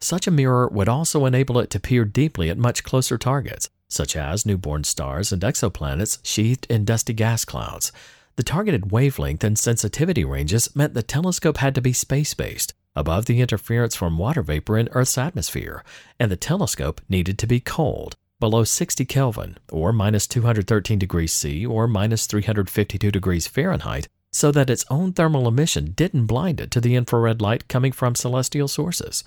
Such 0.00 0.28
a 0.28 0.30
mirror 0.30 0.68
would 0.68 0.88
also 0.88 1.26
enable 1.26 1.58
it 1.58 1.68
to 1.70 1.80
peer 1.80 2.04
deeply 2.04 2.48
at 2.48 2.56
much 2.56 2.84
closer 2.84 3.18
targets, 3.18 3.68
such 3.88 4.14
as 4.14 4.46
newborn 4.46 4.84
stars 4.84 5.32
and 5.32 5.42
exoplanets 5.42 6.20
sheathed 6.22 6.68
in 6.70 6.84
dusty 6.84 7.12
gas 7.12 7.44
clouds. 7.44 7.90
The 8.36 8.44
targeted 8.44 8.92
wavelength 8.92 9.42
and 9.42 9.58
sensitivity 9.58 10.24
ranges 10.24 10.74
meant 10.76 10.94
the 10.94 11.02
telescope 11.02 11.56
had 11.56 11.74
to 11.74 11.80
be 11.80 11.92
space 11.92 12.34
based, 12.34 12.72
above 12.94 13.26
the 13.26 13.40
interference 13.40 13.96
from 13.96 14.16
water 14.16 14.44
vapor 14.44 14.78
in 14.78 14.88
Earth's 14.92 15.18
atmosphere, 15.18 15.82
and 16.20 16.30
the 16.30 16.36
telescope 16.36 17.00
needed 17.08 17.36
to 17.36 17.48
be 17.48 17.58
cold, 17.58 18.14
below 18.38 18.62
60 18.62 19.04
Kelvin, 19.06 19.58
or 19.72 19.92
minus 19.92 20.28
213 20.28 21.00
degrees 21.00 21.32
C, 21.32 21.66
or 21.66 21.88
minus 21.88 22.28
352 22.28 23.10
degrees 23.10 23.48
Fahrenheit, 23.48 24.06
so 24.30 24.50
that 24.52 24.70
its 24.70 24.84
own 24.90 25.12
thermal 25.12 25.48
emission 25.48 25.92
didn't 25.92 26.26
blind 26.26 26.60
it 26.60 26.70
to 26.70 26.80
the 26.80 26.94
infrared 26.94 27.40
light 27.40 27.68
coming 27.68 27.92
from 27.92 28.14
celestial 28.14 28.68
sources. 28.68 29.24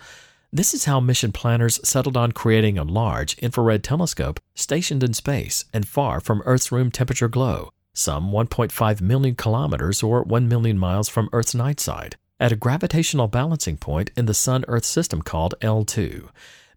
This 0.54 0.74
is 0.74 0.86
how 0.86 1.00
mission 1.00 1.32
planners 1.32 1.80
settled 1.88 2.18
on 2.18 2.34
creating 2.34 2.78
a 2.78 2.84
large 2.84 3.38
infrared 3.38 3.84
telescope 3.84 4.40
stationed 4.54 5.02
in 5.02 5.14
space 5.14 5.64
and 5.74 5.88
far 5.88 6.20
from 6.20 6.44
Earth's 6.46 6.72
room 6.72 6.92
temperature 6.92 7.30
glow, 7.30 7.72
some 7.94 8.32
1.5 8.32 9.02
million 9.02 9.36
kilometers 9.36 10.04
or 10.04 10.24
1 10.24 10.48
million 10.50 10.78
miles 10.78 11.08
from 11.08 11.30
Earth's 11.32 11.56
night 11.56 11.80
side, 11.80 12.18
at 12.38 12.52
a 12.52 12.58
gravitational 12.58 13.28
balancing 13.28 13.78
point 13.78 14.12
in 14.18 14.26
the 14.26 14.34
Sun 14.34 14.66
Earth 14.68 14.84
system 14.86 15.22
called 15.22 15.56
L2. 15.62 16.30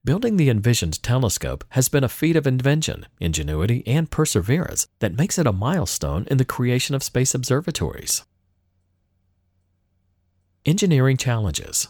Building 0.04 0.36
the 0.36 0.50
envisioned 0.50 1.02
telescope 1.02 1.64
has 1.70 1.88
been 1.88 2.04
a 2.04 2.10
feat 2.10 2.36
of 2.36 2.46
invention, 2.46 3.06
ingenuity, 3.20 3.82
and 3.86 4.10
perseverance 4.10 4.86
that 4.98 5.16
makes 5.16 5.38
it 5.38 5.46
a 5.46 5.52
milestone 5.52 6.26
in 6.30 6.36
the 6.36 6.44
creation 6.44 6.94
of 6.94 7.02
space 7.02 7.34
observatories. 7.34 8.22
Engineering 10.66 11.16
challenges. 11.16 11.88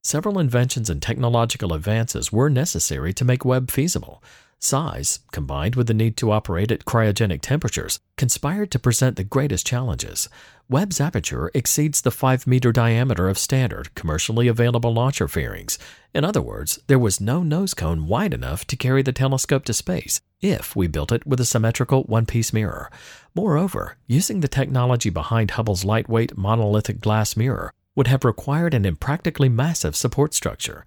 Several 0.00 0.38
inventions 0.38 0.88
and 0.88 1.02
technological 1.02 1.72
advances 1.72 2.30
were 2.30 2.48
necessary 2.48 3.12
to 3.14 3.24
make 3.24 3.44
Webb 3.44 3.72
feasible. 3.72 4.22
Size, 4.64 5.20
combined 5.30 5.76
with 5.76 5.88
the 5.88 5.94
need 5.94 6.16
to 6.16 6.32
operate 6.32 6.72
at 6.72 6.86
cryogenic 6.86 7.42
temperatures, 7.42 8.00
conspired 8.16 8.70
to 8.70 8.78
present 8.78 9.16
the 9.16 9.22
greatest 9.22 9.66
challenges. 9.66 10.28
Webb's 10.70 11.02
aperture 11.02 11.50
exceeds 11.52 12.00
the 12.00 12.10
5 12.10 12.46
meter 12.46 12.72
diameter 12.72 13.28
of 13.28 13.38
standard, 13.38 13.94
commercially 13.94 14.48
available 14.48 14.94
launcher 14.94 15.28
fairings. 15.28 15.78
In 16.14 16.24
other 16.24 16.40
words, 16.40 16.78
there 16.86 16.98
was 16.98 17.20
no 17.20 17.42
nose 17.42 17.74
cone 17.74 18.06
wide 18.06 18.32
enough 18.32 18.66
to 18.68 18.76
carry 18.76 19.02
the 19.02 19.12
telescope 19.12 19.66
to 19.66 19.74
space 19.74 20.22
if 20.40 20.74
we 20.74 20.86
built 20.86 21.12
it 21.12 21.26
with 21.26 21.40
a 21.40 21.44
symmetrical 21.44 22.04
one 22.04 22.24
piece 22.24 22.52
mirror. 22.52 22.90
Moreover, 23.34 23.98
using 24.06 24.40
the 24.40 24.48
technology 24.48 25.10
behind 25.10 25.52
Hubble's 25.52 25.84
lightweight 25.84 26.38
monolithic 26.38 27.00
glass 27.00 27.36
mirror 27.36 27.70
would 27.94 28.06
have 28.06 28.24
required 28.24 28.72
an 28.72 28.86
impractically 28.86 29.48
massive 29.48 29.94
support 29.94 30.32
structure. 30.34 30.84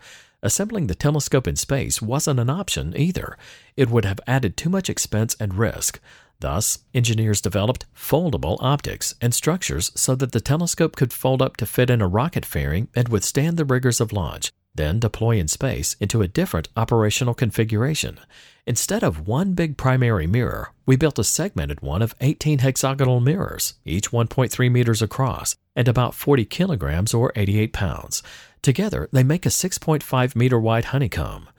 Assembling 0.48 0.88
the 0.88 0.96
telescope 0.96 1.46
in 1.46 1.58
space 1.58 2.02
wasn't 2.02 2.40
an 2.40 2.50
option 2.50 2.94
either. 2.96 3.38
It 3.76 3.90
would 3.90 4.06
have 4.06 4.22
added 4.26 4.56
too 4.56 4.70
much 4.70 4.90
expense 4.90 5.36
and 5.42 5.56
risk. 5.56 6.00
Thus, 6.40 6.80
engineers 6.94 7.42
developed 7.42 7.86
foldable 7.94 8.58
optics 8.62 9.14
and 9.20 9.34
structures 9.34 9.92
so 9.94 10.16
that 10.16 10.32
the 10.32 10.40
telescope 10.40 10.96
could 10.96 11.12
fold 11.12 11.42
up 11.42 11.58
to 11.58 11.66
fit 11.66 11.90
in 11.90 12.02
a 12.02 12.08
rocket 12.08 12.46
fairing 12.46 12.88
and 12.96 13.10
withstand 13.10 13.58
the 13.58 13.66
rigors 13.66 14.00
of 14.00 14.14
launch, 14.14 14.54
then 14.74 15.02
deploy 15.02 15.36
in 15.36 15.50
space 15.50 15.98
into 16.00 16.22
a 16.22 16.30
different 16.30 16.70
operational 16.78 17.34
configuration. 17.34 18.18
Instead 18.66 19.04
of 19.04 19.28
one 19.28 19.54
big 19.54 19.76
primary 19.76 20.28
mirror, 20.28 20.72
we 20.86 20.96
built 20.96 21.20
a 21.20 21.26
segmented 21.26 21.82
one 21.82 22.02
of 22.02 22.16
18 22.22 22.60
hexagonal 22.60 23.20
mirrors, 23.20 23.74
each 23.84 24.12
1.3 24.12 24.72
meters 24.72 25.02
across 25.02 25.58
and 25.76 25.90
about 25.90 26.16
40 26.16 26.46
kilograms 26.46 27.14
or 27.14 27.34
88 27.36 27.74
pounds. 27.74 28.24
Together, 28.62 29.08
they 29.12 29.24
make 29.24 29.46
a 29.46 29.50
6.5 29.50 30.36
meter 30.36 30.60
wide 30.60 30.86
honeycomb. 30.86 31.50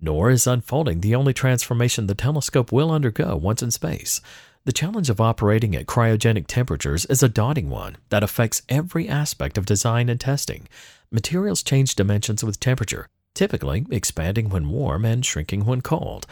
Nor 0.00 0.30
is 0.30 0.46
unfolding 0.46 1.00
the 1.00 1.14
only 1.14 1.32
transformation 1.32 2.06
the 2.06 2.14
telescope 2.14 2.70
will 2.70 2.90
undergo 2.90 3.36
once 3.36 3.62
in 3.62 3.70
space. 3.70 4.20
The 4.64 4.72
challenge 4.72 5.08
of 5.10 5.20
operating 5.20 5.74
at 5.74 5.86
cryogenic 5.86 6.46
temperatures 6.46 7.04
is 7.06 7.22
a 7.22 7.28
daunting 7.28 7.70
one 7.70 7.96
that 8.10 8.22
affects 8.22 8.62
every 8.68 9.08
aspect 9.08 9.56
of 9.56 9.66
design 9.66 10.08
and 10.08 10.20
testing. 10.20 10.68
Materials 11.10 11.62
change 11.62 11.94
dimensions 11.94 12.44
with 12.44 12.60
temperature, 12.60 13.08
typically 13.34 13.86
expanding 13.90 14.50
when 14.50 14.68
warm 14.68 15.04
and 15.04 15.24
shrinking 15.24 15.64
when 15.64 15.80
cold. 15.80 16.26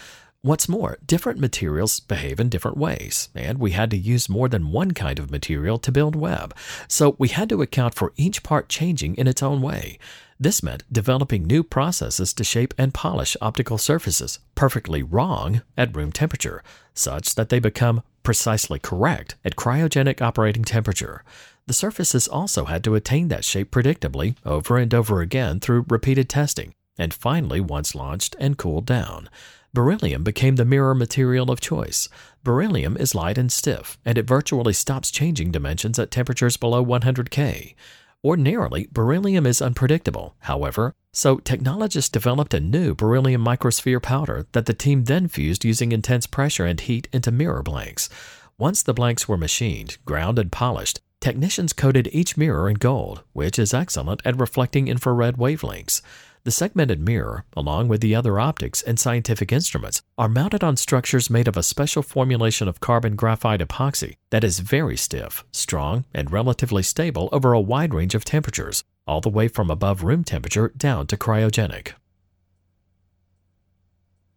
What's 0.47 0.69
more, 0.69 0.97
different 1.05 1.41
materials 1.41 1.99
behave 1.99 2.39
in 2.39 2.51
different 2.51 2.77
ways, 2.77 3.31
and 3.35 3.59
we 3.59 3.73
had 3.73 3.91
to 3.91 3.97
use 3.97 4.29
more 4.29 4.49
than 4.49 4.71
one 4.71 4.93
kind 4.93 5.19
of 5.19 5.29
material 5.29 5.77
to 5.81 5.91
build 5.91 6.15
Webb, 6.15 6.55
so 6.87 7.17
we 7.19 7.27
had 7.27 7.49
to 7.49 7.63
account 7.63 7.97
for 7.97 8.13
each 8.17 8.45
part 8.45 8.69
changing 8.69 9.17
in 9.17 9.27
its 9.27 9.43
own 9.43 9.61
way. 9.61 9.99
This 10.39 10.63
meant 10.63 10.85
developing 10.93 11.49
new 11.49 11.65
processes 11.65 12.33
to 12.35 12.45
shape 12.45 12.75
and 12.79 12.95
polish 12.95 13.37
optical 13.41 13.77
surfaces 13.77 14.39
perfectly 14.55 15.03
wrong 15.03 15.63
at 15.77 15.97
room 15.97 16.13
temperature, 16.13 16.63
such 16.95 17.35
that 17.35 17.49
they 17.49 17.59
become 17.59 18.05
precisely 18.23 18.79
correct 18.79 19.35
at 19.45 19.57
cryogenic 19.57 20.23
operating 20.23 20.63
temperature. 20.63 21.25
The 21.67 21.75
surfaces 21.75 22.29
also 22.29 22.67
had 22.67 22.85
to 22.85 22.95
attain 22.95 23.27
that 23.27 23.45
shape 23.45 23.73
predictably 23.73 24.37
over 24.45 24.79
and 24.79 24.95
over 24.95 25.23
again 25.23 25.59
through 25.59 25.87
repeated 25.89 26.29
testing, 26.29 26.73
and 26.97 27.13
finally 27.13 27.59
once 27.59 27.97
launched 27.97 28.37
and 28.39 28.57
cooled 28.57 28.87
down. 28.87 29.29
Beryllium 29.77 30.23
became 30.23 30.57
the 30.57 30.65
mirror 30.65 30.95
material 30.95 31.51
of 31.51 31.61
choice. 31.61 32.09
Beryllium 32.43 32.97
is 32.97 33.15
light 33.15 33.37
and 33.37 33.53
stiff, 33.53 33.99
and 34.07 34.17
it 34.17 34.27
virtually 34.27 34.73
stops 34.73 35.11
changing 35.11 35.51
dimensions 35.51 35.99
at 35.99 36.11
temperatures 36.11 36.57
below 36.57 36.81
100 36.81 37.31
K. 37.31 37.77
Ordinarily, 38.25 38.89
beryllium 38.91 39.45
is 39.45 39.61
unpredictable, 39.61 40.35
however, 40.39 40.95
so 41.13 41.37
technologists 41.37 42.09
developed 42.09 42.55
a 42.55 42.59
new 42.59 42.95
beryllium 42.95 43.45
microsphere 43.45 44.03
powder 44.03 44.47
that 44.53 44.65
the 44.65 44.73
team 44.73 45.05
then 45.05 45.29
fused 45.29 45.63
using 45.63 45.93
intense 45.93 46.27
pressure 46.27 46.65
and 46.65 46.81
heat 46.81 47.07
into 47.13 47.31
mirror 47.31 47.63
blanks. 47.63 48.09
Once 48.57 48.83
the 48.83 48.95
blanks 48.95 49.29
were 49.29 49.37
machined, 49.37 49.99
ground, 50.07 50.39
and 50.39 50.51
polished, 50.51 51.03
technicians 51.21 51.75
coated 51.75 52.09
each 52.13 52.39
mirror 52.39 52.71
in 52.71 52.77
gold, 52.77 53.25
which 53.35 53.59
is 53.59 53.75
excellent 53.75 54.23
at 54.25 54.41
reflecting 54.41 54.89
infrared 54.89 55.37
wavelengths. 55.37 56.01
The 56.47 56.53
segmented 56.53 57.01
mirror, 57.01 57.45
along 57.57 57.89
with 57.89 58.01
the 58.01 58.15
other 58.15 58.39
optics 58.39 58.81
and 58.81 59.01
scientific 59.01 59.51
instruments, 59.51 60.01
are 60.17 60.29
mounted 60.29 60.63
on 60.63 60.77
structures 60.77 61.29
made 61.29 61.49
of 61.49 61.57
a 61.57 61.63
special 61.65 62.05
formulation 62.05 62.69
of 62.69 62.79
carbon 62.79 63.17
graphite 63.17 63.59
epoxy 63.59 64.15
that 64.31 64.45
is 64.45 64.61
very 64.61 64.97
stiff, 64.97 65.45
strong, 65.51 66.05
and 66.15 66.31
relatively 66.31 66.85
stable 66.85 67.29
over 67.33 67.53
a 67.53 67.61
wide 67.61 67.93
range 67.93 68.15
of 68.15 68.25
temperatures, 68.25 68.85
all 69.09 69.21
the 69.21 69.29
way 69.29 69.49
from 69.49 69.73
above 69.73 70.05
room 70.05 70.23
temperature 70.23 70.73
down 70.77 71.09
to 71.09 71.17
cryogenic. 71.17 71.95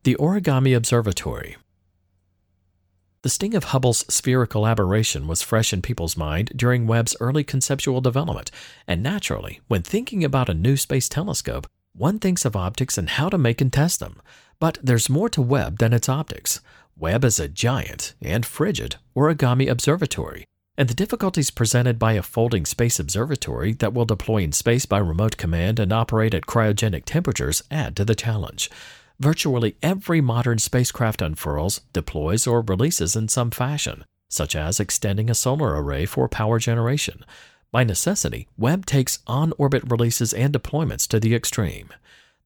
The 0.02 0.16
Origami 0.16 0.76
Observatory 0.76 1.58
the 3.22 3.30
sting 3.30 3.54
of 3.54 3.66
Hubble's 3.66 4.06
spherical 4.12 4.66
aberration 4.66 5.28
was 5.28 5.42
fresh 5.42 5.74
in 5.74 5.82
people's 5.82 6.16
mind 6.16 6.54
during 6.56 6.88
Webb's 6.88 7.18
early 7.20 7.44
conceptual 7.44 8.00
development, 8.00 8.50
and 8.88 9.04
naturally, 9.04 9.60
when 9.68 9.84
thinking 9.84 10.24
about 10.24 10.48
a 10.48 10.54
new 10.54 10.78
space 10.78 11.10
telescope, 11.10 11.68
one 12.00 12.18
thinks 12.18 12.46
of 12.46 12.56
optics 12.56 12.98
and 12.98 13.10
how 13.10 13.28
to 13.28 13.38
make 13.38 13.60
and 13.60 13.74
test 13.74 14.00
them, 14.00 14.22
but 14.58 14.78
there's 14.82 15.10
more 15.10 15.28
to 15.28 15.42
Webb 15.42 15.80
than 15.80 15.92
its 15.92 16.08
optics. 16.08 16.62
Webb 16.98 17.26
is 17.26 17.40
a 17.40 17.50
giant 17.50 18.14
and 18.22 18.46
frigid 18.46 18.96
origami 19.18 19.70
observatory, 19.70 20.46
and 20.78 20.88
the 20.88 20.94
difficulties 20.94 21.52
presented 21.52 22.00
by 22.00 22.14
a 22.14 22.24
folding 22.24 22.66
space 22.66 23.02
observatory 23.02 23.74
that 23.74 23.94
will 23.94 24.06
deploy 24.06 24.38
in 24.38 24.54
space 24.54 24.86
by 24.86 24.98
remote 24.98 25.36
command 25.36 25.78
and 25.78 25.92
operate 25.92 26.34
at 26.34 26.46
cryogenic 26.46 27.04
temperatures 27.04 27.64
add 27.70 27.98
to 27.98 28.06
the 28.06 28.16
challenge. 28.16 28.72
Virtually 29.20 29.76
every 29.84 30.22
modern 30.22 30.58
spacecraft 30.58 31.22
unfurls, 31.22 31.82
deploys, 31.92 32.48
or 32.48 32.62
releases 32.62 33.18
in 33.18 33.28
some 33.28 33.52
fashion, 33.52 34.06
such 34.30 34.56
as 34.56 34.80
extending 34.80 35.30
a 35.30 35.36
solar 35.36 35.76
array 35.76 36.06
for 36.06 36.30
power 36.30 36.60
generation. 36.60 37.26
By 37.72 37.84
necessity, 37.84 38.48
Webb 38.58 38.88
takes 38.88 39.20
on 39.28 39.54
orbit 39.60 39.84
releases 39.88 40.34
and 40.34 40.52
deployments 40.52 41.08
to 41.10 41.20
the 41.20 41.36
extreme. 41.36 41.90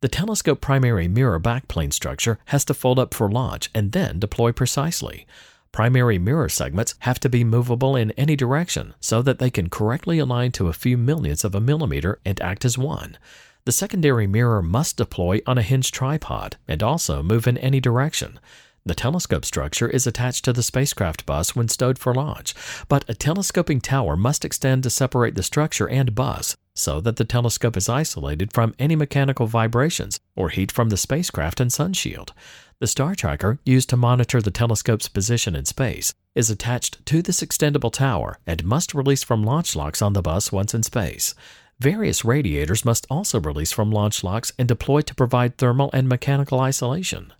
The 0.01 0.09
telescope 0.09 0.59
primary 0.59 1.07
mirror 1.07 1.39
backplane 1.39 1.93
structure 1.93 2.39
has 2.47 2.65
to 2.65 2.74
fold 2.74 2.99
up 2.99 3.13
for 3.13 3.32
launch 3.32 3.69
and 3.74 3.93
then 3.93 4.19
deploy 4.19 4.51
precisely. 4.51 5.26
Primary 5.71 6.19
mirror 6.19 6.49
segments 6.49 6.95
have 6.99 7.21
to 7.21 7.30
be 7.30 7.45
movable 7.45 7.95
in 7.95 8.11
any 8.11 8.36
direction 8.36 8.95
so 8.99 9.21
that 9.21 9.39
they 9.39 9.49
can 9.49 9.69
correctly 9.69 10.19
align 10.19 10.51
to 10.51 10.67
a 10.67 10.74
few 10.74 10.97
millionths 10.97 11.45
of 11.45 11.55
a 11.55 11.61
millimeter 11.61 12.19
and 12.26 12.41
act 12.41 12.65
as 12.65 12.78
one. 12.78 13.17
The 13.63 13.71
secondary 13.71 14.28
mirror 14.28 14.61
must 14.61 14.97
deploy 14.97 15.39
on 15.47 15.57
a 15.57 15.61
hinged 15.61 15.93
tripod 15.93 16.57
and 16.67 16.84
also 16.84 17.24
move 17.24 17.47
in 17.47 17.57
any 17.59 17.80
direction. 17.80 18.41
The 18.86 18.95
telescope 18.95 19.45
structure 19.45 19.88
is 19.88 20.05
attached 20.05 20.43
to 20.43 20.51
the 20.51 20.61
spacecraft 20.61 21.25
bus 21.25 21.55
when 21.55 21.69
stowed 21.69 21.97
for 21.97 22.13
launch, 22.13 22.53
but 22.89 23.05
a 23.07 23.13
telescoping 23.13 23.79
tower 23.79 24.17
must 24.17 24.43
extend 24.43 24.84
to 24.84 24.89
separate 24.89 25.36
the 25.36 25.43
structure 25.43 25.88
and 25.88 26.13
bus 26.13 26.57
so 26.75 26.99
that 26.99 27.15
the 27.15 27.23
telescope 27.23 27.77
is 27.77 27.88
isolated 27.88 28.51
from 28.51 28.75
any 28.77 28.97
mechanical 28.97 29.47
vibrations 29.47 30.19
or 30.36 30.49
heat 30.49 30.69
from 30.69 30.89
the 30.89 30.97
spacecraft 30.97 31.61
and 31.61 31.71
sunshield. 31.71 32.31
The 32.79 32.88
star 32.88 33.15
tracker, 33.15 33.59
used 33.63 33.89
to 33.89 33.95
monitor 33.95 34.41
the 34.41 34.51
telescope's 34.51 35.07
position 35.07 35.55
in 35.55 35.63
space, 35.63 36.13
is 36.36 36.49
attached 36.49 37.05
to 37.05 37.21
this 37.21 37.39
extendable 37.39 37.93
tower 37.93 38.38
and 38.45 38.65
must 38.65 38.93
release 38.93 39.23
from 39.23 39.43
launch 39.43 39.77
locks 39.77 40.01
on 40.01 40.11
the 40.11 40.21
bus 40.21 40.51
once 40.51 40.73
in 40.73 40.84
space. 40.84 41.36
Various 41.79 42.25
radiators 42.25 42.84
must 42.84 43.07
also 43.09 43.39
release 43.39 43.71
from 43.71 43.91
launch 43.91 44.25
locks 44.25 44.51
and 44.59 44.67
deploy 44.67 45.01
to 45.01 45.15
provide 45.15 45.57
thermal 45.57 45.89
and 45.93 46.09
mechanical 46.09 46.59
isolation. 46.59 47.31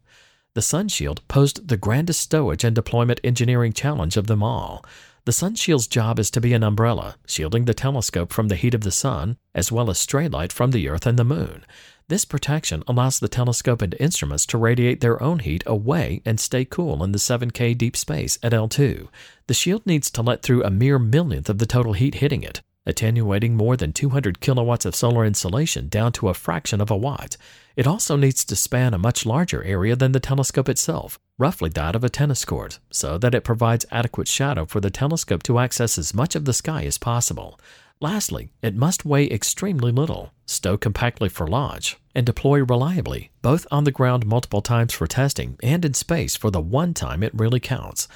The 0.56 0.62
Sunshield 0.62 1.20
posed 1.28 1.68
the 1.68 1.78
grandest 1.78 2.22
stowage 2.22 2.64
and 2.64 2.76
deployment 2.76 3.20
engineering 3.24 3.74
challenge 3.74 4.18
of 4.18 4.28
them 4.28 4.44
all. 4.44 4.86
The 5.26 5.32
Sunshield's 5.32 5.88
job 5.88 6.20
is 6.20 6.30
to 6.30 6.42
be 6.42 6.54
an 6.54 6.62
umbrella, 6.62 7.16
shielding 7.26 7.66
the 7.66 7.74
telescope 7.74 8.32
from 8.32 8.50
the 8.50 8.56
heat 8.56 8.76
of 8.76 8.82
the 8.82 8.92
sun, 8.92 9.38
as 9.56 9.72
well 9.72 9.90
as 9.90 9.98
stray 9.98 10.28
light 10.28 10.54
from 10.54 10.70
the 10.70 10.88
Earth 10.90 11.08
and 11.08 11.18
the 11.18 11.24
Moon. 11.24 11.66
This 12.08 12.24
protection 12.24 12.84
allows 12.88 13.20
the 13.20 13.28
telescope 13.28 13.82
and 13.82 13.96
instruments 14.00 14.46
to 14.48 14.60
radiate 14.60 15.02
their 15.02 15.24
own 15.24 15.40
heat 15.40 15.64
away 15.66 16.22
and 16.24 16.40
stay 16.40 16.66
cool 16.66 17.04
in 17.04 17.14
the 17.14 17.18
7K 17.18 17.76
deep 17.76 17.98
space 17.98 18.38
at 18.44 18.52
L2. 18.52 19.08
The 19.48 19.54
shield 19.56 19.84
needs 19.88 20.12
to 20.12 20.22
let 20.22 20.44
through 20.44 20.64
a 20.64 20.70
mere 20.70 21.00
millionth 21.00 21.50
of 21.50 21.58
the 21.58 21.66
total 21.66 21.94
heat 21.94 22.16
hitting 22.16 22.44
it, 22.44 22.62
attenuating 22.86 23.56
more 23.56 23.78
than 23.78 23.94
200 23.94 24.40
kilowatts 24.40 24.86
of 24.86 24.96
solar 24.96 25.26
insolation 25.26 25.88
down 25.88 26.12
to 26.14 26.30
a 26.30 26.34
fraction 26.34 26.82
of 26.82 26.92
a 26.92 26.98
watt. 26.98 27.38
It 27.76 27.88
also 27.88 28.16
needs 28.16 28.46
to 28.46 28.56
span 28.56 28.94
a 28.94 28.98
much 28.98 29.26
larger 29.26 29.64
area 29.64 29.96
than 29.96 30.12
the 30.12 30.20
telescope 30.20 30.70
itself, 30.70 31.18
roughly 31.38 31.70
that 31.72 31.96
of 31.96 32.04
a 32.04 32.10
tennis 32.10 32.46
court, 32.46 32.80
so 32.92 33.18
that 33.18 33.34
it 33.34 33.44
provides 33.44 33.86
adequate 33.92 34.28
shadow 34.28 34.66
for 34.66 34.80
the 34.80 34.90
telescope 34.92 35.44
to 35.44 35.60
access 35.60 35.98
as 35.98 36.14
much 36.14 36.36
of 36.36 36.46
the 36.46 36.54
sky 36.54 36.84
as 36.84 36.98
possible. 36.98 37.60
Lastly, 38.00 38.50
it 38.62 38.76
must 38.76 39.06
weigh 39.06 39.30
extremely 39.30 39.92
little, 39.92 40.34
stow 40.46 40.78
compactly 40.78 41.30
for 41.30 41.48
launch, 41.48 41.98
and 42.14 42.26
deploy 42.26 42.64
reliably, 42.64 43.32
both 43.42 43.66
on 43.72 43.86
the 43.86 43.92
ground 43.92 44.26
multiple 44.26 44.62
times 44.62 44.94
for 44.94 45.08
testing 45.08 45.58
and 45.64 45.86
in 45.86 45.94
space 45.94 46.36
for 46.36 46.52
the 46.52 46.60
one 46.60 46.94
time 46.94 47.24
it 47.24 47.34
really 47.34 47.62
counts. 47.62 48.08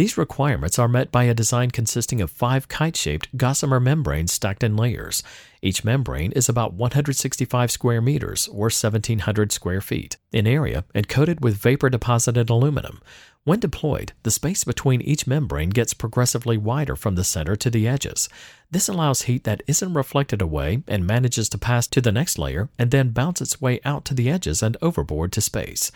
These 0.00 0.16
requirements 0.16 0.78
are 0.78 0.88
met 0.88 1.12
by 1.12 1.24
a 1.24 1.34
design 1.34 1.72
consisting 1.72 2.22
of 2.22 2.30
five 2.30 2.68
kite 2.68 2.96
shaped 2.96 3.36
gossamer 3.36 3.78
membranes 3.78 4.32
stacked 4.32 4.64
in 4.64 4.74
layers. 4.74 5.22
Each 5.60 5.84
membrane 5.84 6.32
is 6.32 6.48
about 6.48 6.72
165 6.72 7.70
square 7.70 8.00
meters, 8.00 8.48
or 8.48 8.70
1,700 8.72 9.52
square 9.52 9.82
feet, 9.82 10.16
in 10.32 10.46
area 10.46 10.86
and 10.94 11.06
coated 11.06 11.44
with 11.44 11.58
vapor 11.58 11.90
deposited 11.90 12.48
aluminum. 12.48 13.02
When 13.44 13.60
deployed, 13.60 14.14
the 14.22 14.30
space 14.30 14.64
between 14.64 15.02
each 15.02 15.26
membrane 15.26 15.68
gets 15.68 15.92
progressively 15.92 16.56
wider 16.56 16.96
from 16.96 17.16
the 17.16 17.22
center 17.22 17.54
to 17.56 17.68
the 17.68 17.86
edges. 17.86 18.30
This 18.70 18.88
allows 18.88 19.22
heat 19.22 19.44
that 19.44 19.62
isn't 19.66 19.92
reflected 19.92 20.40
away 20.40 20.82
and 20.88 21.06
manages 21.06 21.50
to 21.50 21.58
pass 21.58 21.86
to 21.88 22.00
the 22.00 22.10
next 22.10 22.38
layer 22.38 22.70
and 22.78 22.90
then 22.90 23.10
bounce 23.10 23.42
its 23.42 23.60
way 23.60 23.80
out 23.84 24.06
to 24.06 24.14
the 24.14 24.30
edges 24.30 24.62
and 24.62 24.78
overboard 24.80 25.30
to 25.32 25.42
space. 25.42 25.92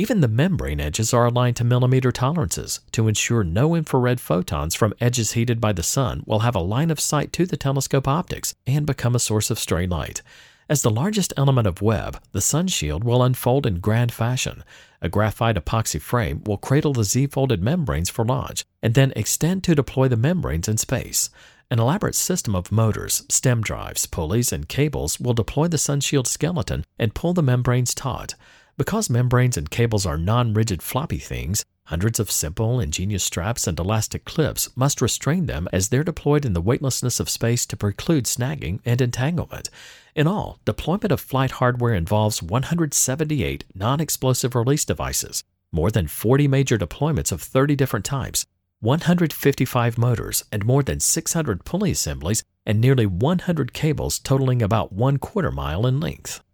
Even 0.00 0.20
the 0.20 0.28
membrane 0.28 0.78
edges 0.78 1.12
are 1.12 1.26
aligned 1.26 1.56
to 1.56 1.64
millimeter 1.64 2.12
tolerances 2.12 2.78
to 2.92 3.08
ensure 3.08 3.42
no 3.42 3.74
infrared 3.74 4.20
photons 4.20 4.76
from 4.76 4.94
edges 5.00 5.32
heated 5.32 5.60
by 5.60 5.72
the 5.72 5.82
sun 5.82 6.22
will 6.24 6.38
have 6.38 6.54
a 6.54 6.60
line 6.60 6.92
of 6.92 7.00
sight 7.00 7.32
to 7.32 7.44
the 7.44 7.56
telescope 7.56 8.06
optics 8.06 8.54
and 8.64 8.86
become 8.86 9.16
a 9.16 9.18
source 9.18 9.50
of 9.50 9.58
stray 9.58 9.88
light. 9.88 10.22
As 10.68 10.82
the 10.82 10.90
largest 10.90 11.32
element 11.36 11.66
of 11.66 11.82
Webb, 11.82 12.22
the 12.30 12.40
sun 12.40 12.68
shield 12.68 13.02
will 13.02 13.24
unfold 13.24 13.66
in 13.66 13.80
grand 13.80 14.12
fashion. 14.12 14.62
A 15.02 15.08
graphite 15.08 15.56
epoxy 15.56 16.00
frame 16.00 16.44
will 16.46 16.58
cradle 16.58 16.92
the 16.92 17.02
Z 17.02 17.26
folded 17.26 17.60
membranes 17.60 18.08
for 18.08 18.24
launch 18.24 18.64
and 18.80 18.94
then 18.94 19.12
extend 19.16 19.64
to 19.64 19.74
deploy 19.74 20.06
the 20.06 20.16
membranes 20.16 20.68
in 20.68 20.76
space. 20.76 21.28
An 21.72 21.80
elaborate 21.80 22.14
system 22.14 22.54
of 22.54 22.70
motors, 22.70 23.24
stem 23.28 23.62
drives, 23.62 24.06
pulleys, 24.06 24.52
and 24.52 24.68
cables 24.68 25.18
will 25.18 25.34
deploy 25.34 25.66
the 25.66 25.76
sunshield 25.76 26.28
skeleton 26.28 26.84
and 27.00 27.16
pull 27.16 27.34
the 27.34 27.42
membranes 27.42 27.94
taut. 27.94 28.36
Because 28.78 29.10
membranes 29.10 29.56
and 29.56 29.68
cables 29.68 30.06
are 30.06 30.16
non 30.16 30.54
rigid 30.54 30.82
floppy 30.82 31.18
things, 31.18 31.64
hundreds 31.86 32.20
of 32.20 32.30
simple, 32.30 32.78
ingenious 32.78 33.24
straps 33.24 33.66
and 33.66 33.76
elastic 33.76 34.24
clips 34.24 34.70
must 34.76 35.02
restrain 35.02 35.46
them 35.46 35.68
as 35.72 35.88
they're 35.88 36.04
deployed 36.04 36.44
in 36.44 36.52
the 36.52 36.60
weightlessness 36.60 37.18
of 37.18 37.28
space 37.28 37.66
to 37.66 37.76
preclude 37.76 38.26
snagging 38.26 38.78
and 38.84 39.00
entanglement. 39.00 39.68
In 40.14 40.28
all, 40.28 40.60
deployment 40.64 41.10
of 41.10 41.20
flight 41.20 41.50
hardware 41.50 41.92
involves 41.92 42.40
178 42.40 43.64
non 43.74 44.00
explosive 44.00 44.54
release 44.54 44.84
devices, 44.84 45.42
more 45.72 45.90
than 45.90 46.06
40 46.06 46.46
major 46.46 46.78
deployments 46.78 47.32
of 47.32 47.42
30 47.42 47.74
different 47.74 48.04
types, 48.04 48.46
155 48.78 49.98
motors, 49.98 50.44
and 50.52 50.64
more 50.64 50.84
than 50.84 51.00
600 51.00 51.64
pulley 51.64 51.90
assemblies, 51.90 52.44
and 52.64 52.80
nearly 52.80 53.06
100 53.06 53.72
cables 53.72 54.20
totaling 54.20 54.62
about 54.62 54.92
one 54.92 55.16
quarter 55.16 55.50
mile 55.50 55.84
in 55.84 55.98
length 55.98 56.44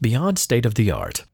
beyond 0.00 0.38
state 0.38 0.66
of 0.66 0.74
the 0.74 0.90
art. 0.90 1.24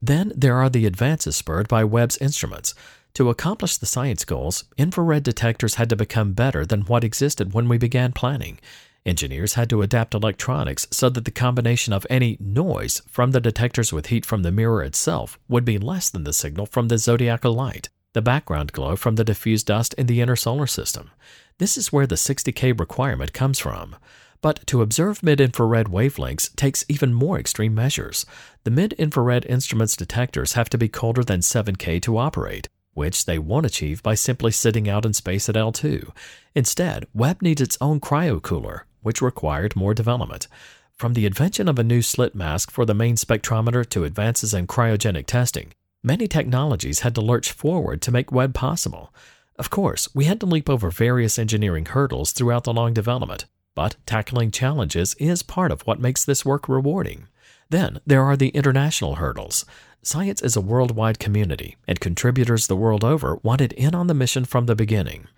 Then 0.00 0.32
there 0.36 0.56
are 0.56 0.70
the 0.70 0.86
advances 0.86 1.36
spurred 1.36 1.68
by 1.68 1.84
Webb's 1.84 2.18
instruments. 2.18 2.74
To 3.14 3.30
accomplish 3.30 3.76
the 3.76 3.86
science 3.86 4.24
goals, 4.24 4.64
infrared 4.76 5.24
detectors 5.24 5.74
had 5.74 5.88
to 5.90 5.96
become 5.96 6.34
better 6.34 6.64
than 6.64 6.82
what 6.82 7.02
existed 7.02 7.52
when 7.52 7.68
we 7.68 7.78
began 7.78 8.12
planning. 8.12 8.60
Engineers 9.04 9.54
had 9.54 9.70
to 9.70 9.82
adapt 9.82 10.14
electronics 10.14 10.86
so 10.90 11.08
that 11.08 11.24
the 11.24 11.30
combination 11.30 11.92
of 11.92 12.06
any 12.10 12.36
noise 12.38 13.02
from 13.08 13.30
the 13.30 13.40
detectors 13.40 13.92
with 13.92 14.08
heat 14.08 14.26
from 14.26 14.42
the 14.42 14.52
mirror 14.52 14.82
itself 14.82 15.38
would 15.48 15.64
be 15.64 15.78
less 15.78 16.10
than 16.10 16.24
the 16.24 16.32
signal 16.32 16.66
from 16.66 16.88
the 16.88 16.98
zodiacal 16.98 17.52
light, 17.52 17.88
the 18.12 18.22
background 18.22 18.72
glow 18.72 18.96
from 18.96 19.16
the 19.16 19.24
diffuse 19.24 19.64
dust 19.64 19.94
in 19.94 20.06
the 20.06 20.20
inner 20.20 20.36
solar 20.36 20.66
system. 20.66 21.10
This 21.58 21.76
is 21.76 21.92
where 21.92 22.06
the 22.06 22.16
60K 22.16 22.78
requirement 22.78 23.32
comes 23.32 23.58
from. 23.58 23.96
But 24.40 24.64
to 24.68 24.82
observe 24.82 25.22
mid 25.22 25.40
infrared 25.40 25.88
wavelengths 25.88 26.54
takes 26.54 26.84
even 26.88 27.12
more 27.12 27.38
extreme 27.38 27.74
measures. 27.74 28.24
The 28.64 28.70
mid 28.70 28.92
infrared 28.94 29.44
instrument's 29.46 29.96
detectors 29.96 30.52
have 30.52 30.70
to 30.70 30.78
be 30.78 30.88
colder 30.88 31.24
than 31.24 31.40
7K 31.40 32.00
to 32.02 32.18
operate, 32.18 32.68
which 32.94 33.24
they 33.24 33.38
won't 33.38 33.66
achieve 33.66 34.02
by 34.02 34.14
simply 34.14 34.52
sitting 34.52 34.88
out 34.88 35.04
in 35.04 35.12
space 35.12 35.48
at 35.48 35.56
L2. 35.56 36.12
Instead, 36.54 37.06
Webb 37.12 37.42
needs 37.42 37.60
its 37.60 37.78
own 37.80 38.00
cryocooler, 38.00 38.82
which 39.02 39.22
required 39.22 39.74
more 39.74 39.94
development. 39.94 40.46
From 40.94 41.14
the 41.14 41.26
invention 41.26 41.68
of 41.68 41.78
a 41.78 41.84
new 41.84 42.02
slit 42.02 42.34
mask 42.34 42.70
for 42.70 42.84
the 42.84 42.94
main 42.94 43.16
spectrometer 43.16 43.88
to 43.90 44.04
advances 44.04 44.54
in 44.54 44.66
cryogenic 44.66 45.26
testing, 45.26 45.72
many 46.02 46.26
technologies 46.26 47.00
had 47.00 47.14
to 47.14 47.20
lurch 47.20 47.52
forward 47.52 48.02
to 48.02 48.12
make 48.12 48.32
Webb 48.32 48.54
possible. 48.54 49.12
Of 49.58 49.70
course, 49.70 50.08
we 50.14 50.24
had 50.24 50.40
to 50.40 50.46
leap 50.46 50.68
over 50.68 50.90
various 50.90 51.38
engineering 51.38 51.86
hurdles 51.86 52.32
throughout 52.32 52.64
the 52.64 52.72
long 52.72 52.94
development, 52.94 53.46
but 53.78 53.94
tackling 54.06 54.50
challenges 54.50 55.14
is 55.20 55.44
part 55.44 55.70
of 55.70 55.82
what 55.82 56.00
makes 56.00 56.24
this 56.24 56.44
work 56.44 56.68
rewarding. 56.68 57.28
Then 57.70 58.00
there 58.04 58.24
are 58.24 58.36
the 58.36 58.48
international 58.48 59.14
hurdles. 59.14 59.64
Science 60.02 60.42
is 60.42 60.56
a 60.56 60.60
worldwide 60.60 61.20
community, 61.20 61.76
and 61.86 62.00
contributors 62.00 62.66
the 62.66 62.74
world 62.74 63.04
over 63.04 63.38
wanted 63.44 63.72
in 63.74 63.94
on 63.94 64.08
the 64.08 64.14
mission 64.14 64.44
from 64.44 64.66
the 64.66 64.74
beginning. 64.74 65.28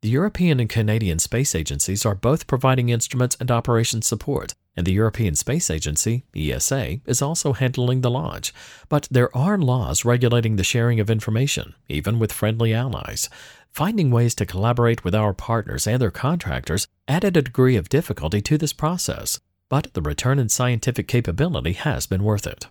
The 0.00 0.08
European 0.08 0.60
and 0.60 0.70
Canadian 0.70 1.18
space 1.18 1.54
agencies 1.54 2.06
are 2.06 2.14
both 2.14 2.46
providing 2.46 2.88
instruments 2.88 3.36
and 3.38 3.50
operations 3.50 4.06
support, 4.06 4.54
and 4.74 4.86
the 4.86 4.94
European 4.94 5.34
Space 5.34 5.68
Agency, 5.68 6.24
ESA, 6.34 7.00
is 7.04 7.20
also 7.20 7.52
handling 7.52 8.00
the 8.00 8.10
launch. 8.10 8.54
But 8.88 9.08
there 9.10 9.36
are 9.36 9.58
laws 9.58 10.06
regulating 10.06 10.56
the 10.56 10.64
sharing 10.64 11.00
of 11.00 11.10
information, 11.10 11.74
even 11.86 12.18
with 12.18 12.32
friendly 12.32 12.72
allies. 12.72 13.28
Finding 13.70 14.10
ways 14.10 14.34
to 14.34 14.46
collaborate 14.46 15.04
with 15.04 15.14
our 15.14 15.32
partners 15.32 15.86
and 15.86 16.00
their 16.00 16.10
contractors 16.10 16.88
added 17.06 17.36
a 17.36 17.42
degree 17.42 17.76
of 17.76 17.88
difficulty 17.88 18.40
to 18.42 18.58
this 18.58 18.72
process, 18.72 19.40
but 19.68 19.94
the 19.94 20.02
return 20.02 20.38
in 20.38 20.48
scientific 20.48 21.06
capability 21.06 21.72
has 21.72 22.06
been 22.06 22.24
worth 22.24 22.46
it. 22.46 22.66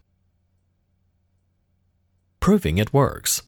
Proving 2.39 2.77
it 2.77 2.93
works. 2.93 3.43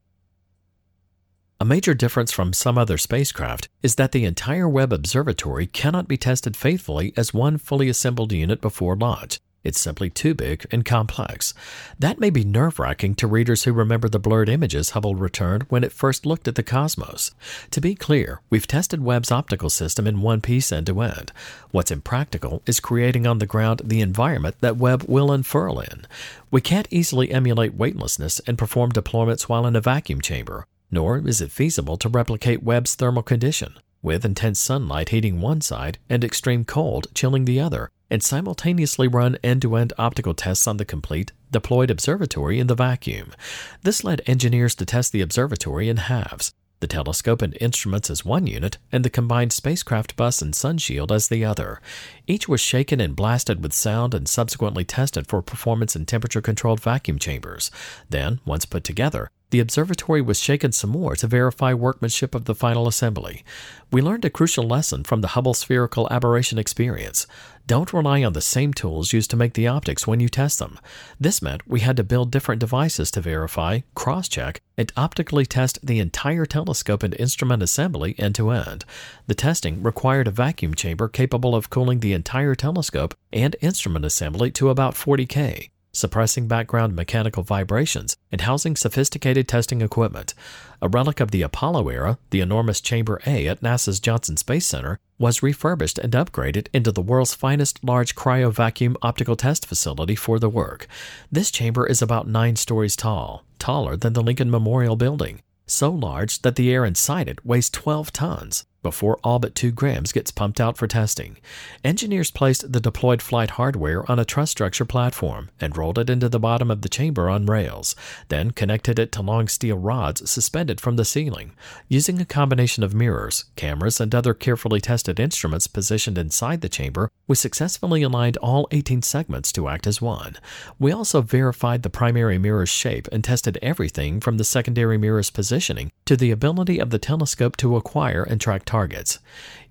A 1.59 1.65
major 1.65 1.93
difference 1.93 2.31
from 2.31 2.53
some 2.53 2.77
other 2.77 2.97
spacecraft 2.97 3.69
is 3.83 3.95
that 3.95 4.13
the 4.13 4.25
entire 4.25 4.67
Webb 4.67 4.91
Observatory 4.91 5.67
cannot 5.67 6.07
be 6.07 6.17
tested 6.17 6.57
faithfully 6.57 7.13
as 7.15 7.33
one 7.33 7.57
fully 7.57 7.87
assembled 7.87 8.31
unit 8.31 8.61
before 8.61 8.95
launch. 8.95 9.39
It's 9.63 9.79
simply 9.79 10.09
too 10.09 10.33
big 10.33 10.65
and 10.71 10.83
complex. 10.83 11.53
That 11.99 12.19
may 12.19 12.31
be 12.31 12.43
nerve 12.43 12.79
wracking 12.79 13.13
to 13.15 13.27
readers 13.27 13.63
who 13.63 13.73
remember 13.73 14.09
the 14.09 14.19
blurred 14.19 14.49
images 14.49 14.91
Hubble 14.91 15.13
returned 15.13 15.63
when 15.69 15.83
it 15.83 15.91
first 15.91 16.25
looked 16.25 16.47
at 16.47 16.55
the 16.55 16.63
cosmos. 16.63 17.31
To 17.69 17.79
be 17.79 17.93
clear, 17.93 18.41
we've 18.49 18.65
tested 18.65 19.03
Webb's 19.03 19.31
optical 19.31 19.69
system 19.69 20.07
in 20.07 20.21
one 20.21 20.41
piece 20.41 20.71
end 20.71 20.87
to 20.87 21.01
end. 21.01 21.31
What's 21.69 21.91
impractical 21.91 22.63
is 22.65 22.79
creating 22.79 23.27
on 23.27 23.37
the 23.37 23.45
ground 23.45 23.81
the 23.83 24.01
environment 24.01 24.55
that 24.61 24.77
Webb 24.77 25.03
will 25.07 25.31
unfurl 25.31 25.79
in. 25.79 26.07
We 26.49 26.61
can't 26.61 26.87
easily 26.89 27.31
emulate 27.31 27.75
weightlessness 27.75 28.39
and 28.47 28.57
perform 28.57 28.91
deployments 28.93 29.43
while 29.43 29.67
in 29.67 29.75
a 29.75 29.81
vacuum 29.81 30.21
chamber, 30.21 30.65
nor 30.89 31.19
is 31.27 31.39
it 31.39 31.51
feasible 31.51 31.97
to 31.97 32.09
replicate 32.09 32.63
Webb's 32.63 32.95
thermal 32.95 33.23
condition 33.23 33.75
with 34.01 34.25
intense 34.25 34.59
sunlight 34.59 35.09
heating 35.09 35.39
one 35.41 35.61
side 35.61 35.99
and 36.09 36.23
extreme 36.23 36.65
cold 36.65 37.07
chilling 37.13 37.45
the 37.45 37.59
other, 37.59 37.91
and 38.11 38.21
simultaneously 38.21 39.07
run 39.07 39.37
end 39.43 39.63
to 39.63 39.75
end 39.75 39.93
optical 39.97 40.35
tests 40.35 40.67
on 40.67 40.77
the 40.77 40.85
complete, 40.85 41.31
deployed 41.49 41.89
observatory 41.89 42.59
in 42.59 42.67
the 42.67 42.75
vacuum. 42.75 43.33
This 43.81 44.03
led 44.03 44.21
engineers 44.27 44.75
to 44.75 44.85
test 44.85 45.11
the 45.11 45.21
observatory 45.21 45.89
in 45.89 45.97
halves 45.97 46.53
the 46.81 46.87
telescope 46.87 47.41
and 47.41 47.55
instruments 47.61 48.09
as 48.09 48.25
one 48.25 48.47
unit, 48.47 48.77
and 48.91 49.05
the 49.05 49.09
combined 49.09 49.53
spacecraft 49.53 50.15
bus 50.15 50.41
and 50.41 50.53
sunshield 50.53 51.11
as 51.11 51.27
the 51.27 51.45
other. 51.45 51.79
Each 52.27 52.49
was 52.49 52.59
shaken 52.59 52.99
and 52.99 53.15
blasted 53.15 53.63
with 53.63 53.71
sound 53.71 54.13
and 54.13 54.27
subsequently 54.27 54.83
tested 54.83 55.27
for 55.27 55.41
performance 55.41 55.95
in 55.95 56.05
temperature 56.05 56.41
controlled 56.41 56.81
vacuum 56.81 57.19
chambers. 57.19 57.71
Then, 58.09 58.41
once 58.45 58.65
put 58.65 58.83
together, 58.83 59.29
the 59.51 59.59
observatory 59.59 60.21
was 60.21 60.39
shaken 60.39 60.71
some 60.71 60.89
more 60.89 61.15
to 61.15 61.27
verify 61.27 61.73
workmanship 61.73 62.33
of 62.33 62.45
the 62.45 62.55
final 62.55 62.87
assembly. 62.87 63.43
We 63.91 64.01
learned 64.01 64.23
a 64.23 64.29
crucial 64.29 64.65
lesson 64.65 65.03
from 65.03 65.19
the 65.19 65.29
Hubble 65.29 65.53
spherical 65.53 66.07
aberration 66.09 66.57
experience. 66.57 67.27
Don't 67.67 67.93
rely 67.93 68.23
on 68.23 68.33
the 68.33 68.41
same 68.41 68.73
tools 68.73 69.13
used 69.13 69.29
to 69.31 69.35
make 69.35 69.53
the 69.53 69.67
optics 69.67 70.07
when 70.07 70.21
you 70.21 70.29
test 70.29 70.59
them. 70.59 70.79
This 71.19 71.41
meant 71.41 71.67
we 71.67 71.81
had 71.81 71.97
to 71.97 72.03
build 72.03 72.31
different 72.31 72.59
devices 72.59 73.11
to 73.11 73.21
verify, 73.21 73.81
cross 73.93 74.29
check, 74.29 74.61
and 74.77 74.91
optically 74.95 75.45
test 75.45 75.79
the 75.85 75.99
entire 75.99 76.45
telescope 76.45 77.03
and 77.03 77.13
instrument 77.15 77.61
assembly 77.61 78.15
end 78.17 78.35
to 78.35 78.51
end. 78.51 78.85
The 79.27 79.35
testing 79.35 79.83
required 79.83 80.27
a 80.27 80.31
vacuum 80.31 80.75
chamber 80.75 81.09
capable 81.09 81.55
of 81.55 81.69
cooling 81.69 81.99
the 81.99 82.13
entire 82.13 82.55
telescope 82.55 83.15
and 83.33 83.55
instrument 83.59 84.05
assembly 84.05 84.49
to 84.51 84.69
about 84.69 84.95
40 84.95 85.25
K 85.25 85.70
suppressing 85.91 86.47
background 86.47 86.95
mechanical 86.95 87.43
vibrations, 87.43 88.15
and 88.31 88.41
housing 88.41 88.75
sophisticated 88.75 89.47
testing 89.47 89.81
equipment. 89.81 90.33
A 90.81 90.87
relic 90.87 91.19
of 91.19 91.31
the 91.31 91.41
Apollo 91.41 91.89
era, 91.89 92.17
the 92.29 92.41
enormous 92.41 92.81
Chamber 92.81 93.21
A 93.25 93.47
at 93.47 93.61
NASA's 93.61 93.99
Johnson 93.99 94.37
Space 94.37 94.65
Center 94.65 94.99
was 95.19 95.43
refurbished 95.43 95.97
and 95.99 96.13
upgraded 96.13 96.67
into 96.73 96.91
the 96.91 97.01
world's 97.01 97.35
finest 97.35 97.83
large 97.83 98.15
cryo 98.15 98.51
vacuum 98.51 98.97
optical 99.01 99.35
test 99.35 99.65
facility 99.65 100.15
for 100.15 100.39
the 100.39 100.49
work. 100.49 100.87
This 101.31 101.51
chamber 101.51 101.85
is 101.85 102.01
about 102.01 102.27
nine 102.27 102.55
stories 102.55 102.95
tall, 102.95 103.45
taller 103.59 103.95
than 103.95 104.13
the 104.13 104.23
Lincoln 104.23 104.49
Memorial 104.49 104.95
Building, 104.95 105.41
so 105.67 105.91
large 105.91 106.41
that 106.41 106.55
the 106.55 106.71
air 106.73 106.85
inside 106.85 107.29
it 107.29 107.45
weighs 107.45 107.69
12 107.69 108.11
tons 108.11 108.65
before 108.83 109.19
all 109.23 109.39
but 109.39 109.55
2 109.55 109.71
grams 109.71 110.11
gets 110.11 110.31
pumped 110.31 110.59
out 110.59 110.77
for 110.77 110.87
testing. 110.87 111.37
Engineers 111.83 112.31
placed 112.31 112.71
the 112.71 112.79
deployed 112.79 113.21
flight 113.21 113.51
hardware 113.51 114.09
on 114.11 114.19
a 114.19 114.25
truss 114.25 114.51
structure 114.51 114.85
platform 114.85 115.49
and 115.59 115.77
rolled 115.77 115.97
it 115.97 116.09
into 116.09 116.29
the 116.29 116.39
bottom 116.39 116.71
of 116.71 116.81
the 116.81 116.89
chamber 116.89 117.29
on 117.29 117.45
rails, 117.45 117.95
then 118.29 118.51
connected 118.51 118.99
it 118.99 119.11
to 119.11 119.21
long 119.21 119.47
steel 119.47 119.77
rods 119.77 120.29
suspended 120.29 120.81
from 120.81 120.95
the 120.95 121.05
ceiling. 121.05 121.51
Using 121.87 122.19
a 122.19 122.25
combination 122.25 122.83
of 122.83 122.93
mirrors, 122.93 123.45
cameras, 123.55 123.99
and 123.99 124.13
other 124.13 124.33
carefully 124.33 124.81
tested 124.81 125.19
instruments 125.19 125.67
positioned 125.67 126.17
inside 126.17 126.61
the 126.61 126.69
chamber, 126.69 127.09
we 127.27 127.35
successfully 127.35 128.03
aligned 128.03 128.37
all 128.37 128.67
18 128.71 129.01
segments 129.01 129.51
to 129.51 129.67
act 129.67 129.87
as 129.87 130.01
one. 130.01 130.37
We 130.79 130.91
also 130.91 131.21
verified 131.21 131.83
the 131.83 131.89
primary 131.89 132.37
mirror's 132.37 132.69
shape 132.69 133.07
and 133.11 133.23
tested 133.23 133.57
everything 133.61 134.19
from 134.19 134.37
the 134.37 134.43
secondary 134.43 134.97
mirror's 134.97 135.29
positioning 135.29 135.91
to 136.05 136.17
the 136.17 136.31
ability 136.31 136.79
of 136.79 136.89
the 136.89 136.99
telescope 136.99 137.55
to 137.57 137.75
acquire 137.75 138.23
and 138.23 138.41
track 138.41 138.65
targets. 138.71 139.19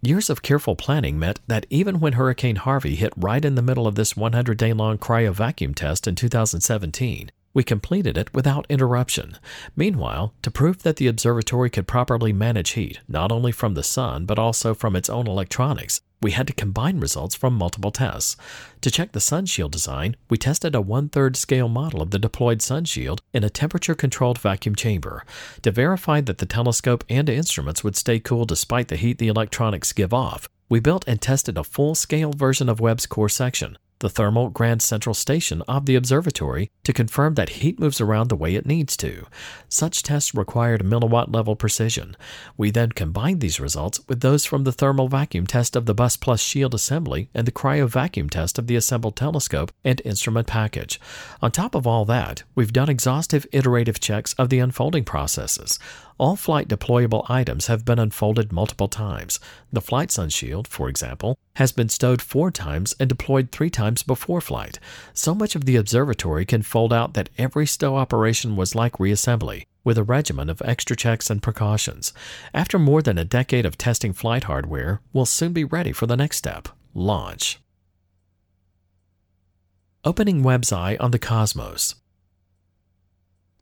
Years 0.03 0.29
of 0.29 0.43
careful 0.43 0.77
planning 0.77 1.19
meant 1.19 1.41
that 1.47 1.65
even 1.71 2.01
when 2.01 2.13
Hurricane 2.13 2.57
Harvey 2.57 2.97
hit 2.97 3.15
right 3.17 3.43
in 3.43 3.55
the 3.55 3.63
middle 3.63 3.87
of 3.87 3.95
this 3.95 4.15
100 4.15 4.59
day 4.59 4.75
long 4.75 4.99
cryo 4.99 5.33
vacuum 5.33 5.73
test 5.73 6.07
in 6.07 6.15
2017, 6.15 7.31
we 7.53 7.63
completed 7.63 8.17
it 8.17 8.33
without 8.33 8.67
interruption. 8.69 9.37
Meanwhile, 9.75 10.35
to 10.43 10.51
prove 10.51 10.83
that 10.83 10.97
the 10.97 11.09
observatory 11.09 11.71
could 11.71 11.87
properly 11.87 12.33
manage 12.33 12.71
heat, 12.71 13.01
not 13.09 13.33
only 13.33 13.53
from 13.53 13.75
the 13.75 13.83
sun, 13.83 14.25
but 14.25 14.39
also 14.39 14.75
from 14.75 14.95
its 14.95 15.11
own 15.11 15.27
electronics, 15.27 16.01
we 16.23 16.33
had 16.33 16.47
to 16.47 16.53
combine 16.53 17.01
results 17.01 17.35
from 17.35 17.55
multiple 17.55 17.91
tests. 17.91 18.37
To 18.83 18.91
check 18.91 19.13
the 19.13 19.21
sunshield 19.21 19.71
design, 19.71 20.17
we 20.29 20.37
tested 20.37 20.75
a 20.75 20.81
one 20.81 21.09
third 21.09 21.37
scale 21.37 21.69
model 21.69 22.03
of 22.03 22.11
the 22.11 22.19
deployed 22.19 22.59
sunshield 22.59 23.21
in 23.33 23.43
a 23.43 23.51
temperature 23.51 23.95
controlled 23.95 24.39
vacuum 24.39 24.75
chamber. 24.75 25.25
To 25.63 25.71
verify 25.71 26.21
that 26.21 26.39
the 26.39 26.47
telescope 26.47 27.05
and 27.09 27.29
instruments 27.29 27.83
would 27.83 27.97
stay 27.97 28.21
cool 28.21 28.45
despite 28.45 28.89
the 28.89 28.97
heat 28.97 29.19
the 29.19 29.29
electronics 29.29 29.93
give 29.93 30.13
off, 30.13 30.49
we 30.69 30.79
built 30.79 31.05
and 31.09 31.21
tested 31.21 31.57
a 31.57 31.65
full 31.65 31.95
scale 31.95 32.33
version 32.33 32.69
of 32.69 32.81
Webb's 32.81 33.07
core 33.07 33.29
section, 33.29 33.79
the 34.01 34.11
thermal 34.11 34.51
Grand 34.51 34.83
Central 34.83 35.15
Station 35.15 35.63
of 35.69 35.87
the 35.87 35.95
observatory 35.95 36.71
to 36.85 36.93
confirm 36.93 37.35
that 37.35 37.61
heat 37.61 37.79
moves 37.79 38.01
around 38.01 38.29
the 38.29 38.37
way 38.37 38.55
it 38.55 38.67
needs 38.67 38.97
to. 38.99 39.27
Such 39.69 40.03
tests 40.03 40.35
required 40.35 40.83
milliwatt 40.83 41.33
level 41.33 41.55
precision. 41.55 42.17
We 42.57 42.71
then 42.71 42.91
combined 42.93 43.41
these 43.41 43.61
results 43.61 44.01
with 44.09 44.21
those 44.21 44.45
from 44.45 44.65
the 44.65 44.73
thermal 44.73 45.09
vacuum 45.09 45.47
test 45.47 45.77
of 45.77 45.87
the 45.87 45.95
Bus 45.95 46.17
Plus 46.17 46.41
shield 46.41 46.75
assembly 46.75 47.29
and 47.35 47.47
the 47.47 47.53
cryo 47.53 47.89
vacuum 47.89 48.29
test 48.29 48.59
of 48.59 48.67
the 48.67 48.77
assembled 48.77 49.17
telescope 49.17 49.73
and 49.85 50.03
instrument 50.05 50.47
package. 50.47 51.01
On 51.41 51.51
top 51.51 51.75
of 51.75 51.87
all 51.87 52.05
that, 52.07 52.43
we've 52.55 52.73
done 52.73 52.89
exhaustive 52.89 53.47
iterative 53.53 54.01
checks 54.01 54.35
of 54.35 54.49
the 54.49 54.59
unfolding 54.59 55.05
processes. 55.05 55.79
All 56.21 56.37
flight 56.37 56.69
deployable 56.69 57.25
items 57.31 57.69
have 57.69 57.87
been 57.87 57.99
unfolded 57.99 58.53
multiple 58.53 58.89
times. 58.89 59.41
The 59.73 59.81
flight 59.81 60.11
sun 60.11 60.29
shield, 60.29 60.69
for 60.69 60.91
example, 60.91 61.39
has 61.55 61.73
been 61.73 61.89
stowed 61.89 62.21
four 62.21 62.51
times 62.51 62.95
and 63.01 63.09
deployed 63.09 63.51
three 63.51 63.71
times 63.71 64.03
before 64.03 64.43
flight. 64.43 64.79
So 65.15 65.35
much 65.35 65.57
of 65.57 65.65
the 65.65 65.77
observatory 65.77 66.45
can 66.45 66.61
fold 66.61 66.93
out 66.93 67.15
that 67.15 67.31
every 67.39 67.67
stow 67.67 67.97
operation 67.97 68.55
was 68.55 68.75
like 68.75 68.99
reassembly, 68.99 69.65
with 69.83 69.97
a 69.97 70.03
regimen 70.03 70.51
of 70.51 70.61
extra 70.63 70.95
checks 70.95 71.31
and 71.31 71.43
precautions. 71.43 72.13
After 72.53 72.79
more 72.79 73.01
than 73.01 73.17
a 73.17 73.25
decade 73.25 73.65
of 73.65 73.79
testing 73.79 74.13
flight 74.13 74.45
hardware, 74.45 75.01
we'll 75.15 75.25
soon 75.25 75.55
be 75.55 75.65
ready 75.65 75.91
for 75.91 76.05
the 76.05 76.19
next 76.19 76.37
step 76.37 76.69
launch. 76.93 77.61
Opening 80.05 80.43
Webb's 80.43 80.71
eye 80.71 80.99
on 81.01 81.13
the 81.13 81.19
cosmos. 81.19 81.95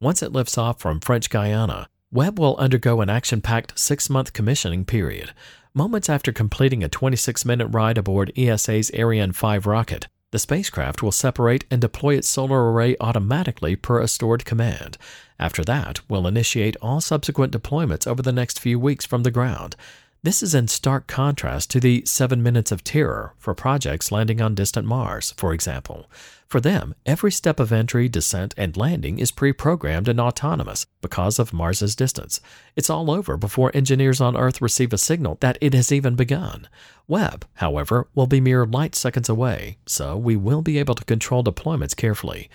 Once 0.01 0.25
it 0.25 0.33
lifts 0.33 0.59
off 0.59 0.81
from 0.81 0.99
French 0.99 1.31
Guiana, 1.31 1.87
Webb 2.11 2.39
will 2.39 2.57
undergo 2.57 3.03
an 3.03 3.11
action 3.11 3.43
packed 3.43 3.79
six 3.79 4.09
month 4.09 4.33
commissioning 4.33 4.87
period. 4.87 5.33
Moments 5.75 6.09
after 6.09 6.33
completing 6.33 6.83
a 6.83 6.89
26 6.89 7.45
minute 7.45 7.67
ride 7.67 7.99
aboard 7.99 8.33
ESA's 8.35 8.91
Ariane 8.95 9.33
5 9.33 9.67
rocket, 9.67 10.09
the 10.31 10.39
spacecraft 10.39 11.03
will 11.03 11.13
separate 11.13 11.67
and 11.71 11.83
deploy 11.83 12.17
its 12.17 12.27
solar 12.27 12.73
array 12.73 12.97
automatically 12.99 13.77
per 13.77 14.01
a 14.01 14.09
stored 14.09 14.47
command. 14.47 14.97
After 15.39 15.63
that, 15.65 16.01
we'll 16.09 16.27
initiate 16.27 16.77
all 16.81 17.03
subsequent 17.03 17.53
deployments 17.53 18.07
over 18.07 18.23
the 18.23 18.33
next 18.33 18.59
few 18.59 18.79
weeks 18.79 19.05
from 19.05 19.23
the 19.23 19.31
ground. 19.31 19.77
This 20.23 20.43
is 20.43 20.55
in 20.55 20.67
stark 20.67 21.09
contrast 21.09 21.71
to 21.73 21.81
the 21.81 22.03
seven 22.07 22.43
minutes 22.43 22.73
of 22.73 22.83
terror 22.85 23.35
for 23.37 23.55
projects 23.55 24.11
landing 24.11 24.41
on 24.41 24.55
distant 24.55 24.87
Mars, 24.87 25.35
for 25.37 25.53
example. 25.53 26.11
For 26.49 26.61
them, 26.61 26.95
every 27.05 27.31
step 27.31 27.61
of 27.61 27.73
entry, 27.73 28.09
descent, 28.09 28.55
and 28.57 28.75
landing 28.75 29.19
is 29.19 29.31
pre 29.31 29.53
programmed 29.53 30.09
and 30.09 30.19
autonomous 30.19 30.87
because 31.03 31.39
of 31.39 31.53
Mars's 31.53 31.95
distance. 31.95 32.41
It's 32.75 32.89
all 32.89 33.11
over 33.11 33.37
before 33.37 33.71
engineers 33.75 34.19
on 34.19 34.35
Earth 34.35 34.63
receive 34.63 34.95
a 34.95 34.99
signal 34.99 35.37
that 35.41 35.59
it 35.61 35.75
has 35.75 35.93
even 35.93 36.15
begun. 36.15 36.67
Webb, 37.07 37.47
however, 37.57 38.09
will 38.15 38.27
be 38.27 38.41
mere 38.41 38.65
light 38.65 38.95
seconds 38.95 39.29
away, 39.29 39.77
so 39.85 40.17
we 40.17 40.37
will 40.37 40.63
be 40.63 40.79
able 40.79 40.95
to 40.95 41.05
control 41.05 41.45
deployments 41.45 41.95
carefully. 41.95 42.49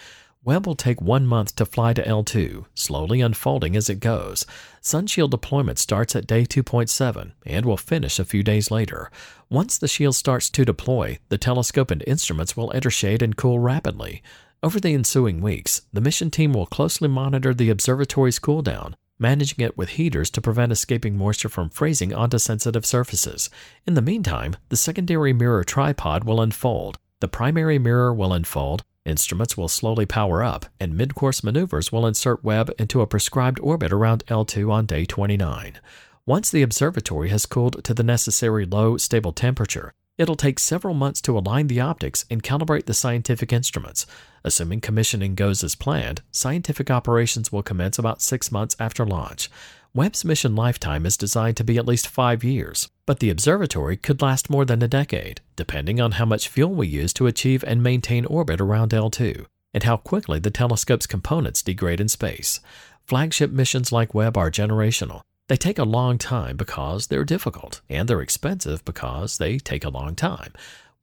Webb 0.45 0.67
will 0.67 0.75
take 0.75 1.01
one 1.01 1.25
month 1.25 1.55
to 1.55 1.65
fly 1.65 1.93
to 1.93 2.03
L2, 2.03 2.65
slowly 2.75 3.21
unfolding 3.21 3.77
as 3.77 3.89
it 3.89 4.01
goes. 4.01 4.45
Sunshield 4.81 5.29
deployment 5.29 5.79
starts 5.79 6.17
at 6.17 6.27
day 6.27 6.43
2.7 6.43 7.31
and 7.45 7.65
will 7.65 7.77
finish 7.77 8.19
a 8.19 8.25
few 8.25 8.43
days 8.43 8.69
later. 8.69 9.09
Once 9.49 9.77
the 9.77 9.87
shield 9.87 10.15
starts 10.15 10.49
to 10.49 10.65
deploy, 10.65 11.17
the 11.29 11.37
telescope 11.37 11.91
and 11.91 12.03
instruments 12.05 12.57
will 12.57 12.73
enter 12.73 12.91
shade 12.91 13.21
and 13.21 13.37
cool 13.37 13.59
rapidly. 13.59 14.21
Over 14.61 14.81
the 14.81 14.93
ensuing 14.93 15.39
weeks, 15.39 15.83
the 15.93 16.01
mission 16.01 16.29
team 16.29 16.51
will 16.51 16.65
closely 16.65 17.07
monitor 17.07 17.53
the 17.53 17.69
observatory's 17.69 18.39
cooldown, 18.39 18.95
managing 19.17 19.63
it 19.63 19.77
with 19.77 19.91
heaters 19.91 20.29
to 20.31 20.41
prevent 20.41 20.73
escaping 20.73 21.17
moisture 21.17 21.47
from 21.47 21.69
freezing 21.69 22.13
onto 22.13 22.37
sensitive 22.37 22.85
surfaces. 22.85 23.49
In 23.87 23.93
the 23.93 24.01
meantime, 24.01 24.57
the 24.67 24.75
secondary 24.75 25.31
mirror 25.31 25.63
tripod 25.63 26.25
will 26.25 26.41
unfold, 26.41 26.97
the 27.21 27.29
primary 27.29 27.79
mirror 27.79 28.13
will 28.13 28.33
unfold, 28.33 28.83
Instruments 29.05 29.57
will 29.57 29.67
slowly 29.67 30.05
power 30.05 30.43
up, 30.43 30.65
and 30.79 30.95
mid 30.95 31.15
course 31.15 31.43
maneuvers 31.43 31.91
will 31.91 32.07
insert 32.07 32.43
Webb 32.43 32.71
into 32.79 33.01
a 33.01 33.07
prescribed 33.07 33.59
orbit 33.59 33.91
around 33.91 34.25
L2 34.27 34.71
on 34.71 34.85
day 34.85 35.05
29. 35.05 35.79
Once 36.25 36.49
the 36.49 36.61
observatory 36.61 37.29
has 37.29 37.45
cooled 37.45 37.83
to 37.83 37.93
the 37.93 38.03
necessary 38.03 38.65
low, 38.65 38.95
stable 38.97 39.33
temperature, 39.33 39.93
It'll 40.15 40.35
take 40.35 40.59
several 40.59 40.93
months 40.93 41.21
to 41.21 41.37
align 41.37 41.67
the 41.67 41.79
optics 41.79 42.25
and 42.29 42.43
calibrate 42.43 42.85
the 42.85 42.93
scientific 42.93 43.51
instruments. 43.51 44.05
Assuming 44.43 44.79
commissioning 44.79 45.33
goes 45.33 45.63
as 45.63 45.73
planned, 45.73 46.21
scientific 46.31 46.91
operations 46.91 47.51
will 47.51 47.63
commence 47.63 47.97
about 47.97 48.21
six 48.21 48.51
months 48.51 48.75
after 48.79 49.05
launch. 49.05 49.49
Webb's 49.95 50.23
mission 50.23 50.55
lifetime 50.55 51.07
is 51.07 51.17
designed 51.17 51.57
to 51.57 51.63
be 51.63 51.79
at 51.79 51.87
least 51.87 52.07
five 52.07 52.43
years, 52.43 52.89
but 53.05 53.19
the 53.19 53.29
observatory 53.29 53.97
could 53.97 54.21
last 54.21 54.49
more 54.49 54.65
than 54.65 54.81
a 54.81 54.87
decade, 54.87 55.41
depending 55.55 55.99
on 55.99 56.13
how 56.13 56.25
much 56.25 56.47
fuel 56.47 56.73
we 56.73 56.87
use 56.87 57.13
to 57.13 57.27
achieve 57.27 57.63
and 57.65 57.83
maintain 57.83 58.25
orbit 58.25 58.61
around 58.61 58.91
L2, 58.91 59.45
and 59.73 59.83
how 59.83 59.97
quickly 59.97 60.39
the 60.39 60.51
telescope's 60.51 61.07
components 61.07 61.61
degrade 61.61 61.99
in 61.99 62.07
space. 62.07 62.59
Flagship 63.05 63.51
missions 63.51 63.91
like 63.91 64.13
Webb 64.13 64.37
are 64.37 64.49
generational, 64.49 65.21
they 65.49 65.57
take 65.57 65.77
a 65.77 65.83
long 65.83 66.17
time 66.17 66.55
because 66.55 67.07
they're 67.07 67.25
difficult, 67.25 67.81
and 67.89 68.07
they're 68.07 68.21
expensive 68.21 68.83
because 68.85 69.37
they 69.37 69.59
take 69.59 69.83
a 69.83 69.89
long 69.89 70.15
time. 70.15 70.53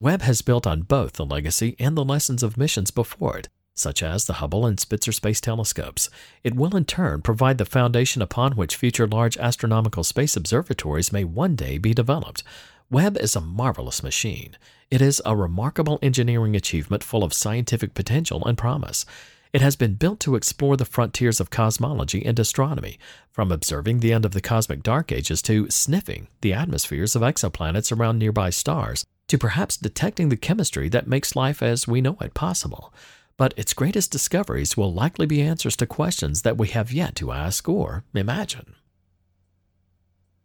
Webb 0.01 0.23
has 0.23 0.41
built 0.41 0.67
on 0.67 0.83
both 0.83 1.15
the 1.15 1.27
legacy 1.27 1.77
and 1.79 1.97
the 1.97 2.05
lessons 2.05 2.43
of 2.43 2.57
missions 2.57 2.91
before 2.91 3.37
it, 3.37 3.49
such 3.81 4.03
as 4.03 4.27
the 4.27 4.35
Hubble 4.35 4.67
and 4.67 4.79
Spitzer 4.79 5.13
space 5.13 5.41
telescopes. 5.41 6.11
It 6.45 6.55
will 6.55 6.77
in 6.77 6.85
turn 6.85 7.23
provide 7.23 7.59
the 7.59 7.65
foundation 7.65 8.23
upon 8.23 8.53
which 8.53 8.77
future 8.77 9.07
large 9.07 9.37
astronomical 9.39 10.05
space 10.05 10.37
observatories 10.37 11.13
may 11.13 11.25
one 11.25 11.57
day 11.57 11.79
be 11.79 11.95
developed. 11.95 12.45
Webb 12.91 13.17
is 13.19 13.35
a 13.35 13.41
marvelous 13.41 14.03
machine. 14.03 14.57
It 14.91 15.01
is 15.01 15.23
a 15.25 15.37
remarkable 15.37 15.99
engineering 16.03 16.57
achievement 16.57 17.05
full 17.05 17.25
of 17.25 17.33
scientific 17.33 17.95
potential 17.95 18.45
and 18.45 18.59
promise. 18.59 19.07
It 19.53 19.63
has 19.63 19.75
been 19.75 19.95
built 19.95 20.21
to 20.21 20.37
explore 20.37 20.77
the 20.77 20.85
frontiers 20.85 21.41
of 21.41 21.51
cosmology 21.51 22.25
and 22.25 22.39
astronomy, 22.39 22.99
from 23.33 23.51
observing 23.51 23.99
the 23.99 24.13
end 24.13 24.25
of 24.25 24.33
the 24.33 24.41
cosmic 24.41 24.83
dark 24.83 25.11
ages 25.11 25.43
to 25.43 25.69
sniffing 25.71 26.29
the 26.41 26.53
atmospheres 26.53 27.17
of 27.17 27.23
exoplanets 27.23 27.97
around 27.97 28.19
nearby 28.19 28.51
stars, 28.51 29.05
to 29.27 29.39
perhaps 29.39 29.77
detecting 29.77 30.29
the 30.29 30.37
chemistry 30.37 30.89
that 30.89 31.07
makes 31.09 31.37
life 31.37 31.63
as 31.63 31.89
we 31.89 32.01
know 32.01 32.17
it 32.21 32.35
possible. 32.35 32.93
But 33.41 33.55
its 33.57 33.73
greatest 33.73 34.11
discoveries 34.11 34.77
will 34.77 34.93
likely 34.93 35.25
be 35.25 35.41
answers 35.41 35.75
to 35.77 35.87
questions 35.87 36.43
that 36.43 36.59
we 36.59 36.69
have 36.69 36.93
yet 36.93 37.15
to 37.15 37.33
ask 37.33 37.67
or 37.71 38.05
imagine. 38.13 38.75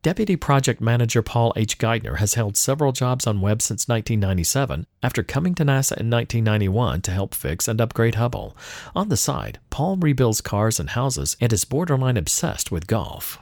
Deputy 0.02 0.38
Project 0.38 0.80
Manager 0.80 1.22
Paul 1.22 1.52
H. 1.58 1.78
Geithner 1.78 2.20
has 2.20 2.36
held 2.36 2.56
several 2.56 2.94
jobs 2.94 3.28
on 3.28 3.42
Webb 3.42 3.62
since 3.62 3.90
1997 3.90 4.88
after 5.04 5.24
coming 5.24 5.54
to 5.56 5.66
NASA 5.66 5.98
in 5.98 6.10
1991 6.10 7.02
to 7.02 7.12
help 7.12 7.36
fix 7.36 7.68
and 7.68 7.82
upgrade 7.82 8.16
Hubble. 8.16 8.56
On 8.96 9.10
the 9.10 9.18
side, 9.18 9.60
Paul 9.70 9.98
rebuilds 9.98 10.40
cars 10.40 10.80
and 10.80 10.92
houses 10.92 11.36
and 11.42 11.52
is 11.52 11.66
borderline 11.66 12.16
obsessed 12.16 12.72
with 12.72 12.88
golf. 12.88 13.40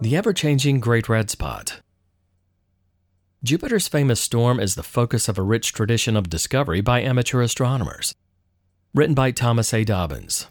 The 0.00 0.16
ever 0.16 0.32
changing 0.32 0.80
Great 0.80 1.10
Red 1.10 1.28
Spot. 1.28 1.82
Jupiter's 3.44 3.88
famous 3.88 4.22
storm 4.22 4.58
is 4.58 4.74
the 4.74 4.82
focus 4.82 5.28
of 5.28 5.36
a 5.36 5.42
rich 5.42 5.74
tradition 5.74 6.16
of 6.16 6.30
discovery 6.30 6.80
by 6.80 7.02
amateur 7.02 7.42
astronomers 7.42 8.14
written 8.94 9.14
by 9.14 9.32
Thomas 9.32 9.74
A. 9.74 9.84
Dobbins. 9.84 10.46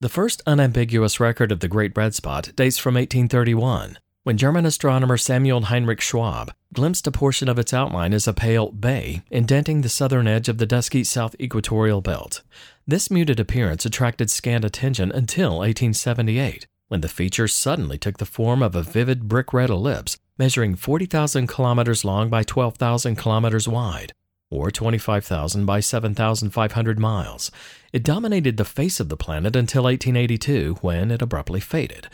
The 0.00 0.08
first 0.08 0.42
unambiguous 0.44 1.20
record 1.20 1.52
of 1.52 1.60
the 1.60 1.68
Great 1.68 1.96
Red 1.96 2.16
Spot 2.16 2.50
dates 2.56 2.78
from 2.78 2.94
1831, 2.94 3.98
when 4.24 4.38
German 4.38 4.66
astronomer 4.66 5.16
Samuel 5.16 5.60
Heinrich 5.66 6.00
Schwabe 6.00 6.50
glimpsed 6.72 7.06
a 7.06 7.12
portion 7.12 7.48
of 7.48 7.60
its 7.60 7.72
outline 7.72 8.12
as 8.12 8.26
a 8.26 8.34
pale 8.34 8.72
bay 8.72 9.22
indenting 9.30 9.82
the 9.82 9.88
southern 9.88 10.26
edge 10.26 10.48
of 10.48 10.58
the 10.58 10.66
dusky 10.66 11.04
south 11.04 11.36
equatorial 11.38 12.00
belt. 12.00 12.42
This 12.88 13.08
muted 13.08 13.38
appearance 13.38 13.86
attracted 13.86 14.30
scant 14.30 14.64
attention 14.64 15.12
until 15.12 15.58
1878, 15.58 16.66
when 16.88 17.02
the 17.02 17.08
feature 17.08 17.46
suddenly 17.46 17.98
took 17.98 18.18
the 18.18 18.26
form 18.26 18.64
of 18.64 18.74
a 18.74 18.82
vivid 18.82 19.28
brick 19.28 19.52
red 19.52 19.70
ellipse 19.70 20.16
measuring 20.40 20.74
40,000 20.74 21.48
kilometers 21.48 22.02
long 22.02 22.30
by 22.30 22.42
12,000 22.42 23.14
kilometers 23.14 23.68
wide, 23.68 24.14
or 24.50 24.70
25,000 24.70 25.66
by 25.66 25.80
7,500 25.80 26.98
miles. 26.98 27.50
It 27.92 28.02
dominated 28.02 28.56
the 28.56 28.64
face 28.64 29.00
of 29.00 29.10
the 29.10 29.18
planet 29.18 29.54
until 29.54 29.82
1882, 29.82 30.78
when 30.80 31.10
it 31.10 31.20
abruptly 31.20 31.60
faded. 31.60 32.08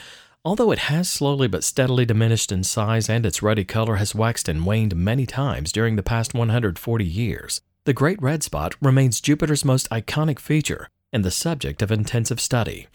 Although 0.44 0.72
it 0.72 0.90
has 0.90 1.08
slowly 1.08 1.46
but 1.46 1.62
steadily 1.62 2.04
diminished 2.04 2.50
in 2.50 2.64
size 2.64 3.08
and 3.08 3.24
its 3.24 3.42
ruddy 3.42 3.64
color 3.64 3.94
has 3.94 4.12
waxed 4.12 4.48
and 4.48 4.66
waned 4.66 4.96
many 4.96 5.24
times 5.24 5.70
during 5.70 5.94
the 5.94 6.02
past 6.02 6.34
140 6.34 7.04
years, 7.04 7.60
the 7.84 7.92
Great 7.92 8.20
Red 8.20 8.42
Spot 8.42 8.74
remains 8.82 9.20
Jupiter's 9.20 9.64
most 9.64 9.88
iconic 9.90 10.40
feature 10.40 10.88
and 11.12 11.24
the 11.24 11.30
subject 11.30 11.80
of 11.80 11.92
intensive 11.92 12.40
study. 12.40 12.88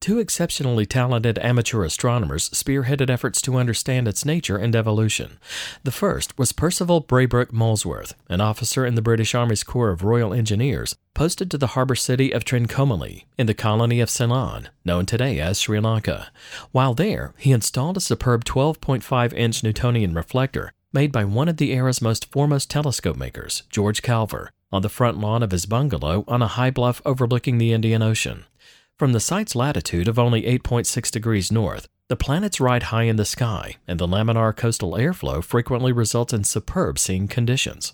Two 0.00 0.18
exceptionally 0.18 0.86
talented 0.86 1.38
amateur 1.38 1.82
astronomers 1.82 2.48
spearheaded 2.50 3.10
efforts 3.10 3.42
to 3.42 3.56
understand 3.56 4.06
its 4.06 4.24
nature 4.24 4.56
and 4.56 4.76
evolution. 4.76 5.38
The 5.84 5.90
first 5.90 6.38
was 6.38 6.52
Percival 6.52 7.00
Braybrook 7.00 7.52
Molesworth, 7.52 8.14
an 8.28 8.40
officer 8.40 8.86
in 8.86 8.94
the 8.94 9.02
British 9.02 9.34
Army's 9.34 9.64
Corps 9.64 9.90
of 9.90 10.04
Royal 10.04 10.32
Engineers, 10.32 10.94
posted 11.14 11.50
to 11.50 11.58
the 11.58 11.68
harbor 11.68 11.96
city 11.96 12.30
of 12.30 12.44
Trincomalee 12.44 13.24
in 13.38 13.46
the 13.46 13.54
colony 13.54 14.00
of 14.00 14.10
Ceylon, 14.10 14.68
known 14.84 15.06
today 15.06 15.40
as 15.40 15.58
Sri 15.58 15.80
Lanka. 15.80 16.28
While 16.72 16.94
there, 16.94 17.34
he 17.38 17.52
installed 17.52 17.96
a 17.96 18.00
superb 18.00 18.44
12.5 18.44 19.32
inch 19.32 19.62
Newtonian 19.64 20.14
reflector 20.14 20.72
made 20.92 21.12
by 21.12 21.24
one 21.24 21.48
of 21.48 21.56
the 21.58 21.72
era's 21.72 22.00
most 22.00 22.30
foremost 22.32 22.70
telescope 22.70 23.16
makers, 23.16 23.64
George 23.70 24.02
Calver, 24.02 24.48
on 24.72 24.82
the 24.82 24.88
front 24.88 25.18
lawn 25.18 25.42
of 25.42 25.50
his 25.50 25.66
bungalow 25.66 26.24
on 26.26 26.42
a 26.42 26.48
high 26.48 26.70
bluff 26.70 27.02
overlooking 27.04 27.58
the 27.58 27.72
Indian 27.72 28.02
Ocean. 28.02 28.44
From 28.98 29.12
the 29.12 29.20
site's 29.20 29.54
latitude 29.54 30.08
of 30.08 30.18
only 30.18 30.44
8.6 30.44 31.10
degrees 31.10 31.52
north, 31.52 31.86
the 32.08 32.16
planets 32.16 32.60
ride 32.60 32.84
high 32.84 33.02
in 33.02 33.16
the 33.16 33.26
sky, 33.26 33.76
and 33.86 34.00
the 34.00 34.06
laminar 34.06 34.56
coastal 34.56 34.92
airflow 34.92 35.44
frequently 35.44 35.92
results 35.92 36.32
in 36.32 36.44
superb 36.44 36.98
seeing 36.98 37.28
conditions. 37.28 37.92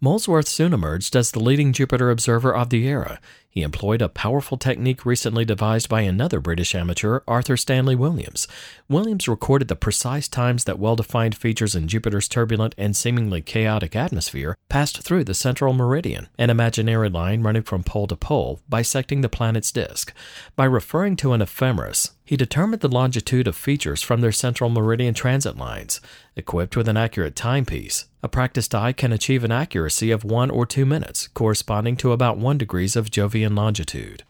Molesworth 0.00 0.48
soon 0.48 0.72
emerged 0.72 1.14
as 1.14 1.32
the 1.32 1.38
leading 1.38 1.74
Jupiter 1.74 2.10
observer 2.10 2.54
of 2.54 2.70
the 2.70 2.86
era. 2.86 3.20
He 3.58 3.64
employed 3.64 4.02
a 4.02 4.08
powerful 4.08 4.56
technique 4.56 5.04
recently 5.04 5.44
devised 5.44 5.88
by 5.88 6.02
another 6.02 6.38
British 6.38 6.76
amateur, 6.76 7.22
Arthur 7.26 7.56
Stanley 7.56 7.96
Williams. 7.96 8.46
Williams 8.88 9.26
recorded 9.26 9.66
the 9.66 9.74
precise 9.74 10.28
times 10.28 10.62
that 10.62 10.78
well 10.78 10.94
defined 10.94 11.36
features 11.36 11.74
in 11.74 11.88
Jupiter's 11.88 12.28
turbulent 12.28 12.76
and 12.78 12.94
seemingly 12.94 13.42
chaotic 13.42 13.96
atmosphere 13.96 14.56
passed 14.68 15.02
through 15.02 15.24
the 15.24 15.34
central 15.34 15.72
meridian, 15.72 16.28
an 16.38 16.50
imaginary 16.50 17.08
line 17.08 17.42
running 17.42 17.64
from 17.64 17.82
pole 17.82 18.06
to 18.06 18.14
pole, 18.14 18.60
bisecting 18.68 19.22
the 19.22 19.28
planet's 19.28 19.72
disk. 19.72 20.12
By 20.54 20.66
referring 20.66 21.16
to 21.16 21.32
an 21.32 21.42
ephemeris, 21.42 22.12
he 22.24 22.36
determined 22.36 22.82
the 22.82 22.88
longitude 22.88 23.48
of 23.48 23.56
features 23.56 24.02
from 24.02 24.20
their 24.20 24.30
central 24.30 24.70
meridian 24.70 25.14
transit 25.14 25.56
lines. 25.56 26.00
Equipped 26.38 26.76
with 26.76 26.86
an 26.88 26.96
accurate 26.96 27.34
timepiece, 27.34 28.04
a 28.22 28.28
practiced 28.28 28.72
eye 28.72 28.92
can 28.92 29.12
achieve 29.12 29.42
an 29.42 29.50
accuracy 29.50 30.12
of 30.12 30.22
one 30.22 30.50
or 30.50 30.64
two 30.64 30.86
minutes, 30.86 31.26
corresponding 31.26 31.96
to 31.96 32.12
about 32.12 32.38
one 32.38 32.56
degrees 32.56 32.94
of 32.94 33.10
Jovian 33.10 33.56
longitude. 33.56 34.22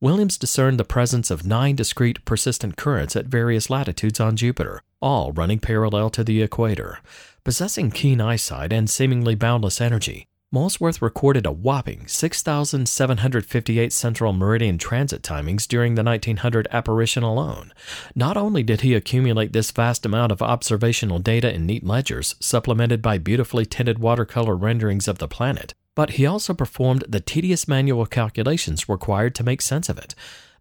Williams 0.00 0.38
discerned 0.38 0.78
the 0.78 0.84
presence 0.84 1.32
of 1.32 1.44
nine 1.44 1.74
discrete 1.74 2.24
persistent 2.24 2.76
currents 2.76 3.16
at 3.16 3.26
various 3.26 3.68
latitudes 3.68 4.20
on 4.20 4.36
Jupiter, 4.36 4.80
all 5.02 5.32
running 5.32 5.58
parallel 5.58 6.10
to 6.10 6.22
the 6.22 6.42
equator. 6.42 7.00
Possessing 7.42 7.90
keen 7.90 8.20
eyesight 8.20 8.72
and 8.72 8.88
seemingly 8.88 9.34
boundless 9.34 9.80
energy, 9.80 10.28
Molesworth 10.50 11.02
recorded 11.02 11.44
a 11.44 11.52
whopping 11.52 12.06
6,758 12.06 13.92
central 13.92 14.32
meridian 14.32 14.78
transit 14.78 15.20
timings 15.20 15.68
during 15.68 15.94
the 15.94 16.02
1900 16.02 16.66
apparition 16.70 17.22
alone. 17.22 17.70
Not 18.14 18.38
only 18.38 18.62
did 18.62 18.80
he 18.80 18.94
accumulate 18.94 19.52
this 19.52 19.70
vast 19.70 20.06
amount 20.06 20.32
of 20.32 20.40
observational 20.40 21.18
data 21.18 21.52
in 21.52 21.66
neat 21.66 21.84
ledgers, 21.84 22.34
supplemented 22.40 23.02
by 23.02 23.18
beautifully 23.18 23.66
tinted 23.66 23.98
watercolor 23.98 24.56
renderings 24.56 25.06
of 25.06 25.18
the 25.18 25.28
planet, 25.28 25.74
but 25.94 26.12
he 26.12 26.24
also 26.24 26.54
performed 26.54 27.04
the 27.06 27.20
tedious 27.20 27.68
manual 27.68 28.06
calculations 28.06 28.88
required 28.88 29.34
to 29.34 29.44
make 29.44 29.60
sense 29.60 29.90
of 29.90 29.98
it. 29.98 30.14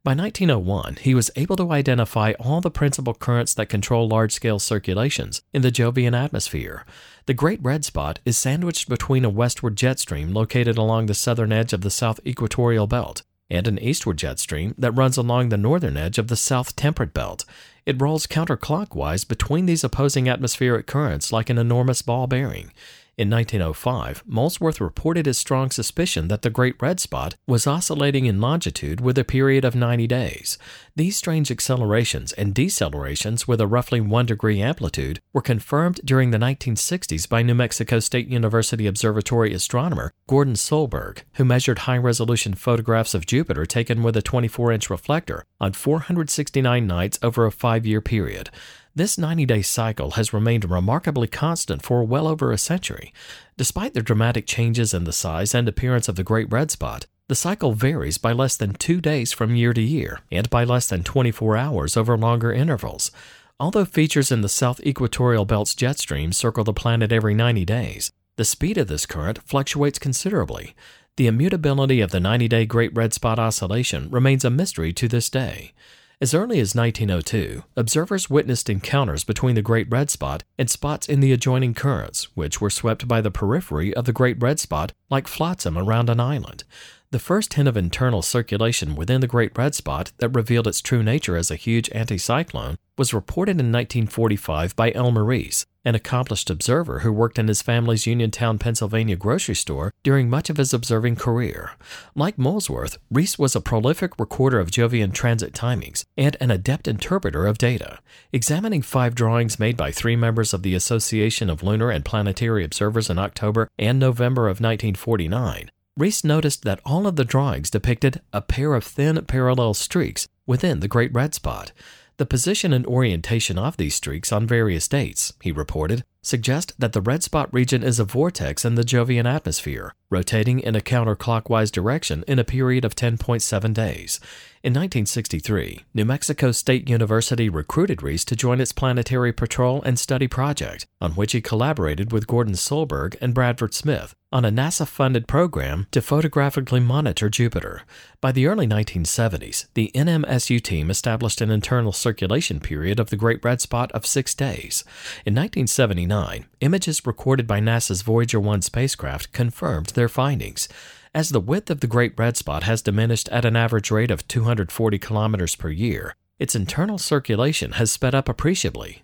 By 0.03 0.13
1901, 0.13 0.97
he 1.01 1.13
was 1.13 1.31
able 1.35 1.55
to 1.57 1.71
identify 1.71 2.33
all 2.39 2.61
the 2.61 2.71
principal 2.71 3.13
currents 3.13 3.53
that 3.55 3.67
control 3.67 4.07
large 4.07 4.31
scale 4.31 4.59
circulations 4.59 5.41
in 5.53 5.63
the 5.63 5.71
Jovian 5.71 6.15
atmosphere. 6.15 6.85
The 7.27 7.33
Great 7.33 7.61
Red 7.61 7.83
Spot 7.83 8.19
is 8.23 8.37
sandwiched 8.37 8.87
between 8.87 9.25
a 9.25 9.29
westward 9.29 9.75
jet 9.75 9.99
stream 9.99 10.33
located 10.33 10.77
along 10.77 11.07
the 11.07 11.13
southern 11.13 11.51
edge 11.51 11.73
of 11.73 11.81
the 11.81 11.91
south 11.91 12.21
equatorial 12.25 12.87
belt 12.87 13.23
and 13.49 13.67
an 13.67 13.77
eastward 13.79 14.17
jet 14.17 14.39
stream 14.39 14.73
that 14.77 14.93
runs 14.93 15.17
along 15.17 15.49
the 15.49 15.57
northern 15.57 15.97
edge 15.97 16.17
of 16.17 16.29
the 16.29 16.37
south 16.37 16.77
temperate 16.77 17.13
belt. 17.13 17.43
It 17.85 18.01
rolls 18.01 18.27
counterclockwise 18.27 19.27
between 19.27 19.65
these 19.65 19.83
opposing 19.83 20.29
atmospheric 20.29 20.87
currents 20.87 21.33
like 21.33 21.49
an 21.49 21.57
enormous 21.57 22.01
ball 22.01 22.27
bearing. 22.27 22.71
In 23.17 23.31
1905, 23.31 24.25
Molesworth 24.27 24.79
reported 24.79 25.25
his 25.25 25.39
strong 25.39 25.71
suspicion 25.71 26.27
that 26.27 26.43
the 26.43 26.51
Great 26.51 26.79
Red 26.79 26.99
Spot 26.99 27.33
was 27.47 27.65
oscillating 27.65 28.27
in 28.27 28.39
longitude 28.39 29.01
with 29.01 29.17
a 29.17 29.23
period 29.23 29.65
of 29.65 29.73
90 29.73 30.05
days. 30.05 30.59
These 30.95 31.17
strange 31.17 31.49
accelerations 31.49 32.31
and 32.33 32.53
decelerations 32.53 33.47
with 33.47 33.59
a 33.59 33.65
roughly 33.65 33.99
1 34.01 34.27
degree 34.27 34.61
amplitude 34.61 35.19
were 35.33 35.41
confirmed 35.41 35.99
during 36.05 36.29
the 36.29 36.37
1960s 36.37 37.27
by 37.27 37.41
New 37.41 37.55
Mexico 37.55 37.99
State 37.99 38.27
University 38.27 38.85
Observatory 38.85 39.51
astronomer 39.51 40.11
Gordon 40.29 40.53
Solberg, 40.53 41.23
who 41.37 41.45
measured 41.45 41.79
high 41.79 41.97
resolution 41.97 42.53
photographs 42.53 43.15
of 43.15 43.25
Jupiter 43.25 43.65
taken 43.65 44.03
with 44.03 44.15
a 44.15 44.21
24 44.21 44.71
inch 44.73 44.91
reflector 44.91 45.43
on 45.59 45.73
469 45.73 46.85
nights 46.85 47.17
over 47.23 47.47
a 47.47 47.51
five 47.51 47.83
year 47.83 47.99
period. 47.99 48.51
This 48.97 49.15
90 49.15 49.45
day 49.45 49.61
cycle 49.61 50.11
has 50.17 50.33
remained 50.33 50.71
remarkably 50.71 51.27
constant 51.27 51.83
for 51.83 52.03
well 52.03 52.27
over 52.27 52.51
a 52.51 52.57
century. 52.57 53.13
Despite 53.55 53.93
the 53.93 54.01
dramatic 54.01 54.47
changes 54.47 54.91
in 54.91 55.03
the 55.03 55.13
size 55.13 55.53
and 55.53 55.69
appearance 55.69 56.07
of 56.07 56.15
the 56.15 56.23
Great 56.23 56.51
Red 56.51 56.71
Spot, 56.71 57.05
the 57.27 57.35
cycle 57.35 57.73
varies 57.73 58.17
by 58.17 58.31
less 58.31 58.57
than 58.57 58.73
two 58.73 58.99
days 58.99 59.31
from 59.31 59.55
year 59.55 59.71
to 59.71 59.81
year 59.81 60.21
and 60.31 60.49
by 60.49 60.63
less 60.63 60.87
than 60.87 61.03
24 61.03 61.55
hours 61.55 61.95
over 61.95 62.17
longer 62.17 62.51
intervals. 62.51 63.11
Although 63.59 63.85
features 63.85 64.31
in 64.31 64.41
the 64.41 64.49
south 64.49 64.79
equatorial 64.79 65.45
belt's 65.45 65.75
jet 65.75 65.99
stream 65.99 66.33
circle 66.33 66.63
the 66.63 66.73
planet 66.73 67.11
every 67.11 67.35
90 67.35 67.65
days, 67.65 68.11
the 68.35 68.43
speed 68.43 68.79
of 68.79 68.87
this 68.87 69.05
current 69.05 69.37
fluctuates 69.45 69.99
considerably. 69.99 70.75
The 71.17 71.27
immutability 71.27 72.01
of 72.01 72.09
the 72.09 72.19
90 72.19 72.47
day 72.47 72.65
Great 72.65 72.95
Red 72.95 73.13
Spot 73.13 73.37
oscillation 73.37 74.09
remains 74.09 74.43
a 74.43 74.49
mystery 74.49 74.91
to 74.93 75.07
this 75.07 75.29
day. 75.29 75.73
As 76.19 76.33
early 76.33 76.59
as 76.59 76.73
1902, 76.73 77.63
observers 77.75 78.27
witnessed 78.27 78.71
encounters 78.71 79.23
between 79.23 79.53
the 79.53 79.61
Great 79.61 79.85
Red 79.87 80.09
Spot 80.09 80.43
and 80.57 80.67
spots 80.67 81.07
in 81.07 81.19
the 81.19 81.31
adjoining 81.31 81.75
currents, 81.75 82.35
which 82.35 82.59
were 82.59 82.71
swept 82.71 83.07
by 83.07 83.21
the 83.21 83.29
periphery 83.29 83.93
of 83.93 84.05
the 84.05 84.13
Great 84.13 84.41
Red 84.41 84.59
Spot 84.59 84.93
like 85.11 85.27
flotsam 85.27 85.77
around 85.77 86.09
an 86.09 86.19
island. 86.19 86.63
The 87.11 87.19
first 87.19 87.53
hint 87.53 87.69
of 87.69 87.77
internal 87.77 88.21
circulation 88.21 88.93
within 88.93 89.21
the 89.21 89.27
Great 89.27 89.57
Red 89.57 89.73
Spot 89.73 90.11
that 90.17 90.35
revealed 90.35 90.67
its 90.67 90.81
true 90.81 91.01
nature 91.01 91.37
as 91.37 91.49
a 91.49 91.55
huge 91.55 91.89
anticyclone 91.91 92.75
was 92.97 93.13
reported 93.13 93.51
in 93.51 93.71
1945 93.71 94.75
by 94.75 94.91
Elmer 94.91 95.23
Reese, 95.23 95.65
an 95.85 95.95
accomplished 95.95 96.49
observer 96.49 96.99
who 96.99 97.13
worked 97.13 97.39
in 97.39 97.47
his 97.47 97.61
family's 97.61 98.07
Uniontown, 98.07 98.59
Pennsylvania 98.59 99.15
grocery 99.15 99.55
store 99.55 99.93
during 100.03 100.29
much 100.29 100.49
of 100.49 100.57
his 100.57 100.73
observing 100.73 101.15
career. 101.15 101.71
Like 102.13 102.37
Molesworth, 102.37 102.97
Reese 103.09 103.39
was 103.39 103.55
a 103.55 103.61
prolific 103.61 104.19
recorder 104.19 104.59
of 104.59 104.69
Jovian 104.69 105.13
transit 105.13 105.53
timings 105.53 106.03
and 106.17 106.35
an 106.41 106.51
adept 106.51 106.89
interpreter 106.89 107.45
of 107.45 107.57
data. 107.57 107.99
Examining 108.33 108.81
five 108.81 109.15
drawings 109.15 109.59
made 109.61 109.77
by 109.77 109.91
three 109.91 110.17
members 110.17 110.53
of 110.53 110.61
the 110.61 110.75
Association 110.75 111.49
of 111.49 111.63
Lunar 111.63 111.89
and 111.89 112.03
Planetary 112.03 112.65
Observers 112.65 113.09
in 113.09 113.17
October 113.17 113.69
and 113.79 113.97
November 113.97 114.49
of 114.49 114.59
1949, 114.59 115.71
Reese 115.97 116.23
noticed 116.23 116.63
that 116.63 116.79
all 116.85 117.07
of 117.07 117.15
the 117.15 117.25
drawings 117.25 117.71
depicted 117.71 118.21
a 118.31 118.39
pair 118.39 118.75
of 118.75 118.83
thin 118.83 119.25
parallel 119.25 119.73
streaks 119.73 120.27
within 120.45 120.79
the 120.79 120.87
Great 120.87 121.11
Red 121.11 121.33
Spot. 121.33 121.71
The 122.17 122.25
position 122.27 122.71
and 122.71 122.85
orientation 122.85 123.57
of 123.57 123.77
these 123.77 123.95
streaks 123.95 124.31
on 124.31 124.45
various 124.45 124.87
dates, 124.87 125.33
he 125.41 125.51
reported, 125.51 126.03
suggest 126.21 126.73
that 126.77 126.93
the 126.93 127.01
red 127.01 127.23
spot 127.23 127.51
region 127.51 127.81
is 127.81 127.99
a 127.99 128.03
vortex 128.03 128.63
in 128.63 128.75
the 128.75 128.83
Jovian 128.83 129.25
atmosphere, 129.25 129.95
rotating 130.09 130.59
in 130.59 130.75
a 130.75 130.79
counterclockwise 130.79 131.71
direction 131.71 132.23
in 132.27 132.39
a 132.39 132.43
period 132.43 132.85
of 132.85 132.95
10.7 132.95 133.73
days. 133.73 134.19
In 134.63 134.73
1963, 134.73 135.85
New 135.93 136.05
Mexico 136.05 136.51
State 136.51 136.89
University 136.89 137.47
recruited 137.47 138.01
Reese 138.01 138.25
to 138.25 138.35
join 138.35 138.59
its 138.59 138.71
planetary 138.71 139.31
patrol 139.31 139.81
and 139.83 139.99
study 139.99 140.27
project, 140.27 140.87
on 140.99 141.11
which 141.11 141.31
he 141.33 141.41
collaborated 141.41 142.11
with 142.11 142.27
Gordon 142.27 142.55
Solberg 142.55 143.15
and 143.21 143.33
Bradford 143.33 143.73
Smith 143.73 144.15
on 144.31 144.43
a 144.43 144.51
NASA 144.51 144.85
funded 144.85 145.27
program 145.27 145.87
to 145.91 146.01
photographically 146.01 146.81
monitor 146.81 147.29
Jupiter. 147.29 147.83
By 148.19 148.33
the 148.33 148.45
early 148.47 148.67
1970s, 148.67 149.67
the 149.73 149.89
NMSU 149.95 150.61
team 150.61 150.89
established 150.89 151.39
an 151.39 151.49
internal 151.49 151.93
circulation 151.93 152.59
period 152.59 152.99
of 152.99 153.09
the 153.09 153.15
Great 153.15 153.43
Red 153.45 153.61
Spot 153.61 153.89
of 153.93 154.05
six 154.05 154.35
days. 154.35 154.83
In 155.25 155.33
1979, 155.33 156.45
images 156.59 157.05
recorded 157.05 157.47
by 157.47 157.61
NASA's 157.61 158.01
Voyager 158.01 158.39
1 158.39 158.63
spacecraft 158.63 159.31
confirmed 159.31 159.87
their 159.97 160.07
findings. 160.07 160.69
As 161.13 161.29
the 161.29 161.41
width 161.41 161.69
of 161.69 161.81
the 161.81 161.87
Great 161.87 162.13
Red 162.17 162.37
Spot 162.37 162.63
has 162.63 162.81
diminished 162.81 163.27
at 163.29 163.43
an 163.43 163.57
average 163.57 163.91
rate 163.91 164.11
of 164.11 164.25
240 164.29 164.97
kilometers 164.99 165.55
per 165.55 165.69
year, 165.69 166.15
its 166.39 166.55
internal 166.55 166.97
circulation 166.97 167.73
has 167.73 167.91
sped 167.91 168.15
up 168.15 168.29
appreciably. 168.29 169.03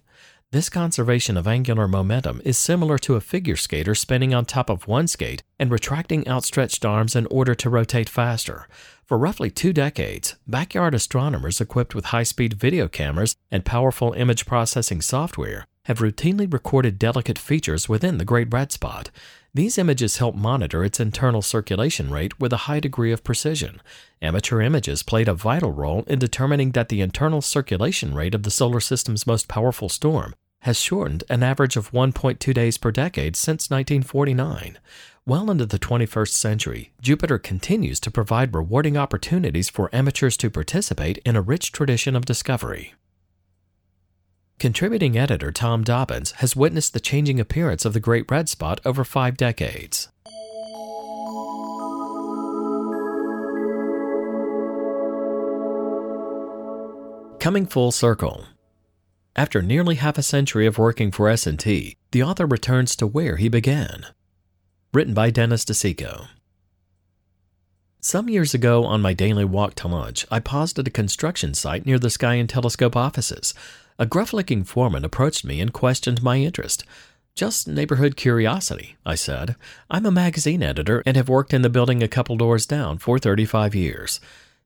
This 0.51 0.69
conservation 0.69 1.35
of 1.35 1.47
angular 1.47 1.87
momentum 1.87 2.39
is 2.45 2.59
similar 2.59 2.99
to 2.99 3.15
a 3.15 3.21
figure 3.21 3.55
skater 3.55 3.95
spinning 3.95 4.35
on 4.35 4.45
top 4.45 4.69
of 4.69 4.87
one 4.87 5.07
skate 5.07 5.41
and 5.57 5.71
retracting 5.71 6.27
outstretched 6.27 6.85
arms 6.85 7.15
in 7.15 7.25
order 7.31 7.55
to 7.55 7.71
rotate 7.71 8.07
faster. 8.07 8.67
For 9.07 9.17
roughly 9.17 9.49
two 9.49 9.73
decades, 9.73 10.35
backyard 10.45 10.93
astronomers 10.93 11.59
equipped 11.59 11.95
with 11.95 12.05
high 12.05 12.21
speed 12.21 12.53
video 12.53 12.87
cameras 12.87 13.35
and 13.49 13.65
powerful 13.65 14.13
image 14.13 14.45
processing 14.45 15.01
software 15.01 15.65
have 15.85 15.99
routinely 15.99 16.51
recorded 16.51 16.99
delicate 16.99 17.39
features 17.39 17.89
within 17.89 18.19
the 18.19 18.25
Great 18.25 18.53
Red 18.53 18.71
Spot. 18.71 19.09
These 19.55 19.77
images 19.77 20.17
help 20.17 20.33
monitor 20.33 20.83
its 20.83 20.99
internal 20.99 21.43
circulation 21.43 22.09
rate 22.09 22.39
with 22.39 22.51
a 22.53 22.65
high 22.65 22.79
degree 22.79 23.11
of 23.11 23.23
precision. 23.23 23.81
Amateur 24.19 24.61
images 24.61 25.03
played 25.03 25.27
a 25.27 25.35
vital 25.35 25.71
role 25.71 26.03
in 26.07 26.17
determining 26.17 26.71
that 26.71 26.89
the 26.89 27.01
internal 27.01 27.39
circulation 27.39 28.15
rate 28.15 28.33
of 28.33 28.41
the 28.41 28.49
solar 28.49 28.79
system's 28.79 29.27
most 29.27 29.47
powerful 29.47 29.89
storm 29.89 30.33
has 30.61 30.79
shortened 30.79 31.23
an 31.29 31.43
average 31.43 31.75
of 31.75 31.91
1.2 31.91 32.51
days 32.51 32.79
per 32.79 32.89
decade 32.89 33.35
since 33.35 33.69
1949. 33.69 34.79
Well 35.25 35.51
into 35.51 35.67
the 35.67 35.77
21st 35.77 36.29
century, 36.29 36.91
Jupiter 36.99 37.37
continues 37.37 37.99
to 37.99 38.11
provide 38.11 38.55
rewarding 38.55 38.97
opportunities 38.97 39.69
for 39.69 39.93
amateurs 39.93 40.35
to 40.37 40.49
participate 40.49 41.19
in 41.19 41.35
a 41.35 41.41
rich 41.41 41.71
tradition 41.71 42.15
of 42.15 42.25
discovery. 42.25 42.95
Contributing 44.63 45.17
editor 45.17 45.51
Tom 45.51 45.83
Dobbins 45.83 46.31
has 46.37 46.55
witnessed 46.55 46.93
the 46.93 47.01
changing 47.01 47.37
appearance 47.37 47.83
of 47.83 47.91
the 47.91 47.99
Great 47.99 48.31
Red 48.31 48.47
Spot 48.47 48.79
over 48.85 49.03
five 49.03 49.35
decades. 49.35 50.07
Coming 57.41 57.65
full 57.65 57.91
circle. 57.91 58.45
After 59.35 59.61
nearly 59.61 59.95
half 59.95 60.17
a 60.17 60.23
century 60.23 60.65
of 60.65 60.77
working 60.77 61.11
for 61.11 61.27
S&T, 61.27 61.97
the 62.11 62.23
author 62.23 62.45
returns 62.45 62.95
to 62.95 63.05
where 63.05 63.35
he 63.35 63.49
began. 63.49 64.05
Written 64.93 65.13
by 65.13 65.29
Dennis 65.29 65.65
di 65.65 65.73
Cicco. 65.73 66.27
Some 67.99 68.29
years 68.29 68.53
ago, 68.53 68.85
on 68.85 69.01
my 69.01 69.13
daily 69.13 69.43
walk 69.45 69.75
to 69.75 69.89
lunch, 69.89 70.25
I 70.31 70.39
paused 70.39 70.79
at 70.79 70.87
a 70.87 70.91
construction 70.91 71.53
site 71.53 71.85
near 71.85 71.99
the 71.99 72.09
Sky 72.09 72.35
and 72.35 72.49
Telescope 72.49 72.95
offices. 72.95 73.53
A 73.99 74.05
gruff 74.05 74.33
looking 74.33 74.63
foreman 74.63 75.05
approached 75.05 75.45
me 75.45 75.61
and 75.61 75.71
questioned 75.71 76.23
my 76.23 76.37
interest. 76.37 76.83
Just 77.35 77.67
neighborhood 77.67 78.15
curiosity, 78.15 78.95
I 79.05 79.15
said. 79.15 79.55
I'm 79.89 80.05
a 80.05 80.11
magazine 80.11 80.63
editor 80.63 81.03
and 81.05 81.15
have 81.15 81.29
worked 81.29 81.53
in 81.53 81.61
the 81.61 81.69
building 81.69 82.01
a 82.01 82.07
couple 82.07 82.35
doors 82.35 82.65
down 82.65 82.97
for 82.97 83.19
35 83.19 83.75
years. 83.75 84.19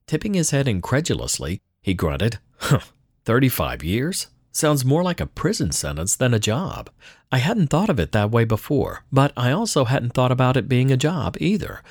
Tipping 0.06 0.34
his 0.34 0.52
head 0.52 0.68
incredulously, 0.68 1.62
he 1.82 1.94
grunted, 1.94 2.40
Huh, 2.60 2.80
35 3.26 3.84
years? 3.84 4.28
Sounds 4.52 4.84
more 4.84 5.04
like 5.04 5.20
a 5.20 5.28
prison 5.28 5.72
sentence 5.72 6.16
than 6.16 6.34
a 6.34 6.40
job. 6.40 6.90
I 7.32 7.38
hadn't 7.38 7.68
thought 7.68 7.90
of 7.90 8.00
it 8.00 8.12
that 8.14 8.32
way 8.32 8.44
before, 8.44 9.04
but 9.12 9.32
I 9.38 9.52
also 9.52 9.86
hadn't 9.86 10.14
thought 10.14 10.32
about 10.32 10.58
it 10.58 10.68
being 10.68 10.92
a 10.92 10.98
job 10.98 11.38
either. 11.40 11.84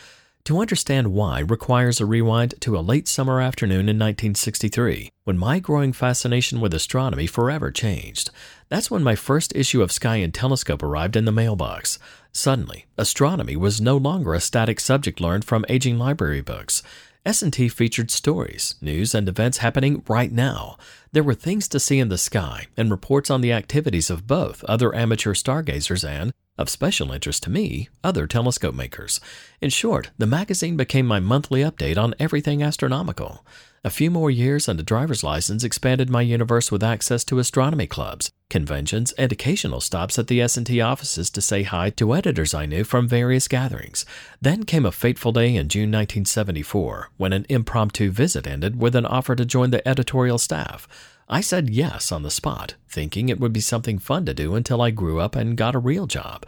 To 0.47 0.61
understand 0.61 1.13
why 1.13 1.41
requires 1.41 2.01
a 2.01 2.07
rewind 2.07 2.55
to 2.61 2.79
a 2.79 2.81
late 2.81 3.09
summer 3.09 3.41
afternoon 3.41 3.89
in 3.89 3.99
1963, 3.99 5.11
when 5.25 5.37
my 5.37 5.59
growing 5.59 5.93
fascination 5.93 6.61
with 6.61 6.73
astronomy 6.73 7.27
forever 7.27 7.73
changed. 7.73 8.31
That's 8.69 8.89
when 8.89 9.03
my 9.03 9.17
first 9.17 9.57
issue 9.57 9.83
of 9.83 9.91
Sky 9.91 10.19
and 10.19 10.33
Telescope 10.33 10.85
arrived 10.85 11.17
in 11.17 11.25
the 11.25 11.33
mailbox. 11.33 11.99
Suddenly, 12.31 12.87
astronomy 12.97 13.57
was 13.57 13.81
no 13.81 13.97
longer 13.97 14.35
a 14.35 14.41
static 14.41 14.79
subject 14.79 15.21
learned 15.21 15.45
from 15.45 15.67
aging 15.69 15.99
library 15.99 16.43
books. 16.43 16.81
S&T 17.25 17.69
featured 17.69 18.13
stories, 18.13 18.77
news, 18.81 19.17
and 19.17 19.29
events 19.29 19.59
happening 19.59 20.05
right 20.07 20.31
now. 20.31 20.77
There 21.11 21.25
were 21.25 21.35
things 21.35 21.67
to 21.71 21.81
see 21.81 21.99
in 21.99 22.09
the 22.09 22.17
sky 22.17 22.69
and 22.77 22.89
reports 22.89 23.31
on 23.31 23.41
the 23.41 23.53
activities 23.53 24.11
of 24.11 24.29
both 24.29 24.63
other 24.69 24.95
amateur 24.95 25.35
stargazers 25.35 26.05
and, 26.05 26.33
of 26.59 26.69
special 26.69 27.13
interest 27.13 27.43
to 27.45 27.51
me, 27.51 27.89
other 28.03 28.27
telescope 28.27 28.75
makers. 28.75 29.21
In 29.61 29.71
short, 29.71 30.11
the 30.19 30.27
magazine 30.27 30.77
became 30.77 31.07
my 31.07 31.21
monthly 31.21 31.61
update 31.61 31.99
on 31.99 32.15
everything 32.19 32.63
astronomical. 32.63 33.45
A 33.85 33.91
few 33.91 34.11
more 34.11 34.33
years 34.33 34.67
and 34.67 34.81
a 34.81 34.83
driver's 34.83 35.23
license 35.23 35.63
expanded 35.63 36.11
my 36.11 36.21
universe 36.21 36.73
with 36.73 36.83
access 36.83 37.23
to 37.25 37.39
astronomy 37.39 37.87
clubs, 37.87 38.33
conventions, 38.51 39.13
and 39.13 39.31
occasional 39.31 39.81
stops 39.81 40.19
at 40.19 40.27
the 40.27 40.41
S&T 40.41 40.81
offices 40.81 41.31
to 41.31 41.41
say 41.41 41.63
hi 41.63 41.91
to 41.91 42.13
editors 42.13 42.53
I 42.53 42.67
knew 42.67 42.83
from 42.83 43.07
various 43.07 43.47
gatherings. 43.47 44.05
Then 44.41 44.65
came 44.65 44.85
a 44.85 44.91
fateful 44.91 45.31
day 45.31 45.55
in 45.55 45.69
June 45.69 45.93
1974 45.93 47.11
when 47.17 47.33
an 47.33 47.47
impromptu 47.49 48.11
visit 48.11 48.47
ended 48.47 48.81
with 48.81 48.97
an 48.97 49.07
offer 49.07 49.37
to 49.37 49.45
join 49.45 49.71
the 49.71 49.87
editorial 49.87 50.39
staff. 50.39 50.89
I 51.29 51.41
said 51.41 51.71
yes 51.71 52.13
on 52.13 52.23
the 52.23 52.31
spot, 52.31 52.75
thinking 52.89 53.29
it 53.29 53.41
would 53.41 53.53
be 53.53 53.61
something 53.61 53.99
fun 53.99 54.27
to 54.27 54.35
do 54.35 54.55
until 54.55 54.81
I 54.81 54.91
grew 54.91 55.19
up 55.19 55.35
and 55.35 55.57
got 55.57 55.75
a 55.75 55.81
real 55.81 56.07
job. 56.07 56.47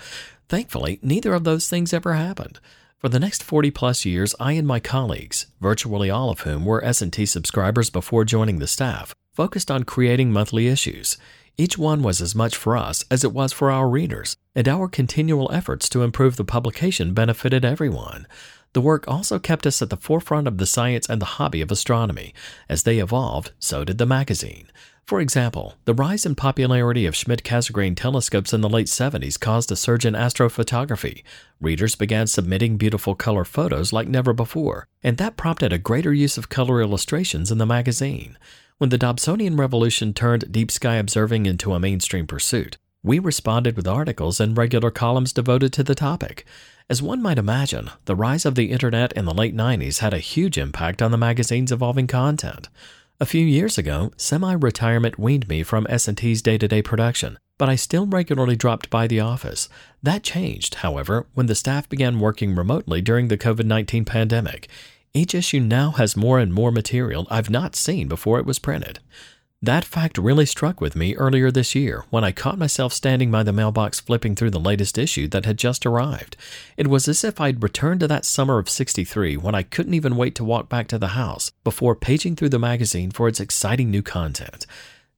Thankfully, 0.49 1.01
neither 1.03 1.35
of 1.35 1.45
those 1.45 1.69
things 1.69 1.93
ever 1.93 2.15
happened. 2.15 2.61
For 2.99 3.09
the 3.09 3.21
next 3.21 3.43
40 3.43 3.71
plus 3.73 4.05
years, 4.05 4.35
I 4.39 4.53
and 4.53 4.67
my 4.67 4.81
colleagues, 4.81 5.47
virtually 5.61 6.11
all 6.11 6.31
of 6.31 6.41
whom 6.41 6.65
were 6.65 6.85
S&T 6.85 7.27
subscribers 7.27 7.91
before 7.91 8.25
joining 8.25 8.61
the 8.61 8.67
staff, 8.67 9.15
focused 9.33 9.71
on 9.71 9.85
creating 9.85 10.33
monthly 10.33 10.69
issues. 10.69 11.17
Each 11.57 11.77
one 11.77 12.03
was 12.03 12.21
as 12.21 12.37
much 12.37 12.57
for 12.57 12.77
us 12.77 13.05
as 13.11 13.25
it 13.25 13.33
was 13.33 13.53
for 13.53 13.71
our 13.71 13.89
readers, 13.89 14.37
and 14.55 14.69
our 14.69 14.89
continual 14.89 15.51
efforts 15.53 15.89
to 15.89 16.03
improve 16.03 16.37
the 16.37 16.45
publication 16.45 17.15
benefited 17.15 17.65
everyone. 17.65 18.29
The 18.73 18.81
work 18.81 19.09
also 19.09 19.39
kept 19.39 19.67
us 19.67 19.81
at 19.83 19.91
the 19.91 19.97
forefront 19.97 20.47
of 20.47 20.59
the 20.59 20.67
science 20.67 21.09
and 21.09 21.21
the 21.21 21.37
hobby 21.37 21.61
of 21.61 21.71
astronomy. 21.71 22.35
As 22.69 22.83
they 22.83 22.99
evolved, 22.99 23.53
so 23.59 23.85
did 23.85 23.99
the 23.99 24.07
magazine. 24.07 24.69
For 25.09 25.21
example, 25.23 25.77
the 25.87 25.95
rise 25.95 26.27
in 26.27 26.35
popularity 26.35 27.07
of 27.07 27.17
Schmidt-Cassegrain 27.17 27.97
telescopes 27.97 28.53
in 28.53 28.61
the 28.61 28.69
late 28.69 28.89
70s 28.89 29.41
caused 29.41 29.73
a 29.73 29.77
surge 29.77 30.05
in 30.05 30.13
astrophotography. 30.13 31.23
Readers 31.63 31.95
began 31.95 32.27
submitting 32.27 32.77
beautiful 32.77 33.15
color 33.15 33.47
photos 33.47 33.91
like 33.91 34.07
never 34.07 34.35
before, 34.35 34.87
and 35.03 35.17
that 35.17 35.39
prompted 35.39 35.73
a 35.73 35.79
greater 35.79 36.13
use 36.13 36.37
of 36.37 36.51
color 36.51 36.83
illustrations 36.83 37.51
in 37.51 37.57
the 37.57 37.65
magazine. 37.65 38.37
When 38.77 38.91
the 38.91 38.99
Dobsonian 38.99 39.59
revolution 39.59 40.13
turned 40.13 40.53
deep 40.53 40.71
sky 40.71 40.97
observing 40.97 41.47
into 41.47 41.73
a 41.73 41.81
mainstream 41.81 42.27
pursuit, 42.27 42.77
we 43.03 43.19
responded 43.19 43.77
with 43.77 43.87
articles 43.87 44.41
and 44.41 44.57
regular 44.57 44.91
columns 44.91 45.33
devoted 45.33 45.73
to 45.73 45.83
the 45.83 45.95
topic. 45.95 46.45
As 46.91 47.03
one 47.03 47.23
might 47.23 47.39
imagine, 47.39 47.91
the 48.07 48.17
rise 48.17 48.45
of 48.45 48.55
the 48.55 48.71
internet 48.71 49.13
in 49.13 49.25
the 49.25 49.35
late 49.35 49.55
90s 49.55 49.99
had 49.99 50.15
a 50.15 50.19
huge 50.19 50.59
impact 50.59 51.01
on 51.01 51.11
the 51.11 51.19
magazine's 51.19 51.71
evolving 51.71 52.07
content. 52.07 52.69
A 53.21 53.27
few 53.27 53.45
years 53.45 53.79
ago, 53.79 54.13
semi-retirement 54.17 55.19
weaned 55.19 55.49
me 55.49 55.63
from 55.63 55.87
S&T's 55.89 56.41
day-to-day 56.41 56.83
production, 56.83 57.39
but 57.59 57.69
I 57.69 57.75
still 57.75 58.07
regularly 58.07 58.57
dropped 58.57 58.91
by 58.91 59.07
the 59.07 59.21
office. 59.21 59.69
That 60.03 60.23
changed, 60.23 60.77
however, 60.77 61.27
when 61.35 61.47
the 61.47 61.55
staff 61.55 61.89
began 61.89 62.21
working 62.21 62.55
remotely 62.55 63.03
during 63.03 63.29
the 63.29 63.39
COVID-19 63.39 64.07
pandemic. 64.07 64.69
Each 65.13 65.35
issue 65.35 65.61
now 65.61 65.91
has 65.93 66.17
more 66.17 66.39
and 66.39 66.55
more 66.55 66.71
material 66.71 67.27
I've 67.31 67.51
not 67.51 67.75
seen 67.75 68.09
before 68.09 68.39
it 68.39 68.47
was 68.47 68.59
printed. 68.59 69.01
That 69.61 69.85
fact 69.85 70.19
really 70.19 70.47
struck 70.47 70.81
with 70.81 70.95
me 70.95 71.17
earlier 71.17 71.51
this 71.51 71.75
year 71.75 72.05
when 72.11 72.23
I 72.23 72.31
caught 72.31 72.59
myself 72.59 72.93
standing 72.93 73.33
by 73.33 73.43
the 73.43 73.53
mailbox 73.53 73.99
flipping 73.99 74.37
through 74.37 74.51
the 74.51 74.61
latest 74.61 74.97
issue 74.97 75.27
that 75.29 75.47
had 75.47 75.59
just 75.59 75.85
arrived. 75.85 76.37
It 76.77 76.87
was 76.87 77.09
as 77.09 77.25
if 77.25 77.41
I'd 77.41 77.61
returned 77.61 77.99
to 78.01 78.07
that 78.07 78.25
summer 78.25 78.59
of 78.59 78.69
63 78.69 79.37
when 79.37 79.57
I 79.57 79.65
couldn't 79.65 79.95
even 79.95 80.17
wait 80.17 80.37
to 80.37 80.45
walk 80.45 80.69
back 80.69 80.87
to 80.89 80.99
the 80.99 81.09
house 81.09 81.51
before 81.65 81.97
paging 81.97 82.37
through 82.37 82.51
the 82.51 82.61
magazine 82.61 83.11
for 83.11 83.27
its 83.27 83.41
exciting 83.41 83.91
new 83.91 84.01
content. 84.01 84.65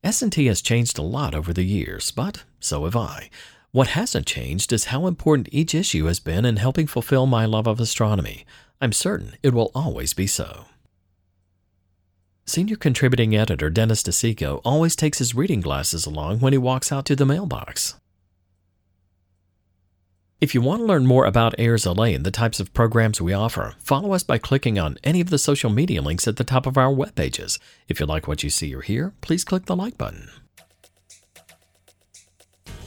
S&T 0.03 0.47
has 0.47 0.63
changed 0.63 0.99
a 0.99 1.03
lot 1.03 1.35
over 1.35 1.53
the 1.53 1.63
years, 1.63 2.11
but 2.11 2.45
so 2.61 2.85
have 2.85 2.97
I. 2.97 3.29
What 3.73 3.89
hasn't 3.89 4.27
changed 4.27 4.73
is 4.73 4.85
how 4.85 5.07
important 5.07 5.51
each 5.53 5.75
issue 5.75 6.07
has 6.07 6.19
been 6.19 6.47
in 6.47 6.57
helping 6.57 6.87
fulfill 6.87 7.27
my 7.27 7.45
love 7.45 7.67
of 7.67 7.79
astronomy. 7.79 8.47
I'm 8.81 8.93
certain 8.93 9.35
it 9.43 9.53
will 9.53 9.71
always 9.75 10.15
be 10.15 10.27
so. 10.27 10.65
Senior 12.51 12.75
contributing 12.75 13.37
editor 13.37 13.71
Dennis 13.71 14.03
di 14.03 14.11
Cicco 14.11 14.61
always 14.65 14.97
takes 14.97 15.19
his 15.19 15.37
reading 15.37 15.61
glasses 15.61 16.05
along 16.05 16.41
when 16.41 16.53
he 16.53 16.59
walks 16.59 16.91
out 16.91 17.05
to 17.05 17.15
the 17.15 17.25
mailbox. 17.25 17.95
If 20.41 20.53
you 20.53 20.61
want 20.61 20.81
to 20.81 20.85
learn 20.85 21.07
more 21.07 21.27
about 21.27 21.57
AIRSLA 21.59 22.13
and 22.13 22.27
the 22.27 22.33
types 22.33 22.59
of 22.59 22.75
programs 22.75 23.21
we 23.21 23.33
offer, 23.33 23.77
follow 23.79 24.15
us 24.15 24.25
by 24.25 24.39
clicking 24.39 24.81
on 24.81 24.99
any 25.05 25.21
of 25.21 25.31
the 25.31 25.39
social 25.39 25.71
media 25.71 26.03
links 26.03 26.27
at 26.27 26.39
the 26.39 26.43
top 26.43 26.67
of 26.67 26.77
our 26.77 26.91
web 26.91 27.15
pages. 27.15 27.61
If 27.87 28.01
you 28.01 28.07
like 28.07 28.27
what 28.27 28.43
you 28.43 28.51
see 28.51 28.75
or 28.75 28.81
hear, 28.81 29.15
please 29.21 29.45
click 29.45 29.67
the 29.67 29.77
like 29.77 29.97
button. 29.97 30.29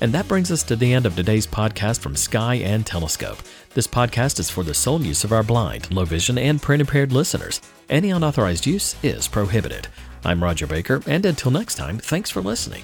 And 0.01 0.11
that 0.13 0.27
brings 0.27 0.51
us 0.51 0.63
to 0.63 0.75
the 0.75 0.93
end 0.93 1.05
of 1.05 1.15
today's 1.15 1.47
podcast 1.47 1.99
from 1.99 2.15
Sky 2.15 2.55
and 2.55 2.85
Telescope. 2.85 3.37
This 3.73 3.87
podcast 3.87 4.39
is 4.39 4.49
for 4.49 4.63
the 4.63 4.73
sole 4.73 5.01
use 5.01 5.23
of 5.23 5.31
our 5.31 5.43
blind, 5.43 5.93
low 5.93 6.05
vision, 6.05 6.37
and 6.37 6.61
print 6.61 6.81
impaired 6.81 7.11
listeners. 7.11 7.61
Any 7.89 8.11
unauthorized 8.11 8.65
use 8.65 8.95
is 9.01 9.27
prohibited. 9.27 9.87
I'm 10.25 10.43
Roger 10.43 10.67
Baker, 10.67 11.01
and 11.05 11.25
until 11.25 11.51
next 11.51 11.75
time, 11.75 11.97
thanks 11.97 12.29
for 12.29 12.41
listening. 12.41 12.83